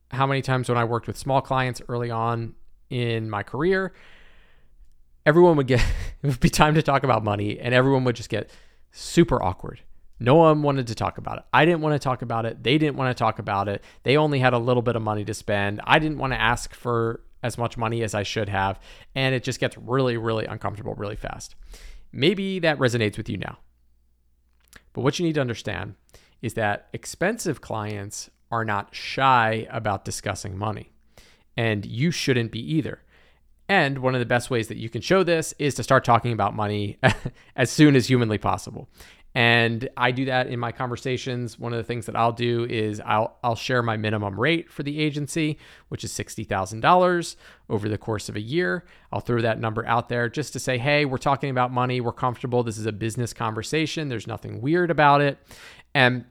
how 0.10 0.26
many 0.26 0.42
times 0.42 0.68
when 0.68 0.80
I 0.80 0.84
worked 0.84 1.06
with 1.06 1.20
small 1.20 1.42
clients 1.42 1.80
early 1.88 2.10
on 2.10 2.56
in 2.90 3.30
my 3.30 3.44
career, 3.44 3.94
everyone 5.28 5.58
would 5.58 5.68
get 5.68 5.82
it 6.24 6.28
would 6.28 6.40
be 6.40 6.50
time 6.50 6.74
to 6.74 6.82
talk 6.82 7.04
about 7.04 7.24
money 7.24 7.60
and 7.60 7.76
everyone 7.76 8.04
would 8.04 8.16
just 8.16 8.30
get 8.30 8.50
super 8.92 9.44
awkward 9.44 9.82
no 10.20 10.36
one 10.36 10.62
wanted 10.62 10.88
to 10.88 10.96
talk 10.96 11.18
about 11.18 11.40
it. 11.40 11.44
I 11.54 11.66
didn't 11.66 11.82
want 11.82 11.94
to 11.94 12.00
talk 12.00 12.22
about 12.22 12.46
it. 12.46 12.64
They 12.64 12.78
didn't 12.78 12.96
want 12.96 13.16
to 13.16 13.20
talk 13.20 13.40
about 13.40 13.68
it. 13.68 13.84
They 14.04 14.18
only 14.18 14.40
had 14.40 14.54
a 14.54 14.58
little 14.58 14.82
bit 14.82 14.96
of 14.96 15.02
money 15.02 15.26
to 15.26 15.34
spend. 15.34 15.82
I 15.84 16.00
didn't 16.00 16.18
want 16.18 16.34
to 16.34 16.40
ask 16.40 16.74
for 16.74 17.22
as 17.44 17.58
much 17.58 17.78
money 17.78 18.02
as 18.02 18.16
I 18.16 18.24
should 18.24 18.50
have. 18.50 18.80
And 19.14 19.36
it 19.36 19.44
just 19.44 19.60
gets 19.60 19.78
really, 19.78 20.18
really 20.18 20.46
uncomfortable 20.46 20.96
really 20.96 21.16
fast. 21.16 21.56
Maybe 22.12 22.60
that 22.60 22.80
resonates 22.80 23.18
with 23.18 23.30
you 23.30 23.38
now. 23.38 23.60
But 24.94 25.02
what 25.02 25.20
you 25.20 25.26
need 25.26 25.36
to 25.36 25.42
understand 25.42 25.96
is 26.42 26.54
that 26.54 26.88
expensive 26.94 27.60
clients 27.60 28.30
are 28.52 28.64
not 28.64 28.96
shy 28.96 29.68
about 29.70 30.06
discussing 30.06 30.58
money. 30.58 30.92
And 31.58 31.86
you 31.86 32.12
shouldn't 32.12 32.52
be 32.52 32.60
either. 32.74 33.02
And 33.68 34.00
one 34.00 34.14
of 34.14 34.20
the 34.20 34.26
best 34.26 34.50
ways 34.50 34.68
that 34.68 34.78
you 34.78 34.90
can 34.90 35.02
show 35.02 35.24
this 35.24 35.54
is 35.58 35.74
to 35.76 35.84
start 35.84 36.04
talking 36.04 36.32
about 36.32 36.56
money 36.56 37.00
as 37.56 37.70
soon 37.70 37.96
as 37.96 38.08
humanly 38.08 38.38
possible. 38.38 38.90
And 39.36 39.90
I 39.98 40.12
do 40.12 40.24
that 40.26 40.48
in 40.48 40.60
my 40.62 40.72
conversations. 40.72 41.60
One 41.60 41.74
of 41.74 41.78
the 41.78 41.84
things 41.84 42.06
that 42.06 42.16
I'll 42.16 42.32
do 42.32 42.66
is 42.70 43.02
I'll 43.02 43.38
I'll 43.44 43.58
share 43.58 43.84
my 43.84 43.98
minimum 43.98 44.40
rate 44.40 44.72
for 44.72 44.82
the 44.82 45.02
agency, 45.02 45.60
which 45.90 46.06
is 46.06 46.14
$60,000 46.14 47.36
over 47.70 47.90
the 47.90 47.98
course 47.98 48.30
of 48.30 48.38
a 48.38 48.42
year. 48.42 48.86
I'll 49.12 49.20
throw 49.20 49.42
that 49.42 49.60
number 49.60 49.86
out 49.86 50.08
there 50.08 50.30
just 50.30 50.54
to 50.54 50.60
say, 50.60 50.78
"Hey, 50.78 51.04
we're 51.04 51.18
talking 51.18 51.50
about 51.50 51.74
money. 51.74 52.00
We're 52.00 52.14
comfortable. 52.14 52.64
This 52.64 52.78
is 52.78 52.86
a 52.86 52.94
business 52.94 53.34
conversation. 53.34 54.08
There's 54.08 54.26
nothing 54.26 54.62
weird 54.62 54.90
about 54.90 55.20
it." 55.20 55.38
And 55.94 56.24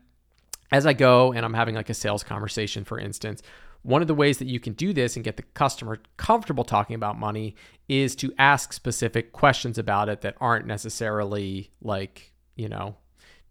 as 0.72 0.86
I 0.86 0.94
go 0.94 1.30
and 1.32 1.44
I'm 1.44 1.54
having 1.54 1.74
like 1.74 1.90
a 1.90 1.94
sales 1.94 2.24
conversation 2.24 2.84
for 2.84 2.98
instance, 2.98 3.42
one 3.82 4.00
of 4.00 4.08
the 4.08 4.14
ways 4.14 4.38
that 4.38 4.48
you 4.48 4.58
can 4.58 4.72
do 4.72 4.94
this 4.94 5.14
and 5.14 5.22
get 5.22 5.36
the 5.36 5.42
customer 5.42 6.00
comfortable 6.16 6.64
talking 6.64 6.96
about 6.96 7.18
money 7.18 7.54
is 7.86 8.16
to 8.16 8.32
ask 8.38 8.72
specific 8.72 9.32
questions 9.32 9.76
about 9.76 10.08
it 10.08 10.22
that 10.22 10.36
aren't 10.40 10.66
necessarily 10.66 11.70
like 11.82 12.33
you 12.56 12.68
know, 12.68 12.96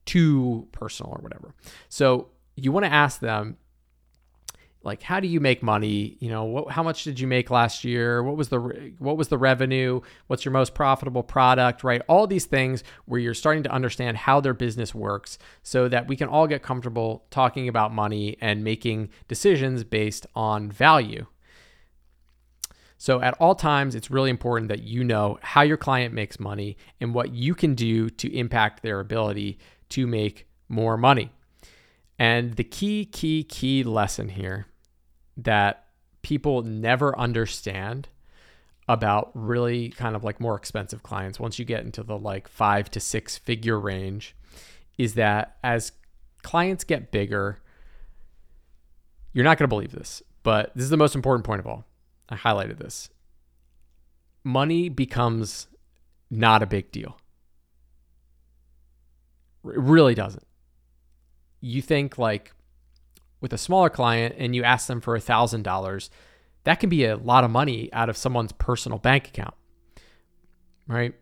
too 0.05 0.67
personal 0.71 1.13
or 1.13 1.21
whatever. 1.21 1.53
So 1.89 2.29
you 2.55 2.71
want 2.71 2.85
to 2.85 2.93
ask 2.93 3.19
them, 3.19 3.57
like, 4.83 5.01
how 5.01 5.21
do 5.21 5.29
you 5.29 5.39
make 5.39 5.63
money? 5.63 6.17
You 6.19 6.29
know, 6.29 6.43
what, 6.43 6.71
how 6.71 6.83
much 6.83 7.05
did 7.05 7.17
you 7.17 7.25
make 7.25 7.49
last 7.49 7.85
year? 7.85 8.21
What 8.21 8.35
was 8.35 8.49
the 8.49 8.59
what 8.99 9.15
was 9.15 9.29
the 9.29 9.37
revenue? 9.37 10.01
What's 10.27 10.43
your 10.43 10.51
most 10.51 10.73
profitable 10.73 11.23
product? 11.23 11.85
Right, 11.85 12.01
all 12.09 12.27
these 12.27 12.45
things 12.45 12.83
where 13.05 13.19
you're 13.19 13.33
starting 13.33 13.63
to 13.63 13.71
understand 13.71 14.17
how 14.17 14.41
their 14.41 14.53
business 14.53 14.93
works, 14.93 15.37
so 15.61 15.87
that 15.87 16.09
we 16.09 16.17
can 16.17 16.27
all 16.27 16.47
get 16.47 16.63
comfortable 16.63 17.25
talking 17.31 17.69
about 17.69 17.93
money 17.93 18.35
and 18.41 18.61
making 18.63 19.09
decisions 19.29 19.85
based 19.85 20.27
on 20.35 20.69
value. 20.69 21.27
So, 23.03 23.19
at 23.19 23.33
all 23.33 23.53
times, 23.53 23.95
it's 23.95 24.09
really 24.09 24.29
important 24.29 24.69
that 24.69 24.83
you 24.83 25.03
know 25.03 25.37
how 25.41 25.61
your 25.61 25.75
client 25.75 26.13
makes 26.13 26.39
money 26.39 26.77
and 27.01 27.13
what 27.13 27.33
you 27.33 27.53
can 27.53 27.75
do 27.75 28.09
to 28.09 28.33
impact 28.33 28.81
their 28.81 29.01
ability 29.01 29.59
to 29.89 30.07
make 30.07 30.47
more 30.69 30.95
money. 30.95 31.29
And 32.17 32.53
the 32.53 32.63
key, 32.63 33.03
key, 33.03 33.43
key 33.43 33.83
lesson 33.83 34.29
here 34.29 34.67
that 35.35 35.87
people 36.21 36.61
never 36.61 37.19
understand 37.19 38.07
about 38.87 39.31
really 39.33 39.89
kind 39.89 40.15
of 40.15 40.23
like 40.23 40.39
more 40.39 40.55
expensive 40.55 41.03
clients, 41.03 41.41
once 41.41 41.59
you 41.59 41.65
get 41.65 41.83
into 41.83 42.03
the 42.03 42.17
like 42.17 42.47
five 42.47 42.89
to 42.91 43.01
six 43.01 43.37
figure 43.37 43.77
range, 43.77 44.33
is 44.97 45.15
that 45.15 45.57
as 45.61 45.91
clients 46.41 46.85
get 46.85 47.11
bigger, 47.11 47.59
you're 49.33 49.43
not 49.43 49.57
going 49.57 49.67
to 49.67 49.75
believe 49.75 49.91
this, 49.91 50.23
but 50.41 50.71
this 50.73 50.85
is 50.85 50.89
the 50.89 50.95
most 50.95 51.15
important 51.15 51.45
point 51.45 51.59
of 51.59 51.67
all 51.67 51.83
I 52.29 52.35
highlighted 52.35 52.77
this. 52.77 53.09
Money 54.43 54.89
becomes 54.89 55.67
not 56.29 56.63
a 56.63 56.65
big 56.65 56.91
deal. 56.91 57.17
It 59.65 59.77
really 59.77 60.15
doesn't. 60.15 60.45
You 61.61 61.81
think 61.81 62.17
like 62.17 62.53
with 63.39 63.53
a 63.53 63.57
smaller 63.57 63.89
client 63.89 64.35
and 64.37 64.55
you 64.55 64.63
ask 64.63 64.87
them 64.87 65.01
for 65.01 65.15
a 65.15 65.19
$1,000, 65.19 66.09
that 66.63 66.79
can 66.79 66.89
be 66.89 67.05
a 67.05 67.17
lot 67.17 67.43
of 67.43 67.51
money 67.51 67.91
out 67.93 68.09
of 68.09 68.17
someone's 68.17 68.51
personal 68.53 68.97
bank 68.97 69.27
account, 69.27 69.53
right? 70.87 71.13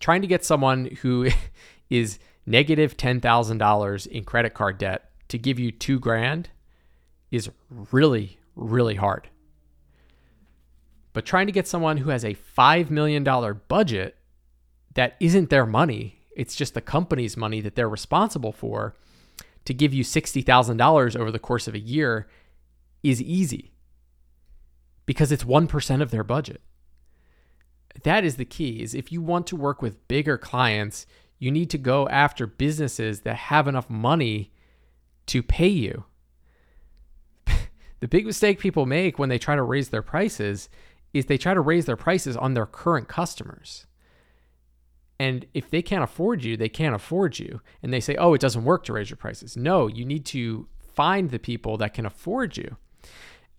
Trying 0.00 0.22
to 0.22 0.28
get 0.28 0.44
someone 0.44 0.86
who 1.02 1.28
is 1.90 2.18
negative 2.46 2.96
$10,000 2.96 4.06
in 4.06 4.24
credit 4.24 4.54
card 4.54 4.78
debt 4.78 5.10
to 5.28 5.38
give 5.38 5.58
you 5.58 5.70
two 5.70 5.98
grand 5.98 6.50
is 7.30 7.50
really, 7.70 8.38
really 8.54 8.94
hard. 8.94 9.28
But 11.14 11.24
trying 11.24 11.46
to 11.46 11.52
get 11.52 11.66
someone 11.66 11.98
who 11.98 12.10
has 12.10 12.24
a 12.24 12.34
$5 12.34 12.90
million 12.90 13.24
budget 13.68 14.16
that 14.94 15.16
isn't 15.20 15.48
their 15.48 15.64
money, 15.64 16.18
it's 16.36 16.56
just 16.56 16.74
the 16.74 16.80
company's 16.80 17.36
money 17.36 17.60
that 17.62 17.76
they're 17.76 17.88
responsible 17.88 18.52
for, 18.52 18.94
to 19.64 19.72
give 19.72 19.94
you 19.94 20.04
$60,000 20.04 21.16
over 21.16 21.30
the 21.30 21.38
course 21.38 21.66
of 21.66 21.74
a 21.74 21.78
year 21.78 22.26
is 23.02 23.22
easy 23.22 23.72
because 25.06 25.30
it's 25.30 25.44
1% 25.44 26.02
of 26.02 26.10
their 26.10 26.24
budget. 26.24 26.60
That 28.02 28.24
is 28.24 28.36
the 28.36 28.44
key 28.44 28.82
is 28.82 28.94
if 28.94 29.12
you 29.12 29.22
want 29.22 29.46
to 29.46 29.56
work 29.56 29.80
with 29.80 30.08
bigger 30.08 30.36
clients, 30.36 31.06
you 31.38 31.52
need 31.52 31.70
to 31.70 31.78
go 31.78 32.08
after 32.08 32.46
businesses 32.46 33.20
that 33.20 33.36
have 33.36 33.68
enough 33.68 33.88
money 33.88 34.52
to 35.26 35.42
pay 35.44 35.68
you. 35.68 36.04
the 38.00 38.08
big 38.08 38.26
mistake 38.26 38.58
people 38.58 38.84
make 38.84 39.18
when 39.18 39.28
they 39.28 39.38
try 39.38 39.54
to 39.54 39.62
raise 39.62 39.90
their 39.90 40.02
prices 40.02 40.68
is 41.14 41.26
they 41.26 41.38
try 41.38 41.54
to 41.54 41.60
raise 41.60 41.86
their 41.86 41.96
prices 41.96 42.36
on 42.36 42.52
their 42.52 42.66
current 42.66 43.08
customers. 43.08 43.86
And 45.18 45.46
if 45.54 45.70
they 45.70 45.80
can't 45.80 46.02
afford 46.02 46.42
you, 46.42 46.56
they 46.56 46.68
can't 46.68 46.94
afford 46.94 47.38
you. 47.38 47.60
And 47.82 47.92
they 47.92 48.00
say, 48.00 48.16
oh, 48.16 48.34
it 48.34 48.40
doesn't 48.40 48.64
work 48.64 48.84
to 48.84 48.92
raise 48.92 49.08
your 49.08 49.16
prices. 49.16 49.56
No, 49.56 49.86
you 49.86 50.04
need 50.04 50.26
to 50.26 50.66
find 50.94 51.30
the 51.30 51.38
people 51.38 51.76
that 51.78 51.94
can 51.94 52.04
afford 52.04 52.56
you. 52.56 52.76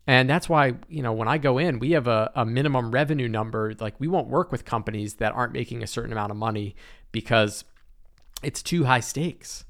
And 0.06 0.30
that's 0.30 0.48
why, 0.50 0.74
you 0.88 1.02
know, 1.02 1.14
when 1.14 1.28
I 1.28 1.38
go 1.38 1.58
in, 1.58 1.80
we 1.80 1.92
have 1.92 2.08
a, 2.08 2.32
a 2.36 2.46
minimum 2.46 2.92
revenue 2.92 3.30
number. 3.30 3.74
Like, 3.80 3.96
we 4.00 4.08
won't 4.08 4.28
work 4.28 4.52
with 4.52 4.66
companies 4.66 5.16
that 5.16 5.34
aren't 5.34 5.54
making 5.54 5.82
a 5.82 5.88
certain 5.88 6.12
amount 6.12 6.32
of 6.32 6.38
money 6.38 6.76
because 7.12 7.64
it's 8.44 8.62
too 8.62 8.84
high 8.84 9.00
stakes. 9.00 9.66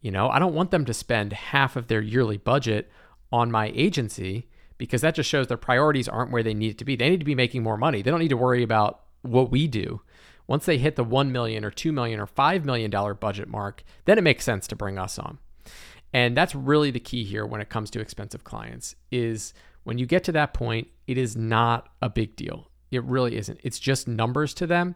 You 0.00 0.12
know, 0.12 0.30
I 0.30 0.38
don't 0.38 0.54
want 0.54 0.70
them 0.70 0.84
to 0.86 0.94
spend 0.94 1.32
half 1.32 1.76
of 1.76 1.88
their 1.88 2.00
yearly 2.00 2.38
budget 2.38 2.90
on 3.30 3.50
my 3.50 3.72
agency 3.74 4.48
because 4.78 5.02
that 5.02 5.14
just 5.14 5.28
shows 5.28 5.48
their 5.48 5.56
priorities 5.56 6.08
aren't 6.08 6.30
where 6.30 6.42
they 6.42 6.54
need 6.54 6.78
to 6.78 6.84
be. 6.84 6.96
They 6.96 7.10
need 7.10 7.20
to 7.20 7.26
be 7.26 7.34
making 7.34 7.62
more 7.62 7.76
money. 7.76 8.02
They 8.02 8.10
don't 8.10 8.20
need 8.20 8.28
to 8.28 8.36
worry 8.36 8.62
about 8.62 9.00
what 9.22 9.50
we 9.50 9.66
do. 9.66 10.00
Once 10.46 10.64
they 10.64 10.78
hit 10.78 10.96
the 10.96 11.04
1 11.04 11.30
million 11.30 11.64
or 11.64 11.70
2 11.70 11.92
million 11.92 12.18
or 12.18 12.26
5 12.26 12.64
million 12.64 12.90
dollar 12.90 13.12
budget 13.12 13.48
mark, 13.48 13.84
then 14.06 14.16
it 14.16 14.24
makes 14.24 14.44
sense 14.44 14.66
to 14.68 14.76
bring 14.76 14.98
us 14.98 15.18
on. 15.18 15.38
And 16.12 16.36
that's 16.36 16.54
really 16.54 16.90
the 16.90 17.00
key 17.00 17.24
here 17.24 17.44
when 17.44 17.60
it 17.60 17.68
comes 17.68 17.90
to 17.90 18.00
expensive 18.00 18.44
clients 18.44 18.96
is 19.10 19.52
when 19.84 19.98
you 19.98 20.06
get 20.06 20.24
to 20.24 20.32
that 20.32 20.54
point, 20.54 20.88
it 21.06 21.18
is 21.18 21.36
not 21.36 21.90
a 22.00 22.08
big 22.08 22.34
deal. 22.34 22.70
It 22.90 23.04
really 23.04 23.36
isn't. 23.36 23.60
It's 23.62 23.78
just 23.78 24.08
numbers 24.08 24.54
to 24.54 24.66
them 24.66 24.94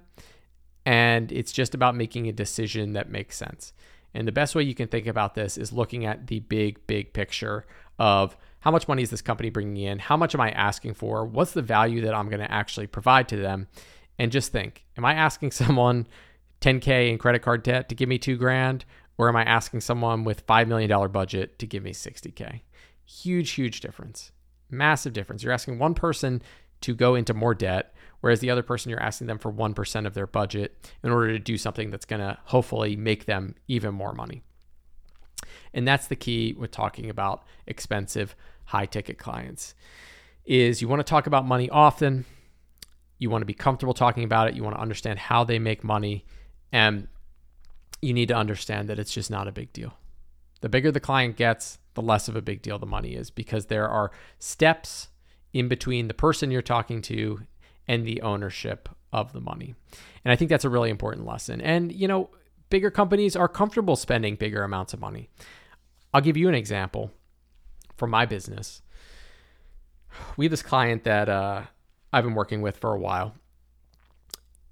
and 0.85 1.31
it's 1.31 1.53
just 1.53 1.75
about 1.75 1.95
making 1.95 2.29
a 2.29 2.33
decision 2.33 2.95
that 2.95 3.11
makes 3.11 3.37
sense. 3.37 3.73
And 4.15 4.27
the 4.27 4.33
best 4.33 4.55
way 4.55 4.63
you 4.63 4.75
can 4.75 4.89
think 4.89 5.07
about 5.07 5.35
this 5.35 5.57
is 5.57 5.73
looking 5.73 6.05
at 6.05 6.27
the 6.27 6.41
big 6.41 6.87
big 6.87 7.13
picture 7.13 7.67
of 7.99 8.37
how 8.63 8.71
much 8.71 8.87
money 8.87 9.03
is 9.03 9.11
this 9.11 9.23
company 9.23 9.51
bringing 9.51 9.77
in? 9.77 9.99
How 9.99 10.17
much 10.17 10.35
am 10.37 10.41
I 10.41 10.53
asking 10.53 10.95
for? 10.95 11.27
What's 11.27 11.51
the 11.51 11.63
value 11.63 12.01
that 12.03 12.15
I'm 12.15 12.29
going 12.29 12.41
to 12.41 12.51
actually 12.51 12.87
provide 12.87 13.29
to 13.29 13.37
them? 13.37 13.67
And 14.21 14.31
just 14.31 14.53
think, 14.53 14.85
am 14.97 15.05
I 15.05 15.15
asking 15.15 15.51
someone 15.53 16.07
10K 16.61 17.11
in 17.11 17.19
credit 17.19 17.43
card 17.43 17.65
debt 17.65 17.89
to 17.89 17.97
give 17.97 18.09
me 18.09 18.19
two 18.19 18.37
grand? 18.37 18.85
Or 19.19 19.29
am 19.29 19.35
I 19.35 19.43
asking 19.43 19.81
someone 19.81 20.23
with 20.23 20.47
$5 20.47 20.69
million 20.69 21.11
budget 21.11 21.59
to 21.59 21.67
give 21.67 21.83
me 21.83 21.93
60K? 21.93 22.61
Huge, 23.05 23.51
huge 23.51 23.81
difference. 23.81 24.31
Massive 24.71 25.13
difference. 25.13 25.43
You're 25.43 25.53
asking 25.53 25.81
one 25.81 25.95
person 25.95 26.41
to 26.83 26.95
go 26.95 27.17
into 27.17 27.35
more 27.35 27.55
debt, 27.55 27.93
whereas 28.21 28.39
the 28.39 28.51
other 28.51 28.63
person 28.63 28.91
you're 28.91 29.03
asking 29.03 29.27
them 29.27 29.39
for 29.39 29.53
1% 29.53 30.07
of 30.07 30.15
their 30.15 30.29
budget 30.29 30.89
in 31.03 31.11
order 31.11 31.33
to 31.33 31.39
do 31.41 31.59
something 31.59 31.91
that's 31.91 32.05
going 32.05 32.21
to 32.21 32.39
hopefully 32.45 32.95
make 32.95 33.25
them 33.25 33.57
even 33.67 33.93
more 33.93 34.13
money. 34.13 34.43
And 35.75 35.87
that's 35.87 36.07
the 36.07 36.17
key 36.17 36.55
with 36.57 36.71
talking 36.71 37.09
about 37.09 37.45
expensive 37.67 38.37
high 38.67 38.87
ticket 38.87 39.19
clients 39.19 39.75
is 40.45 40.83
you 40.83 40.89
want 40.89 41.01
to 41.01 41.05
talk 41.05 41.27
about 41.27 41.47
money 41.47 41.71
often. 41.71 42.25
You 43.19 43.31
want 43.31 43.43
to 43.43 43.47
be 43.47 43.55
comfortable 43.55 43.95
talking 43.95 44.25
about 44.25 44.49
it. 44.49 44.55
You 44.55 44.63
want 44.63 44.77
to 44.77 44.83
understand 44.83 45.19
how 45.19 45.45
they 45.45 45.59
make 45.59 45.85
money 45.85 46.25
and 46.73 47.09
you 48.01 48.13
need 48.13 48.29
to 48.29 48.35
understand 48.35 48.89
that 48.89 48.99
it's 48.99 49.13
just 49.13 49.31
not 49.31 49.47
a 49.47 49.53
big 49.53 49.73
deal. 49.73 49.95
The 50.61 50.69
bigger 50.69 50.91
the 50.91 51.01
client 51.01 51.37
gets, 51.37 51.79
the 51.95 52.03
less 52.03 52.29
of 52.29 52.37
a 52.37 52.43
big 52.43 52.63
deal 52.63 52.79
the 52.79 52.87
money 52.87 53.15
is 53.15 53.31
because 53.31 53.67
there 53.67 53.89
are 53.89 54.11
steps 54.39 55.09
in 55.53 55.69
between 55.69 56.09
the 56.09 56.15
person 56.15 56.51
you're 56.51 56.63
talking 56.63 57.03
to 57.03 57.43
and 57.87 58.05
the 58.05 58.23
ownership 58.23 58.89
of 59.13 59.33
the 59.33 59.41
money. 59.41 59.75
And 60.25 60.33
I 60.33 60.37
think 60.37 60.49
that's 60.49 60.65
a 60.65 60.71
really 60.71 60.91
important 60.91 61.27
lesson. 61.27 61.61
And, 61.61 61.93
you 61.93 62.09
know, 62.09 62.31
bigger 62.71 62.91
companies 62.91 63.37
are 63.37 63.49
comfortable 63.49 63.97
spending 63.97 64.37
bigger 64.37 64.65
amounts 64.65 64.95
of 64.95 65.01
money. 65.01 65.29
I'll 66.13 66.21
give 66.21 66.37
you 66.37 66.49
an 66.49 66.55
example 66.55 67.11
from 67.97 68.11
my 68.11 68.27
business. 68.27 68.83
We 70.37 70.45
have 70.45 70.51
this 70.51 70.63
client 70.63 71.05
that 71.05 71.29
uh, 71.29 71.63
I've 72.13 72.25
been 72.25 72.35
working 72.35 72.61
with 72.61 72.77
for 72.77 72.93
a 72.93 72.99
while. 72.99 73.35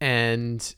And 0.01 0.74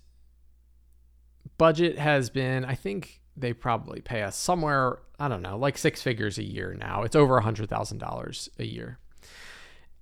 budget 1.59 1.99
has 1.99 2.31
been, 2.31 2.65
I 2.65 2.75
think 2.75 3.21
they 3.37 3.53
probably 3.53 4.01
pay 4.01 4.23
us 4.23 4.37
somewhere, 4.37 4.99
I 5.19 5.29
don't 5.29 5.43
know, 5.43 5.57
like 5.57 5.79
six 5.79 6.03
figures 6.03 6.39
a 6.39 6.45
year 6.45 6.75
now. 6.75 7.03
It's 7.03 7.17
over 7.17 7.39
a 7.39 7.43
$100,000 7.43 8.49
a 8.59 8.67
year. 8.67 8.99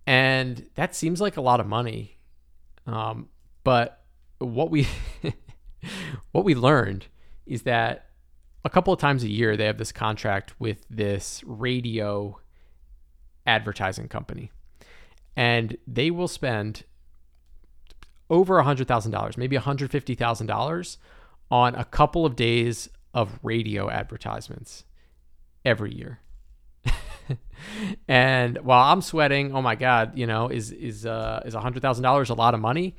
And 0.07 0.69
that 0.75 0.95
seems 0.95 1.21
like 1.21 1.37
a 1.37 1.41
lot 1.41 1.61
of 1.61 1.67
money. 1.67 2.19
Um, 2.87 3.29
but 3.63 4.03
what 4.39 4.71
we 4.71 4.89
what 6.33 6.45
we 6.45 6.55
learned 6.55 7.07
is 7.47 7.63
that 7.63 8.10
a 8.65 8.71
couple 8.71 8.93
of 8.93 9.01
times 9.01 9.23
a 9.23 9.29
year 9.29 9.57
they 9.57 9.67
have 9.67 9.79
this 9.79 9.93
contract 9.93 10.55
with 10.59 10.85
this 10.91 11.43
radio 11.47 12.39
advertising 13.47 14.09
company 14.09 14.51
and 15.37 15.77
they 15.87 16.11
will 16.11 16.29
spend 16.29 16.85
over 18.29 18.61
a 18.61 18.65
$100,000, 18.65 19.37
maybe 19.37 19.57
$150,000 19.57 20.97
on 21.51 21.75
a 21.75 21.85
couple 21.85 22.25
of 22.25 22.37
days 22.37 22.89
of 23.13 23.39
radio 23.43 23.91
advertisements 23.91 24.85
every 25.65 25.95
year. 25.95 26.21
and 28.09 28.59
while 28.59 28.93
I'm 28.93 29.03
sweating, 29.03 29.55
oh 29.55 29.63
my 29.63 29.75
God, 29.75 30.17
you 30.17 30.27
know, 30.27 30.49
is 30.49 30.71
is 30.71 31.05
uh, 31.05 31.43
is 31.45 31.55
hundred 31.55 31.83
thousand 31.83 32.03
dollars 32.03 32.31
a 32.31 32.35
lot 32.35 32.55
of 32.55 32.61
money? 32.61 32.95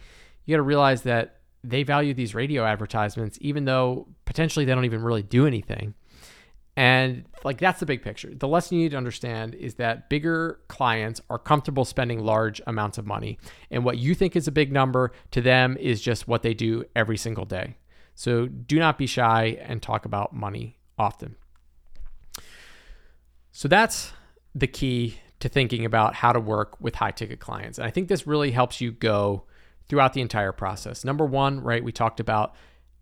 You 0.46 0.54
got 0.54 0.58
to 0.58 0.64
realize 0.64 1.04
that 1.04 1.41
they 1.64 1.84
value 1.84 2.14
these 2.14 2.34
radio 2.34 2.66
advertisements, 2.66 3.38
even 3.42 3.66
though 3.66 4.08
potentially 4.26 4.66
they 4.66 4.74
don't 4.74 4.86
even 4.86 5.04
really 5.04 5.24
do 5.24 5.46
anything. 5.46 5.94
And 6.78 7.26
like 7.44 7.60
that's 7.60 7.80
the 7.80 7.86
big 7.86 8.02
picture. 8.02 8.34
The 8.34 8.48
lesson 8.48 8.78
you 8.78 8.84
need 8.84 8.92
to 8.92 8.98
understand 8.98 9.56
is 9.56 9.76
that 9.76 10.10
bigger 10.10 10.60
clients 10.70 11.22
are 11.30 11.38
comfortable 11.38 11.86
spending 11.86 12.24
large 12.24 12.62
amounts 12.66 12.98
of 12.98 13.06
money. 13.06 13.38
And 13.70 13.84
what 13.84 13.98
you 13.98 14.16
think 14.16 14.36
is 14.36 14.48
a 14.48 14.52
big 14.52 14.72
number 14.72 15.12
to 15.32 15.42
them 15.42 15.78
is 15.78 16.02
just 16.02 16.28
what 16.28 16.44
they 16.44 16.54
do 16.54 16.86
every 16.96 17.18
single 17.18 17.46
day. 17.46 17.76
So 18.16 18.48
do 18.48 18.80
not 18.80 18.98
be 18.98 19.06
shy 19.06 19.58
and 19.62 19.82
talk 19.82 20.06
about 20.06 20.34
money 20.34 20.78
often. 20.98 21.36
So 23.52 23.68
that's 23.68 24.14
the 24.56 24.68
key 24.68 25.18
to 25.40 25.50
thinking 25.50 25.86
about 25.86 26.16
how 26.16 26.32
to 26.32 26.40
work 26.40 26.80
with 26.80 26.96
high 26.96 27.12
ticket 27.12 27.40
clients. 27.40 27.78
And 27.78 27.88
I 27.88 27.92
think 27.92 28.08
this 28.08 28.26
really 28.26 28.52
helps 28.52 28.80
you 28.80 28.92
go 28.92 29.44
throughout 29.92 30.14
the 30.14 30.22
entire 30.22 30.54
process. 30.54 31.04
Number 31.04 31.26
one, 31.26 31.60
right, 31.60 31.84
we 31.84 31.92
talked 31.92 32.22
about 32.22 32.56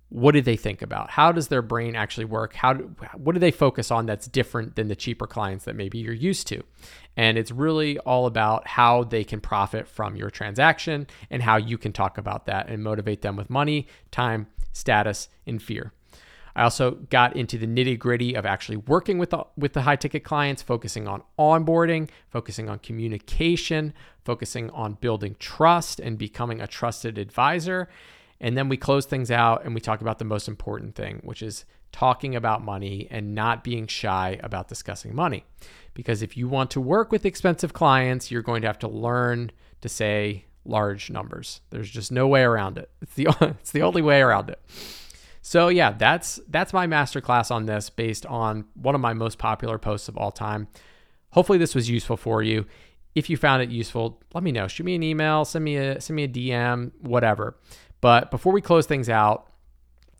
what 0.09 0.31
do 0.31 0.41
they 0.41 0.55
think 0.55 0.81
about? 0.81 1.11
How 1.11 1.31
does 1.31 1.49
their 1.49 1.61
brain 1.61 1.95
actually 1.95 2.25
work? 2.25 2.55
How 2.55 2.73
do, 2.73 2.95
what 3.15 3.33
do 3.33 3.39
they 3.39 3.51
focus 3.51 3.91
on 3.91 4.07
that's 4.07 4.27
different 4.27 4.75
than 4.75 4.87
the 4.87 4.95
cheaper 4.95 5.27
clients 5.27 5.65
that 5.65 5.75
maybe 5.75 5.99
you're 5.99 6.15
used 6.15 6.47
to? 6.47 6.63
And 7.15 7.37
it's 7.37 7.51
really 7.51 7.99
all 7.99 8.25
about 8.25 8.67
how 8.67 9.03
they 9.03 9.23
can 9.23 9.39
profit 9.39 9.87
from 9.87 10.15
your 10.15 10.31
transaction 10.31 11.05
and 11.29 11.43
how 11.43 11.57
you 11.57 11.77
can 11.77 11.93
talk 11.93 12.17
about 12.17 12.47
that 12.47 12.69
and 12.69 12.83
motivate 12.83 13.21
them 13.21 13.35
with 13.35 13.51
money, 13.51 13.85
time, 14.09 14.47
status, 14.73 15.29
and 15.45 15.61
fear. 15.61 15.93
I 16.59 16.63
also 16.63 16.91
got 17.09 17.37
into 17.37 17.57
the 17.57 17.65
nitty 17.65 17.97
gritty 17.97 18.35
of 18.35 18.45
actually 18.45 18.75
working 18.75 19.17
with 19.17 19.29
the, 19.29 19.45
with 19.55 19.71
the 19.71 19.83
high 19.83 19.95
ticket 19.95 20.25
clients, 20.25 20.61
focusing 20.61 21.07
on 21.07 21.23
onboarding, 21.39 22.09
focusing 22.29 22.67
on 22.67 22.79
communication, 22.79 23.93
focusing 24.25 24.69
on 24.71 24.97
building 24.99 25.37
trust 25.39 26.01
and 26.01 26.17
becoming 26.17 26.59
a 26.59 26.67
trusted 26.67 27.17
advisor. 27.17 27.87
And 28.41 28.57
then 28.57 28.67
we 28.67 28.75
close 28.75 29.05
things 29.05 29.31
out 29.31 29.63
and 29.63 29.73
we 29.73 29.79
talk 29.79 30.01
about 30.01 30.19
the 30.19 30.25
most 30.25 30.49
important 30.49 30.95
thing, 30.95 31.21
which 31.23 31.41
is 31.41 31.63
talking 31.93 32.35
about 32.35 32.61
money 32.61 33.07
and 33.09 33.33
not 33.33 33.63
being 33.63 33.87
shy 33.87 34.37
about 34.43 34.67
discussing 34.67 35.15
money. 35.15 35.45
Because 35.93 36.21
if 36.21 36.35
you 36.35 36.49
want 36.49 36.71
to 36.71 36.81
work 36.81 37.09
with 37.09 37.25
expensive 37.25 37.71
clients, 37.71 38.31
you're 38.31 38.41
going 38.41 38.63
to 38.63 38.67
have 38.67 38.79
to 38.79 38.89
learn 38.89 39.51
to 39.79 39.87
say 39.87 40.43
large 40.65 41.09
numbers. 41.09 41.61
There's 41.69 41.89
just 41.89 42.11
no 42.11 42.27
way 42.27 42.41
around 42.41 42.77
it. 42.77 42.91
It's 43.01 43.13
the 43.13 43.29
it's 43.61 43.71
the 43.71 43.81
only 43.81 44.01
way 44.01 44.19
around 44.19 44.49
it. 44.49 44.59
So 45.41 45.69
yeah, 45.69 45.91
that's 45.91 46.39
that's 46.47 46.73
my 46.73 46.87
masterclass 46.87 47.51
on 47.51 47.65
this 47.65 47.89
based 47.89 48.25
on 48.25 48.65
one 48.73 48.95
of 48.95 49.01
my 49.01 49.13
most 49.13 49.37
popular 49.37 49.77
posts 49.77 50.07
of 50.07 50.17
all 50.17 50.31
time. 50.31 50.67
Hopefully 51.31 51.57
this 51.57 51.75
was 51.75 51.89
useful 51.89 52.17
for 52.17 52.41
you. 52.43 52.65
If 53.15 53.29
you 53.29 53.37
found 53.37 53.61
it 53.63 53.69
useful, 53.69 54.21
let 54.33 54.43
me 54.43 54.51
know. 54.51 54.67
Shoot 54.67 54.85
me 54.85 54.95
an 54.95 55.03
email, 55.03 55.45
send 55.45 55.65
me 55.65 55.77
a 55.77 56.01
send 56.01 56.15
me 56.15 56.23
a 56.23 56.27
DM, 56.27 56.91
whatever. 57.01 57.57
But 58.01 58.31
before 58.31 58.53
we 58.53 58.61
close 58.61 58.85
things 58.85 59.09
out, 59.09 59.48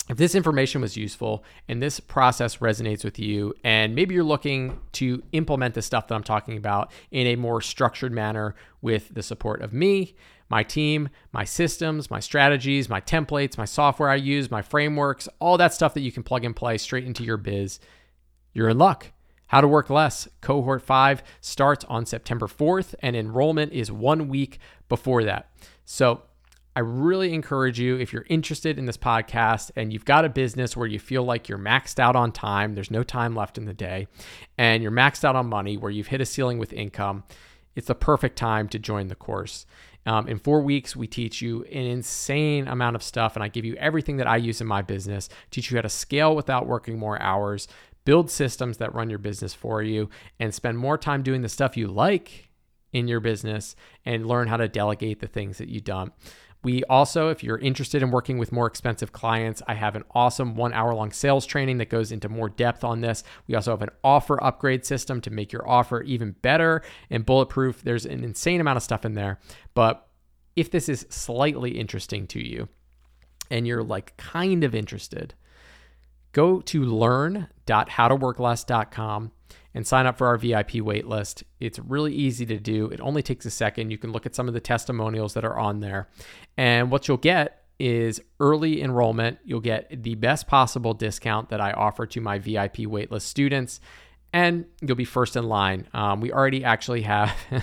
if 0.09 0.17
this 0.17 0.33
information 0.33 0.81
was 0.81 0.97
useful 0.97 1.43
and 1.67 1.81
this 1.81 1.99
process 1.99 2.57
resonates 2.57 3.05
with 3.05 3.19
you, 3.19 3.53
and 3.63 3.93
maybe 3.93 4.15
you're 4.15 4.23
looking 4.23 4.79
to 4.93 5.21
implement 5.33 5.75
the 5.75 5.83
stuff 5.83 6.07
that 6.07 6.15
I'm 6.15 6.23
talking 6.23 6.57
about 6.57 6.91
in 7.11 7.27
a 7.27 7.35
more 7.35 7.61
structured 7.61 8.11
manner 8.11 8.55
with 8.81 9.13
the 9.13 9.21
support 9.21 9.61
of 9.61 9.71
me, 9.71 10.15
my 10.49 10.63
team, 10.63 11.09
my 11.31 11.43
systems, 11.43 12.09
my 12.09 12.19
strategies, 12.19 12.89
my 12.89 12.99
templates, 12.99 13.55
my 13.55 13.65
software 13.65 14.09
I 14.09 14.15
use, 14.15 14.49
my 14.49 14.63
frameworks, 14.63 15.29
all 15.37 15.57
that 15.59 15.75
stuff 15.75 15.93
that 15.93 16.01
you 16.01 16.11
can 16.11 16.23
plug 16.23 16.43
and 16.43 16.55
play 16.55 16.79
straight 16.79 17.05
into 17.05 17.23
your 17.23 17.37
biz, 17.37 17.79
you're 18.51 18.69
in 18.69 18.79
luck. 18.79 19.11
How 19.45 19.61
to 19.61 19.67
Work 19.67 19.91
Less 19.91 20.27
Cohort 20.41 20.81
5 20.81 21.23
starts 21.39 21.85
on 21.85 22.07
September 22.07 22.47
4th, 22.47 22.95
and 23.01 23.15
enrollment 23.15 23.73
is 23.73 23.91
one 23.91 24.27
week 24.27 24.57
before 24.87 25.23
that. 25.23 25.51
So 25.85 26.23
I 26.79 26.81
really 26.81 27.33
encourage 27.33 27.77
you, 27.77 27.97
if 27.97 28.13
you're 28.13 28.25
interested 28.29 28.79
in 28.79 28.85
this 28.85 28.95
podcast 28.95 29.69
and 29.75 29.91
you've 29.91 30.05
got 30.05 30.23
a 30.23 30.29
business 30.29 30.77
where 30.77 30.87
you 30.87 30.97
feel 30.97 31.25
like 31.25 31.49
you're 31.49 31.57
maxed 31.57 31.99
out 31.99 32.15
on 32.15 32.31
time, 32.31 32.73
there's 32.73 32.89
no 32.89 33.03
time 33.03 33.35
left 33.35 33.57
in 33.57 33.65
the 33.65 33.73
day, 33.73 34.07
and 34.57 34.81
you're 34.81 34.89
maxed 34.89 35.25
out 35.25 35.35
on 35.35 35.47
money, 35.47 35.75
where 35.75 35.91
you've 35.91 36.07
hit 36.07 36.21
a 36.21 36.25
ceiling 36.25 36.57
with 36.57 36.71
income, 36.71 37.25
it's 37.75 37.87
the 37.87 37.95
perfect 37.95 38.37
time 38.37 38.69
to 38.69 38.79
join 38.79 39.09
the 39.09 39.15
course. 39.15 39.65
Um, 40.05 40.29
in 40.29 40.39
four 40.39 40.61
weeks, 40.61 40.95
we 40.95 41.05
teach 41.05 41.41
you 41.41 41.65
an 41.65 41.83
insane 41.83 42.65
amount 42.65 42.95
of 42.95 43.03
stuff, 43.03 43.35
and 43.35 43.43
I 43.43 43.49
give 43.49 43.65
you 43.65 43.75
everything 43.75 44.15
that 44.15 44.27
I 44.27 44.37
use 44.37 44.61
in 44.61 44.67
my 44.67 44.81
business, 44.81 45.27
teach 45.51 45.69
you 45.69 45.75
how 45.75 45.81
to 45.81 45.89
scale 45.89 46.33
without 46.33 46.65
working 46.65 46.97
more 46.97 47.21
hours, 47.21 47.67
build 48.05 48.31
systems 48.31 48.77
that 48.77 48.95
run 48.95 49.09
your 49.09 49.19
business 49.19 49.53
for 49.53 49.83
you, 49.83 50.09
and 50.39 50.53
spend 50.53 50.77
more 50.77 50.97
time 50.97 51.23
doing 51.23 51.41
the 51.41 51.49
stuff 51.49 51.75
you 51.75 51.89
like 51.89 52.45
in 52.93 53.09
your 53.09 53.19
business 53.19 53.75
and 54.05 54.25
learn 54.25 54.47
how 54.47 54.57
to 54.57 54.67
delegate 54.69 55.19
the 55.19 55.27
things 55.27 55.57
that 55.57 55.67
you 55.67 55.81
don't. 55.81 56.13
We 56.61 56.83
also, 56.85 57.29
if 57.29 57.41
you're 57.41 57.57
interested 57.57 58.03
in 58.03 58.11
working 58.11 58.37
with 58.37 58.51
more 58.51 58.67
expensive 58.67 59.13
clients, 59.13 59.61
I 59.67 59.75
have 59.75 59.95
an 59.95 60.03
awesome 60.11 60.55
one 60.55 60.73
hour 60.73 60.93
long 60.93 61.11
sales 61.11 61.45
training 61.45 61.77
that 61.77 61.87
goes 61.89 62.11
into 62.11 62.27
more 62.27 62.49
depth 62.49 62.83
on 62.83 62.99
this. 62.99 63.23
We 63.47 63.55
also 63.55 63.71
have 63.71 63.81
an 63.81 63.91
offer 64.03 64.43
upgrade 64.43 64.85
system 64.85 65.21
to 65.21 65.29
make 65.29 65.53
your 65.53 65.65
offer 65.67 66.01
even 66.01 66.35
better 66.41 66.81
and 67.09 67.25
bulletproof. 67.25 67.83
There's 67.83 68.05
an 68.05 68.25
insane 68.25 68.59
amount 68.59 68.75
of 68.77 68.83
stuff 68.83 69.05
in 69.05 69.13
there. 69.13 69.39
But 69.73 70.05
if 70.57 70.69
this 70.69 70.89
is 70.89 71.05
slightly 71.09 71.79
interesting 71.79 72.27
to 72.27 72.45
you 72.45 72.67
and 73.49 73.65
you're 73.65 73.83
like 73.83 74.17
kind 74.17 74.65
of 74.65 74.75
interested, 74.75 75.35
go 76.33 76.59
to 76.61 76.83
learn.howtoworkless.com 76.83 79.31
and 79.73 79.85
sign 79.85 80.05
up 80.05 80.17
for 80.17 80.27
our 80.27 80.37
VIP 80.37 80.71
waitlist. 80.73 81.43
It's 81.59 81.79
really 81.79 82.13
easy 82.13 82.45
to 82.47 82.59
do. 82.59 82.87
It 82.87 82.99
only 83.01 83.21
takes 83.21 83.45
a 83.45 83.51
second. 83.51 83.91
You 83.91 83.97
can 83.97 84.11
look 84.11 84.25
at 84.25 84.35
some 84.35 84.47
of 84.47 84.53
the 84.53 84.59
testimonials 84.59 85.33
that 85.33 85.45
are 85.45 85.57
on 85.57 85.79
there. 85.79 86.09
And 86.57 86.91
what 86.91 87.07
you'll 87.07 87.17
get 87.17 87.63
is 87.79 88.21
early 88.39 88.81
enrollment. 88.81 89.39
You'll 89.45 89.61
get 89.61 90.03
the 90.03 90.15
best 90.15 90.47
possible 90.47 90.93
discount 90.93 91.49
that 91.49 91.61
I 91.61 91.71
offer 91.71 92.05
to 92.07 92.21
my 92.21 92.39
VIP 92.39 92.77
waitlist 92.77 93.21
students. 93.21 93.79
and 94.31 94.65
you'll 94.81 94.95
be 94.95 95.05
first 95.05 95.35
in 95.35 95.45
line. 95.45 95.87
Um, 95.93 96.21
we 96.21 96.31
already 96.31 96.63
actually 96.63 97.01
have 97.01 97.35
we 97.51 97.61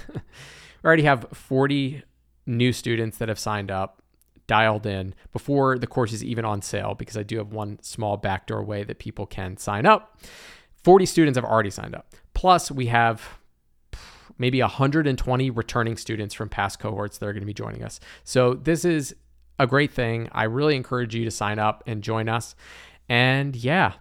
already 0.84 1.04
have 1.04 1.26
40 1.32 2.02
new 2.46 2.72
students 2.72 3.18
that 3.18 3.28
have 3.28 3.38
signed 3.38 3.70
up, 3.70 4.02
dialed 4.46 4.86
in 4.86 5.14
before 5.32 5.78
the 5.78 5.86
course 5.86 6.12
is 6.12 6.24
even 6.24 6.44
on 6.44 6.62
sale 6.62 6.94
because 6.94 7.16
I 7.16 7.22
do 7.22 7.38
have 7.38 7.52
one 7.52 7.78
small 7.82 8.16
backdoor 8.16 8.62
way 8.64 8.84
that 8.84 8.98
people 8.98 9.26
can 9.26 9.56
sign 9.56 9.86
up. 9.86 10.20
40 10.86 11.04
students 11.04 11.36
have 11.36 11.44
already 11.44 11.70
signed 11.70 11.96
up. 11.96 12.14
Plus, 12.32 12.70
we 12.70 12.86
have 12.86 13.40
maybe 14.38 14.60
120 14.60 15.50
returning 15.50 15.96
students 15.96 16.32
from 16.32 16.48
past 16.48 16.78
cohorts 16.78 17.18
that 17.18 17.26
are 17.26 17.32
going 17.32 17.42
to 17.42 17.46
be 17.46 17.52
joining 17.52 17.82
us. 17.82 17.98
So, 18.22 18.54
this 18.54 18.84
is 18.84 19.12
a 19.58 19.66
great 19.66 19.90
thing. 19.90 20.28
I 20.30 20.44
really 20.44 20.76
encourage 20.76 21.12
you 21.12 21.24
to 21.24 21.30
sign 21.32 21.58
up 21.58 21.82
and 21.88 22.04
join 22.04 22.28
us. 22.28 22.54
And 23.08 23.56
yeah, 23.56 23.94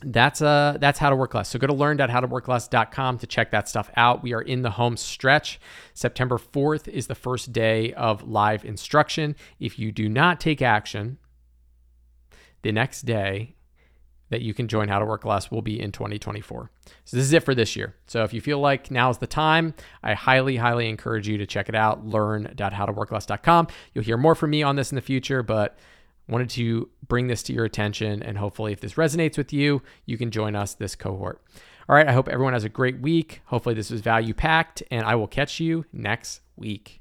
that's 0.00 0.40
uh 0.40 0.78
that's 0.80 0.98
how 0.98 1.10
to 1.10 1.16
work 1.16 1.34
less. 1.34 1.50
So 1.50 1.58
go 1.58 1.66
to 1.66 1.74
learn.howtoworkless.com 1.74 3.18
to 3.18 3.26
check 3.26 3.50
that 3.50 3.68
stuff 3.68 3.90
out. 3.94 4.22
We 4.22 4.32
are 4.32 4.40
in 4.40 4.62
the 4.62 4.70
home 4.70 4.96
stretch. 4.96 5.60
September 5.92 6.38
4th 6.38 6.88
is 6.88 7.06
the 7.06 7.14
first 7.14 7.52
day 7.52 7.92
of 7.92 8.26
live 8.26 8.64
instruction. 8.64 9.36
If 9.60 9.78
you 9.78 9.92
do 9.92 10.08
not 10.08 10.40
take 10.40 10.62
action, 10.62 11.18
the 12.62 12.72
next 12.72 13.02
day 13.02 13.56
that 14.30 14.42
you 14.42 14.54
can 14.54 14.68
join 14.68 14.88
How 14.88 14.98
to 14.98 15.04
Work 15.04 15.24
Less 15.24 15.50
will 15.50 15.62
be 15.62 15.80
in 15.80 15.92
2024. 15.92 16.70
So 17.04 17.16
this 17.16 17.26
is 17.26 17.32
it 17.32 17.44
for 17.44 17.54
this 17.54 17.76
year. 17.76 17.94
So 18.06 18.24
if 18.24 18.32
you 18.32 18.40
feel 18.40 18.58
like 18.58 18.90
now 18.90 19.10
is 19.10 19.18
the 19.18 19.26
time, 19.26 19.74
I 20.02 20.14
highly, 20.14 20.56
highly 20.56 20.88
encourage 20.88 21.28
you 21.28 21.38
to 21.38 21.46
check 21.46 21.68
it 21.68 21.74
out. 21.74 22.06
Learn.howtoworkless.com. 22.06 23.68
You'll 23.94 24.04
hear 24.04 24.16
more 24.16 24.34
from 24.34 24.50
me 24.50 24.62
on 24.62 24.76
this 24.76 24.92
in 24.92 24.96
the 24.96 25.02
future, 25.02 25.42
but 25.42 25.78
wanted 26.28 26.50
to 26.50 26.88
bring 27.06 27.26
this 27.26 27.42
to 27.44 27.52
your 27.52 27.64
attention. 27.64 28.22
And 28.22 28.38
hopefully, 28.38 28.72
if 28.72 28.80
this 28.80 28.94
resonates 28.94 29.38
with 29.38 29.52
you, 29.52 29.82
you 30.04 30.18
can 30.18 30.30
join 30.30 30.54
us 30.54 30.74
this 30.74 30.94
cohort. 30.94 31.42
All 31.88 31.96
right. 31.96 32.06
I 32.06 32.12
hope 32.12 32.28
everyone 32.28 32.52
has 32.52 32.64
a 32.64 32.68
great 32.68 33.00
week. 33.00 33.40
Hopefully, 33.46 33.74
this 33.74 33.90
was 33.90 34.02
value 34.02 34.34
packed, 34.34 34.82
and 34.90 35.06
I 35.06 35.14
will 35.14 35.26
catch 35.26 35.58
you 35.58 35.86
next 35.92 36.42
week. 36.56 37.00